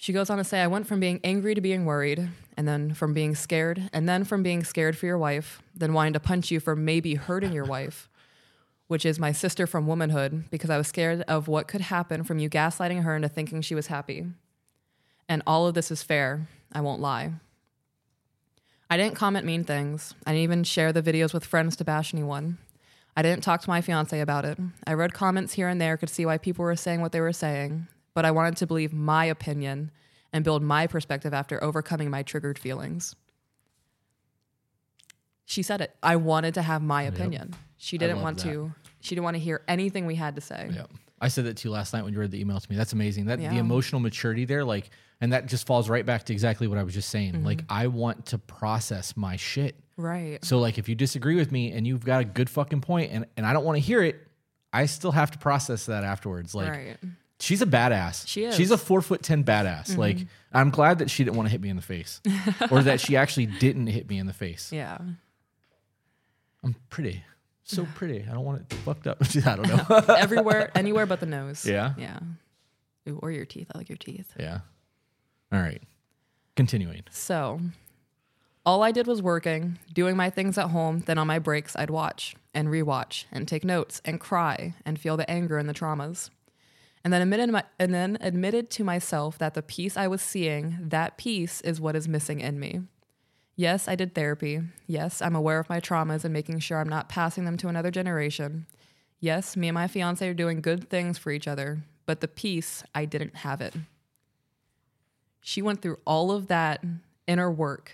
[0.00, 2.94] She goes on to say, I went from being angry to being worried, and then
[2.94, 6.52] from being scared, and then from being scared for your wife, then wanting to punch
[6.52, 8.08] you for maybe hurting your wife,
[8.86, 12.38] which is my sister from womanhood, because I was scared of what could happen from
[12.38, 14.26] you gaslighting her into thinking she was happy.
[15.28, 16.46] And all of this is fair.
[16.72, 17.32] I won't lie.
[18.88, 20.14] I didn't comment mean things.
[20.24, 22.58] I didn't even share the videos with friends to bash anyone.
[23.16, 24.58] I didn't talk to my fiance about it.
[24.86, 27.32] I read comments here and there, could see why people were saying what they were
[27.32, 29.90] saying, but I wanted to believe my opinion
[30.32, 33.16] and build my perspective after overcoming my triggered feelings.
[35.46, 35.96] She said it.
[36.02, 37.54] I wanted to have my opinion.
[37.78, 38.50] She didn't want that.
[38.50, 38.72] to.
[39.00, 40.70] She didn't want to hear anything we had to say.
[40.74, 40.84] Yeah.
[41.20, 42.76] I said that to you last night when you read the email to me.
[42.76, 43.26] That's amazing.
[43.26, 44.90] That the emotional maturity there, like,
[45.20, 47.32] and that just falls right back to exactly what I was just saying.
[47.32, 47.46] Mm-hmm.
[47.46, 49.74] Like, I want to process my shit.
[49.96, 50.44] Right.
[50.44, 53.26] So, like, if you disagree with me and you've got a good fucking point and,
[53.36, 54.16] and I don't want to hear it,
[54.72, 56.54] I still have to process that afterwards.
[56.54, 56.96] Like, right.
[57.40, 58.26] She's a badass.
[58.26, 58.54] She is.
[58.54, 58.58] Mm-hmm.
[58.58, 59.96] She's a four foot ten badass.
[59.96, 60.18] Like,
[60.52, 62.20] I'm glad that she didn't want to hit me in the face,
[62.70, 64.72] or that she actually didn't hit me in the face.
[64.72, 64.98] Yeah.
[66.64, 67.22] I'm pretty,
[67.64, 68.24] so pretty.
[68.28, 69.18] I don't want it fucked up.
[69.46, 70.14] I don't know.
[70.14, 71.64] Everywhere, anywhere but the nose.
[71.66, 71.94] Yeah?
[71.96, 72.18] Yeah.
[73.08, 73.70] Ooh, or your teeth.
[73.74, 74.32] I like your teeth.
[74.38, 74.60] yeah.
[75.52, 75.82] All right.
[76.56, 77.04] Continuing.
[77.10, 77.60] So,
[78.66, 81.04] all I did was working, doing my things at home.
[81.06, 85.16] Then on my breaks, I'd watch and rewatch and take notes and cry and feel
[85.16, 86.30] the anger and the traumas.
[87.08, 90.76] And then admitted my, and then admitted to myself that the peace I was seeing,
[90.78, 92.82] that peace is what is missing in me.
[93.56, 94.60] Yes, I did therapy.
[94.86, 97.90] Yes, I'm aware of my traumas and making sure I'm not passing them to another
[97.90, 98.66] generation.
[99.20, 102.84] Yes, me and my fiance are doing good things for each other, but the peace,
[102.94, 103.74] I didn't have it.
[105.40, 106.84] She went through all of that
[107.26, 107.92] inner work,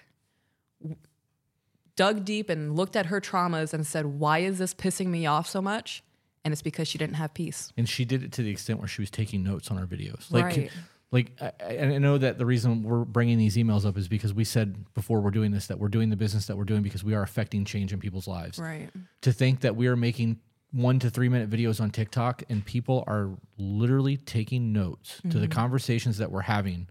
[1.94, 5.48] dug deep and looked at her traumas and said, Why is this pissing me off
[5.48, 6.02] so much?
[6.44, 7.72] And it's because she didn't have peace.
[7.76, 10.30] And she did it to the extent where she was taking notes on our videos.
[10.30, 10.70] Like, Right.
[11.10, 14.34] like I, I I know that the reason we're bringing these emails up is because
[14.34, 17.02] we said before we're doing this that we're doing the business that we're doing because
[17.02, 18.58] we are affecting change in people's lives.
[18.58, 18.90] Right.
[19.22, 20.40] To think that we are making
[20.72, 25.40] one to three minute videos on TikTok and people are literally taking notes to Mm-hmm.
[25.40, 26.88] the conversations that we're having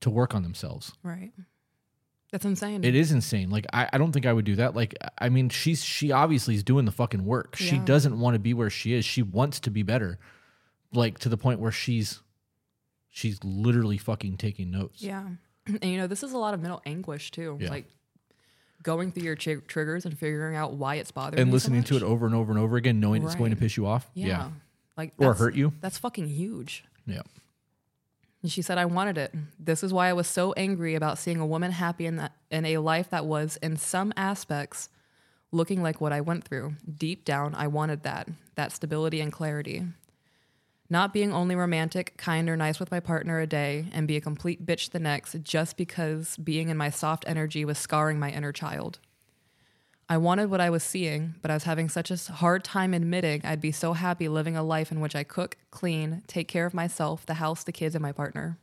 [0.00, 0.92] to work on themselves.
[1.02, 1.30] Right.
[2.34, 2.82] That's insane.
[2.82, 3.48] It is insane.
[3.48, 4.74] Like I, I don't think I would do that.
[4.74, 7.54] Like I mean, she's she obviously is doing the fucking work.
[7.54, 9.04] She doesn't want to be where she is.
[9.04, 10.18] She wants to be better.
[10.92, 12.22] Like to the point where she's
[13.08, 15.00] she's literally fucking taking notes.
[15.00, 15.22] yeah.
[15.68, 17.56] And you know, this is a lot of mental anguish too.
[17.60, 17.70] Yeah.
[17.70, 17.84] Like
[18.82, 21.84] going through your tri- triggers and figuring out why it's bothering And you so listening
[21.84, 24.10] to it over and over and over again, knowing it's going to piss you off.
[24.12, 24.26] Yeah.
[24.26, 24.48] Yeah.
[24.96, 25.72] Like Or hurt you.
[25.80, 26.84] That's fucking huge.
[27.06, 27.22] Yeah.
[28.44, 29.32] And she said, I wanted it.
[29.58, 32.66] This is why I was so angry about seeing a woman happy in that in
[32.66, 34.90] a life that was, in some aspects,
[35.50, 36.74] looking like what I went through.
[36.94, 39.84] Deep down, I wanted that, that stability and clarity.
[40.90, 44.20] Not being only romantic, kind, or nice with my partner a day and be a
[44.20, 48.52] complete bitch the next just because being in my soft energy was scarring my inner
[48.52, 48.98] child.
[50.08, 53.40] I wanted what I was seeing, but I was having such a hard time admitting
[53.44, 56.74] I'd be so happy living a life in which I cook, clean, take care of
[56.74, 58.58] myself, the house, the kids, and my partner.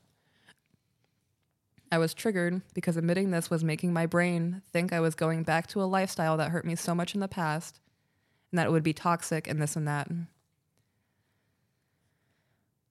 [1.91, 5.67] I was triggered because admitting this was making my brain think I was going back
[5.67, 7.81] to a lifestyle that hurt me so much in the past
[8.51, 10.09] and that it would be toxic and this and that.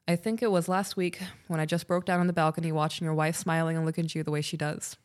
[0.09, 3.05] I think it was last week when I just broke down on the balcony watching
[3.05, 4.97] your wife smiling and looking at you the way she does.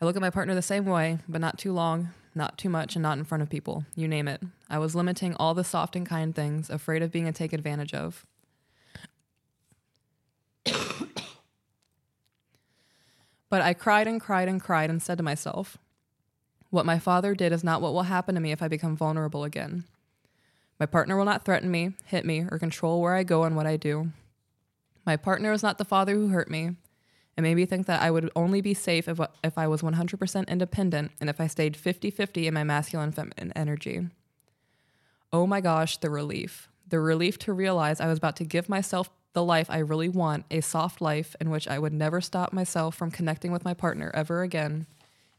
[0.00, 2.96] I look at my partner the same way, but not too long, not too much,
[2.96, 3.84] and not in front of people.
[3.94, 4.42] You name it.
[4.68, 8.26] I was limiting all the soft and kind things, afraid of being taken advantage of.
[13.48, 15.78] but I cried and cried and cried and said to myself,
[16.70, 19.44] What my father did is not what will happen to me if I become vulnerable
[19.44, 19.84] again.
[20.80, 23.66] My partner will not threaten me, hit me, or control where I go and what
[23.66, 24.10] I do.
[25.06, 26.76] My partner is not the father who hurt me.
[27.36, 30.48] It made me think that I would only be safe if, if I was 100%
[30.48, 34.08] independent and if I stayed 50 50 in my masculine feminine energy.
[35.32, 36.68] Oh my gosh, the relief.
[36.88, 40.44] The relief to realize I was about to give myself the life I really want,
[40.50, 44.12] a soft life in which I would never stop myself from connecting with my partner
[44.14, 44.86] ever again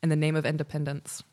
[0.04, 1.24] in the name of independence.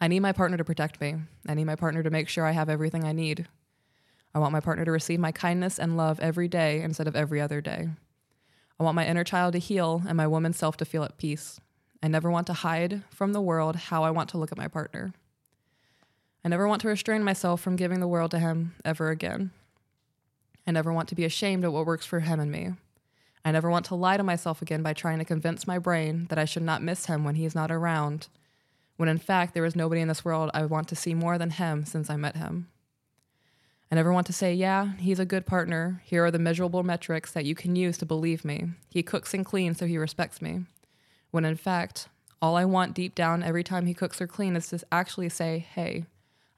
[0.00, 1.14] I need my partner to protect me.
[1.48, 3.46] I need my partner to make sure I have everything I need.
[4.34, 7.40] I want my partner to receive my kindness and love every day instead of every
[7.40, 7.88] other day.
[8.78, 11.60] I want my inner child to heal and my woman self to feel at peace.
[12.02, 14.68] I never want to hide from the world how I want to look at my
[14.68, 15.12] partner.
[16.44, 19.50] I never want to restrain myself from giving the world to him ever again.
[20.66, 22.72] I never want to be ashamed of what works for him and me.
[23.44, 26.38] I never want to lie to myself again by trying to convince my brain that
[26.38, 28.28] I should not miss him when he is not around,
[28.96, 31.50] when in fact there is nobody in this world I want to see more than
[31.50, 32.68] him since I met him.
[33.90, 36.02] I never want to say, yeah, he's a good partner.
[36.04, 38.70] Here are the measurable metrics that you can use to believe me.
[38.90, 40.64] He cooks and cleans, so he respects me.
[41.30, 42.08] When in fact,
[42.42, 45.66] all I want deep down every time he cooks or cleans is to actually say,
[45.72, 46.04] hey,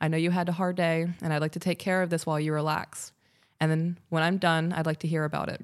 [0.00, 2.24] I know you had a hard day, and I'd like to take care of this
[2.24, 3.12] while you relax.
[3.60, 5.60] And then when I'm done, I'd like to hear about it.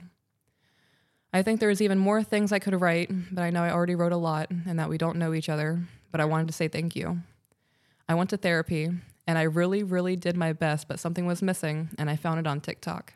[1.32, 4.12] I think there's even more things I could write, but I know I already wrote
[4.12, 5.82] a lot and that we don't know each other,
[6.12, 7.18] but I wanted to say thank you.
[8.08, 8.90] I went to therapy,
[9.26, 12.46] and I really, really did my best, but something was missing, and I found it
[12.46, 13.14] on TikTok.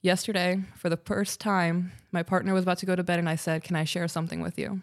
[0.00, 3.36] Yesterday, for the first time, my partner was about to go to bed, and I
[3.36, 4.82] said, Can I share something with you?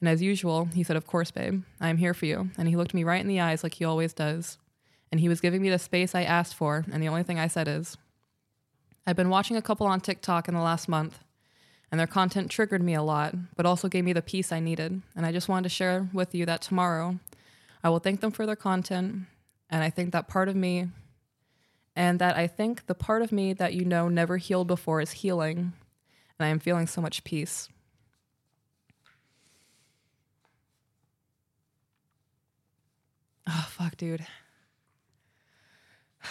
[0.00, 2.50] And as usual, he said, Of course, babe, I am here for you.
[2.58, 4.58] And he looked me right in the eyes like he always does.
[5.10, 7.46] And he was giving me the space I asked for, and the only thing I
[7.46, 7.96] said is,
[9.06, 11.20] I've been watching a couple on TikTok in the last month,
[11.90, 15.00] and their content triggered me a lot, but also gave me the peace I needed.
[15.14, 17.18] And I just wanted to share with you that tomorrow
[17.84, 19.26] I will thank them for their content.
[19.68, 20.88] And I think that part of me,
[21.94, 25.12] and that I think the part of me that you know never healed before is
[25.12, 25.74] healing.
[26.38, 27.68] And I am feeling so much peace.
[33.46, 34.26] Oh, fuck, dude.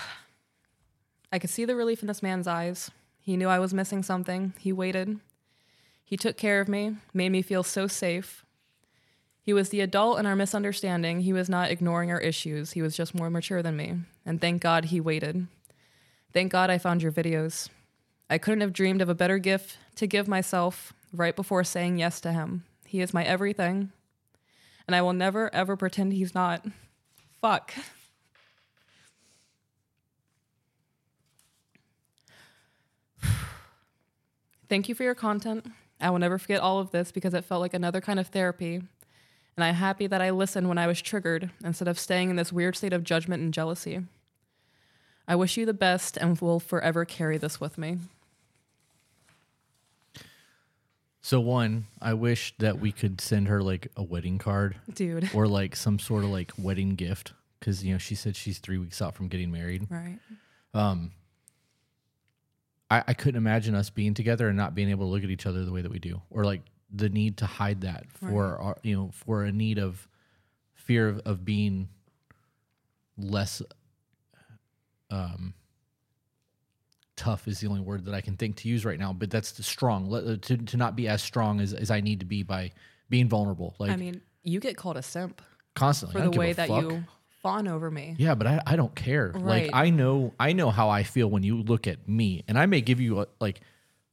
[1.32, 2.90] I could see the relief in this man's eyes.
[3.20, 4.54] He knew I was missing something.
[4.60, 5.20] He waited.
[6.04, 8.44] He took care of me, made me feel so safe.
[9.44, 11.20] He was the adult in our misunderstanding.
[11.20, 12.72] He was not ignoring our issues.
[12.72, 13.96] He was just more mature than me.
[14.26, 15.48] And thank God he waited.
[16.32, 17.68] Thank God I found your videos.
[18.30, 22.22] I couldn't have dreamed of a better gift to give myself right before saying yes
[22.22, 22.64] to him.
[22.86, 23.92] He is my everything.
[24.88, 26.66] And I will never, ever pretend he's not.
[27.42, 27.74] Fuck.
[34.70, 35.68] Thank you for your content.
[36.00, 38.84] I will never forget all of this because it felt like another kind of therapy
[39.56, 42.52] and I'm happy that I listened when I was triggered instead of staying in this
[42.52, 44.02] weird state of judgment and jealousy.
[45.28, 47.98] I wish you the best and will forever carry this with me.
[51.22, 55.48] So one, I wish that we could send her like a wedding card, dude, or
[55.48, 59.02] like some sort of like wedding gift, because you know she said she's three weeks
[59.02, 59.88] out from getting married.
[59.90, 60.20] Right.
[60.74, 61.12] Um.
[62.92, 65.48] I, I couldn't imagine us being together and not being able to look at each
[65.48, 66.62] other the way that we do, or like
[66.94, 68.66] the need to hide that for right.
[68.66, 70.08] our, you know for a need of
[70.74, 71.90] fear of, of being
[73.18, 73.62] less
[75.10, 75.54] um
[77.16, 79.52] tough is the only word that I can think to use right now, but that's
[79.52, 82.44] the strong uh, to to not be as strong as, as I need to be
[82.44, 82.72] by
[83.10, 83.76] being vulnerable.
[83.80, 85.42] Like I mean, you get called a simp
[85.76, 87.04] constantly for the way that you
[87.42, 88.16] fawn over me.
[88.18, 89.32] Yeah, but I, I don't care.
[89.34, 89.66] Right.
[89.66, 92.66] Like I know I know how I feel when you look at me, and I
[92.66, 93.62] may give you a, like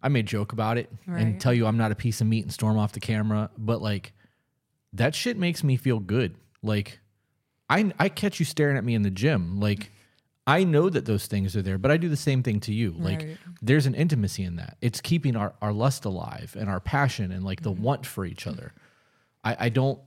[0.02, 1.20] I may joke about it right.
[1.20, 3.82] and tell you I'm not a piece of meat and storm off the camera, but
[3.82, 4.12] like
[4.92, 6.36] that shit makes me feel good.
[6.62, 7.00] Like
[7.68, 9.60] I I catch you staring at me in the gym.
[9.60, 9.90] Like
[10.46, 12.94] I know that those things are there, but I do the same thing to you.
[12.98, 13.38] Like right.
[13.62, 14.76] there's an intimacy in that.
[14.80, 17.82] It's keeping our, our lust alive and our passion and like the mm-hmm.
[17.82, 18.72] want for each other.
[19.44, 20.00] I, I don't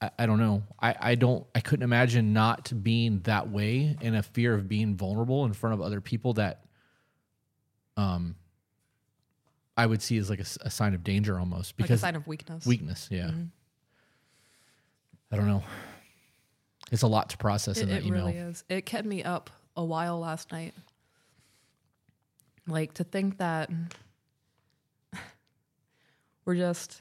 [0.00, 0.62] I, I don't know.
[0.80, 4.96] I, I don't I couldn't imagine not being that way in a fear of being
[4.96, 6.64] vulnerable in front of other people that
[7.96, 8.34] um
[9.80, 12.16] I would see as like a, a sign of danger almost because like a sign
[12.16, 12.66] of weakness.
[12.66, 13.28] Weakness, yeah.
[13.28, 13.44] Mm-hmm.
[15.32, 15.62] I don't know.
[16.92, 18.26] It's a lot to process it, in that it email.
[18.26, 18.64] It really is.
[18.68, 20.74] It kept me up a while last night.
[22.66, 23.70] Like to think that
[26.44, 27.00] we're just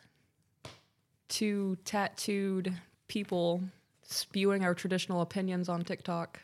[1.28, 2.74] two tattooed
[3.10, 3.62] people
[4.04, 6.40] spewing our traditional opinions on TikTok.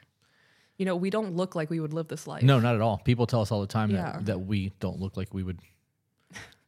[0.78, 2.44] You know, we don't look like we would live this life.
[2.44, 2.98] No, not at all.
[2.98, 4.12] People tell us all the time yeah.
[4.12, 5.62] that, that we don't look like we would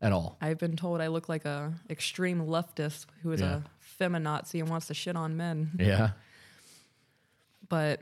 [0.01, 0.37] at all.
[0.41, 3.61] I've been told I look like a extreme leftist who is yeah.
[3.61, 5.71] a feminazi and wants to shit on men.
[5.79, 6.11] Yeah.
[7.67, 8.01] But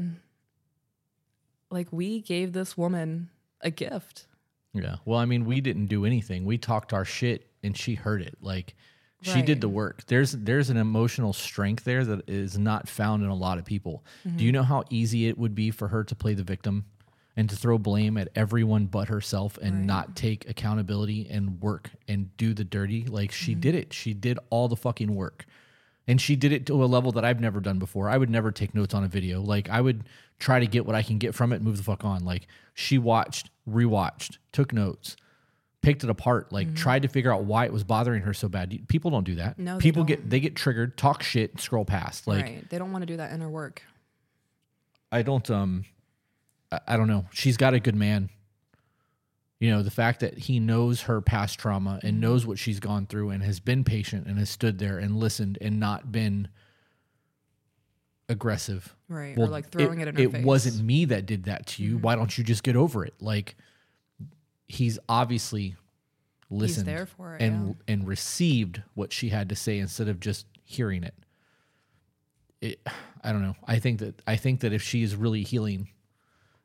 [1.69, 3.29] like we gave this woman
[3.61, 4.27] a gift.
[4.73, 4.97] Yeah.
[5.05, 6.45] Well, I mean, we didn't do anything.
[6.45, 8.37] We talked our shit and she heard it.
[8.41, 8.75] Like
[9.21, 9.45] she Right.
[9.45, 10.05] did the work.
[10.05, 14.03] There's there's an emotional strength there that is not found in a lot of people.
[14.23, 14.55] Do you mm-hmm.
[14.55, 16.85] know how easy it would be for her to play the victim
[17.37, 19.85] and to throw blame at everyone but herself and Right.
[19.85, 23.03] not take accountability and work and do the dirty?
[23.05, 23.91] Like she did it.
[23.93, 25.45] She did all the fucking work.
[26.07, 28.09] And she did it to a level that I've never done before.
[28.09, 29.41] I would never take notes on a video.
[29.41, 30.03] Like I would
[30.37, 32.23] try to get what I can get from it and move the fuck on.
[32.23, 35.15] Like she watched, rewatched, took notes,
[35.81, 38.87] picked it apart, like tried to figure out why it was bothering her so bad.
[38.87, 39.57] People don't do that.
[39.57, 40.07] No, they people don't.
[40.07, 42.27] get they get triggered, talk shit, scroll past.
[42.27, 42.69] Like right.
[42.69, 43.81] They don't want to do that inner work.
[45.11, 45.85] I don't um
[46.75, 47.25] I, I don't know.
[47.31, 48.29] She's got a good man.
[49.59, 53.05] You know, the fact that he knows her past trauma and knows what she's gone
[53.07, 56.49] through and has been patient and has stood there and listened and not been
[58.27, 58.95] aggressive.
[59.07, 59.37] Right.
[59.37, 60.37] or like throwing it, in her it face.
[60.39, 60.45] Mm-hmm.
[60.45, 61.97] wasn't me that did that to you.
[61.97, 63.13] Why don't you just get over it?
[63.21, 63.55] Like
[64.67, 65.75] he's obviously
[66.49, 70.45] listened there for it, and and received what she had to say instead of just
[70.63, 71.15] hearing it.
[72.61, 72.79] It
[73.23, 73.55] I don't know.
[73.65, 75.89] I think that I think that if she is really healing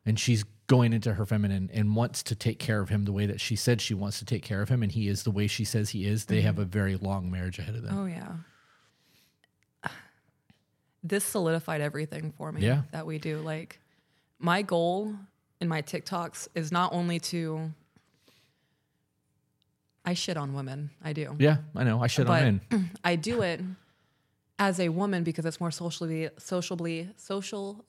[0.05, 3.25] and she's going into her feminine and wants to take care of him the way
[3.25, 5.45] that she said she wants to take care of him and he is the way
[5.47, 6.61] she says he is, they have mm-hmm.
[6.61, 7.97] a very long marriage ahead of them.
[7.97, 8.31] Oh yeah.
[11.03, 12.83] This solidified everything for me Yeah.
[12.91, 13.39] that we do.
[13.39, 13.79] Like
[14.39, 15.15] my goal
[15.59, 17.73] in my TikToks is not only to
[20.05, 20.89] I shit on women.
[21.03, 21.35] I do.
[21.37, 22.01] Yeah, I know.
[22.01, 22.91] I shit But on men.
[23.03, 23.61] I do it
[24.57, 27.83] as a woman because it's more socially socially social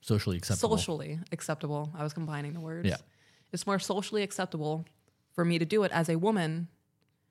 [0.00, 0.76] Socially acceptable.
[0.76, 1.90] socially acceptable.
[1.96, 2.88] I was combining the words.
[2.88, 2.96] Yeah.
[3.52, 4.84] It's more socially acceptable
[5.34, 6.68] for me to do it as a woman.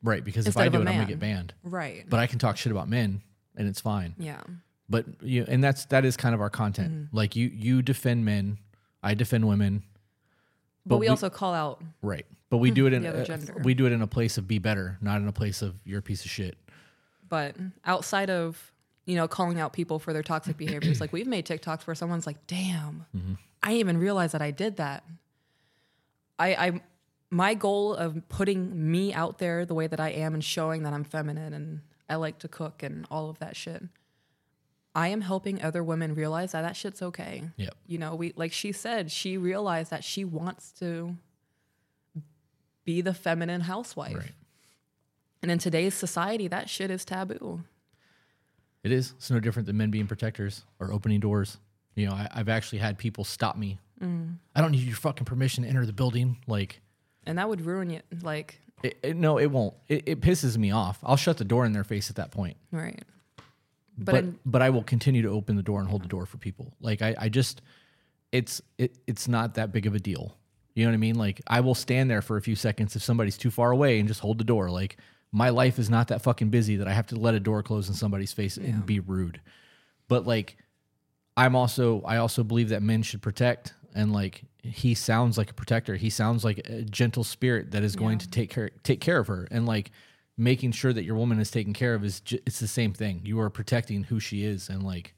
[0.03, 1.53] Right, because if I do it, I'm gonna get banned.
[1.63, 2.05] Right.
[2.07, 3.21] But I can talk shit about men
[3.55, 4.15] and it's fine.
[4.17, 4.41] yeah.
[4.89, 6.93] But you and that's that is kind of our content.
[6.93, 7.15] Mm-hmm.
[7.17, 8.57] Like you you defend men,
[9.03, 9.83] I defend women.
[10.85, 12.25] But, But we, we- also call out Right.
[12.49, 13.55] But we do it in The other a, gender.
[13.63, 15.99] we do it in a place of be better, not in a place of you're
[15.99, 16.57] a piece of shit.
[17.27, 18.71] but outside of
[19.07, 21.01] you know calling out people for their toxic behaviors.
[21.01, 23.33] Like we've made tiktoks where someone's like damn mm-hmm.
[23.63, 25.03] i didn't even realize that i did that.
[26.37, 26.81] I i
[27.29, 30.93] my goal of putting me out there the way that i am and showing that
[30.93, 33.83] i'm feminine and i like to cook and all of that shit
[34.95, 37.43] i am helping other women realize that that shit's okay.
[37.57, 37.75] Yep.
[37.87, 41.15] you know we like she said she realized that she wants to
[42.85, 44.15] be the feminine housewife.
[44.15, 44.31] Right.
[45.41, 47.63] and in today's society that shit is taboo
[48.87, 49.13] It is.
[49.17, 51.57] It's no different than men being protectors or opening doors.
[51.95, 53.79] You know, I, I've actually had people stop me.
[54.01, 54.37] Mm.
[54.55, 56.37] I don't need your fucking permission to enter the building.
[56.47, 56.79] Like,
[57.25, 59.73] and that would ruin you like it, it- no, it won't.
[59.89, 60.99] It, it pisses me off.
[61.03, 62.55] I'll shut the door in their face at that point.
[62.71, 63.03] right
[63.97, 66.25] but but, in, but I will continue to open the door and hold the door
[66.25, 66.71] for people.
[66.79, 67.61] Like I, I just
[68.31, 70.37] it's it it's not that big of a deal.
[70.75, 71.15] You know what I mean?
[71.15, 74.07] Like I will stand there for a few seconds if somebody's too far away and
[74.07, 74.69] just hold the door.
[74.69, 74.97] Like
[75.31, 77.87] my life is not that fucking busy that I have to let a door close
[77.89, 79.41] in somebody's face and be rude.
[80.07, 80.57] But like
[81.35, 85.53] I'm also I also believe that men should protect and like he sounds like a
[85.53, 85.95] protector.
[85.95, 88.17] He sounds like a gentle spirit that is going Yeah.
[88.25, 89.91] to take care take care of her and like
[90.37, 93.21] making sure that your woman is taken care of is ju- it's the same thing.
[93.23, 95.13] You are protecting who she is and like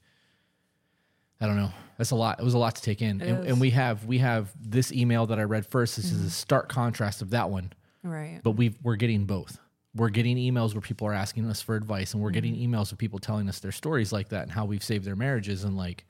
[1.41, 1.71] I don't know.
[1.97, 2.39] That's a lot.
[2.39, 3.21] It was a lot to take in.
[3.21, 3.37] And.
[3.37, 3.47] Mm-hmm.
[3.47, 5.95] and we have we have this email that I read first.
[5.95, 7.71] This is a stark contrast of that one
[8.01, 9.59] right but we we're getting both.
[9.95, 12.73] We're getting emails where people are asking us for advice, and we're getting mm-hmm.
[12.73, 15.63] emails of people telling us their stories like that and how we've saved their marriages,
[15.63, 16.05] and like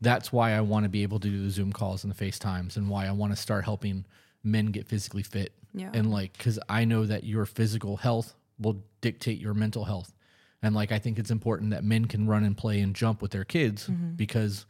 [0.00, 2.76] that's why I want to be able to do the Zoom calls and the FaceTimes,
[2.76, 4.04] and why I want to start helping
[4.42, 5.90] men get physically fit, Yeah.
[5.94, 10.14] and like because I know that your physical health will dictate your mental health,
[10.62, 13.30] and like I think it's important that men can run and play and jump with
[13.30, 14.14] their kids mm-hmm.
[14.16, 14.66] because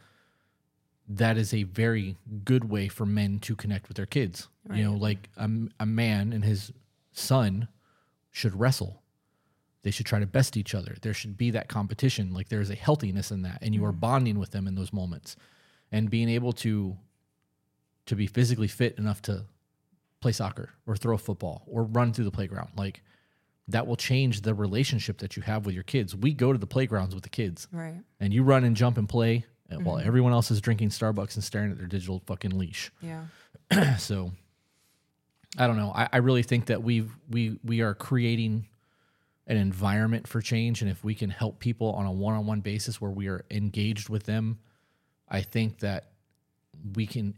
[1.09, 4.49] that is a very good way for men to connect with their kids.
[4.71, 5.49] You know, like a,
[5.81, 6.71] a man and his
[7.13, 7.69] son
[8.39, 9.03] should wrestle.
[9.83, 10.97] They should try to best each other.
[11.03, 12.33] There should be that competition.
[12.33, 15.37] Like there's a healthiness in that, and you are bonding with them in those moments,
[15.93, 16.97] and being able to
[18.07, 19.45] to be physically fit enough to
[20.21, 22.71] play soccer or throw a football or run through the playground.
[22.77, 23.03] Like
[23.69, 26.17] that will change the relationship that you have with your kids.
[26.17, 29.09] We go to the playgrounds with the kids right and you run and jump and
[29.09, 32.91] play uh, while everyone else is drinking Starbucks and staring at their digital fucking leash.
[33.03, 33.25] yeah
[33.99, 34.33] so
[35.59, 35.93] I don't know.
[35.95, 38.67] I, I really think that we've we we are creating
[39.47, 43.11] an environment for change, and if we can help people on a one-on-one basis where
[43.11, 44.59] we are engaged with them,
[45.29, 46.13] I think that
[46.95, 47.35] we can.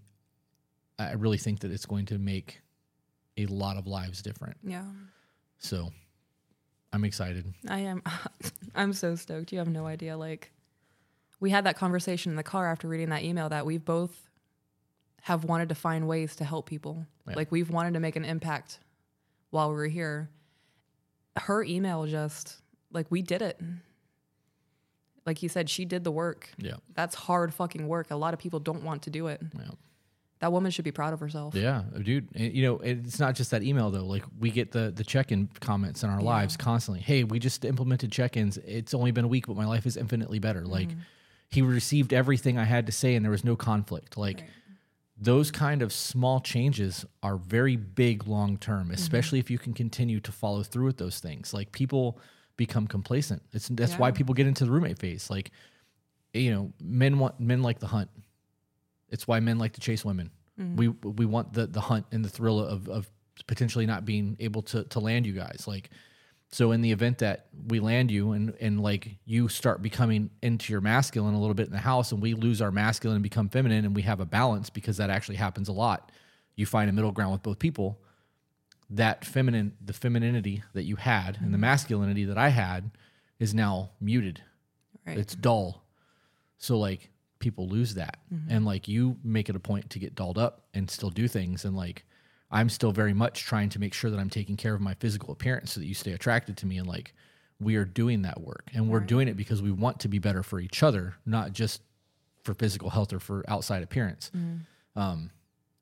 [0.99, 2.61] I really think that it's going to make
[3.39, 4.59] a lot of lives different.
[4.63, 4.85] yeah
[5.59, 5.89] So
[6.93, 7.55] I'm excited.
[7.69, 8.03] i am
[8.75, 10.51] i'm so stoked you have no idea like
[11.39, 14.29] we had that conversation in the car after reading that email that we've both
[15.23, 17.07] have wanted to find ways to help people.
[17.29, 17.35] Yeah.
[17.37, 18.81] Like we've wanted to make an impact
[19.51, 20.31] while we were here.
[21.37, 22.61] Her email just
[22.93, 23.61] like we did it.
[25.27, 26.51] Like you said, she did the work.
[26.59, 26.77] Yeah.
[26.95, 28.11] That's hard fucking work.
[28.11, 29.41] A lot of people don't want to do it.
[29.57, 29.71] Yeah.
[30.41, 31.55] That woman should be proud of herself.
[31.55, 32.29] Yeah, dude.
[32.35, 34.07] Eh, you know, it's not just that email though.
[34.07, 37.03] Like we get the the check-in comments in our lives constantly.
[37.03, 38.57] Hey, we just implemented check-ins.
[38.59, 40.65] It's only been a week, but my life is infinitely better.
[40.65, 41.01] Like mm-hmm.
[41.51, 44.17] he received everything I had to say and there was no conflict.
[44.17, 44.51] Like Right.
[45.21, 48.95] Those kind of small changes are very big long term, mm-hmm.
[48.95, 51.53] especially if you can continue to follow through with those things.
[51.53, 52.19] Like people
[52.57, 53.43] become complacent.
[53.53, 55.29] It's that's why people get into the roommate phase.
[55.29, 55.51] Like
[56.33, 58.09] you know, men want men like the hunt.
[59.11, 60.31] It's why men like to chase women.
[60.59, 60.77] Mm-hmm.
[60.77, 63.11] We we want the the hunt and the thrill of of
[63.47, 65.65] potentially not being able to to land you guys.
[65.67, 65.91] Like
[66.53, 70.73] so in the event that we land you and and like you start becoming into
[70.73, 73.49] your masculine a little bit in the house and we lose our masculine and become
[73.49, 76.11] feminine and we have a balance because that actually happens a lot.
[76.57, 78.01] You find a middle ground with both people.
[78.91, 81.61] That feminine the femininity that you had and the mm-hmm.
[81.61, 82.91] masculinity that I had
[83.39, 84.43] is now muted
[85.07, 85.17] Right.
[85.17, 85.83] it's dull
[86.59, 87.09] so like
[87.39, 88.51] people lose that mm-hmm.
[88.51, 91.65] and like you make it a point to get dolled up and still do things
[91.65, 92.05] and like
[92.51, 95.33] i'm still very much trying to make sure that i'm taking care of my physical
[95.33, 97.15] appearance so that you stay attracted to me and like
[97.61, 98.71] we are doing that work.
[98.73, 101.83] And we're doing it because we want to be better for each other not just
[102.43, 104.31] for physical health or for outside appearance.
[104.97, 105.31] Um,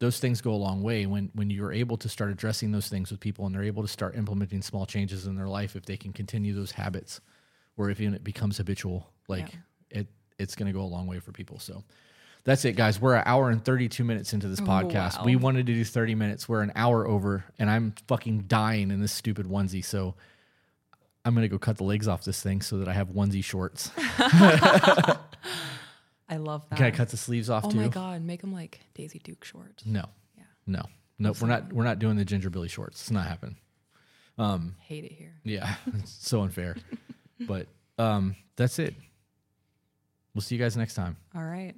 [0.01, 1.07] those things go a long way.
[1.07, 3.89] When when you're able to start addressing those things with people and they're able to
[3.89, 7.21] start implementing small changes in their life if they can continue those habits
[7.77, 9.57] or if even it becomes habitual like
[9.91, 10.09] it
[10.39, 11.59] it's going to go a long way for people.
[11.59, 11.85] So
[12.49, 15.25] that's it guys we're an hour and 32 minutes into this podcast wow.
[15.25, 19.01] we wanted to do 30 minutes we're an hour over and i'm fucking dying in
[19.03, 20.15] this stupid onesie so
[21.27, 23.45] i'm going to go cut the legs off this thing so that i have onesie
[23.45, 23.91] shorts
[26.31, 26.77] I love that.
[26.77, 29.19] can i cut the sleeves off oh too Oh my god, make them like Daisy
[29.19, 29.85] Duke shorts.
[29.85, 30.05] no
[30.37, 30.45] Yeah.
[30.67, 30.83] no
[31.19, 33.57] no we're not we're not doing the ginger billy shorts it's not happening
[34.39, 35.35] Um, Hate it here.
[35.45, 36.77] Yeah, it's so unfair.
[37.41, 37.67] but
[37.99, 38.95] um, that's it.
[40.33, 41.17] We'll see you guys next time.
[41.35, 41.75] All right.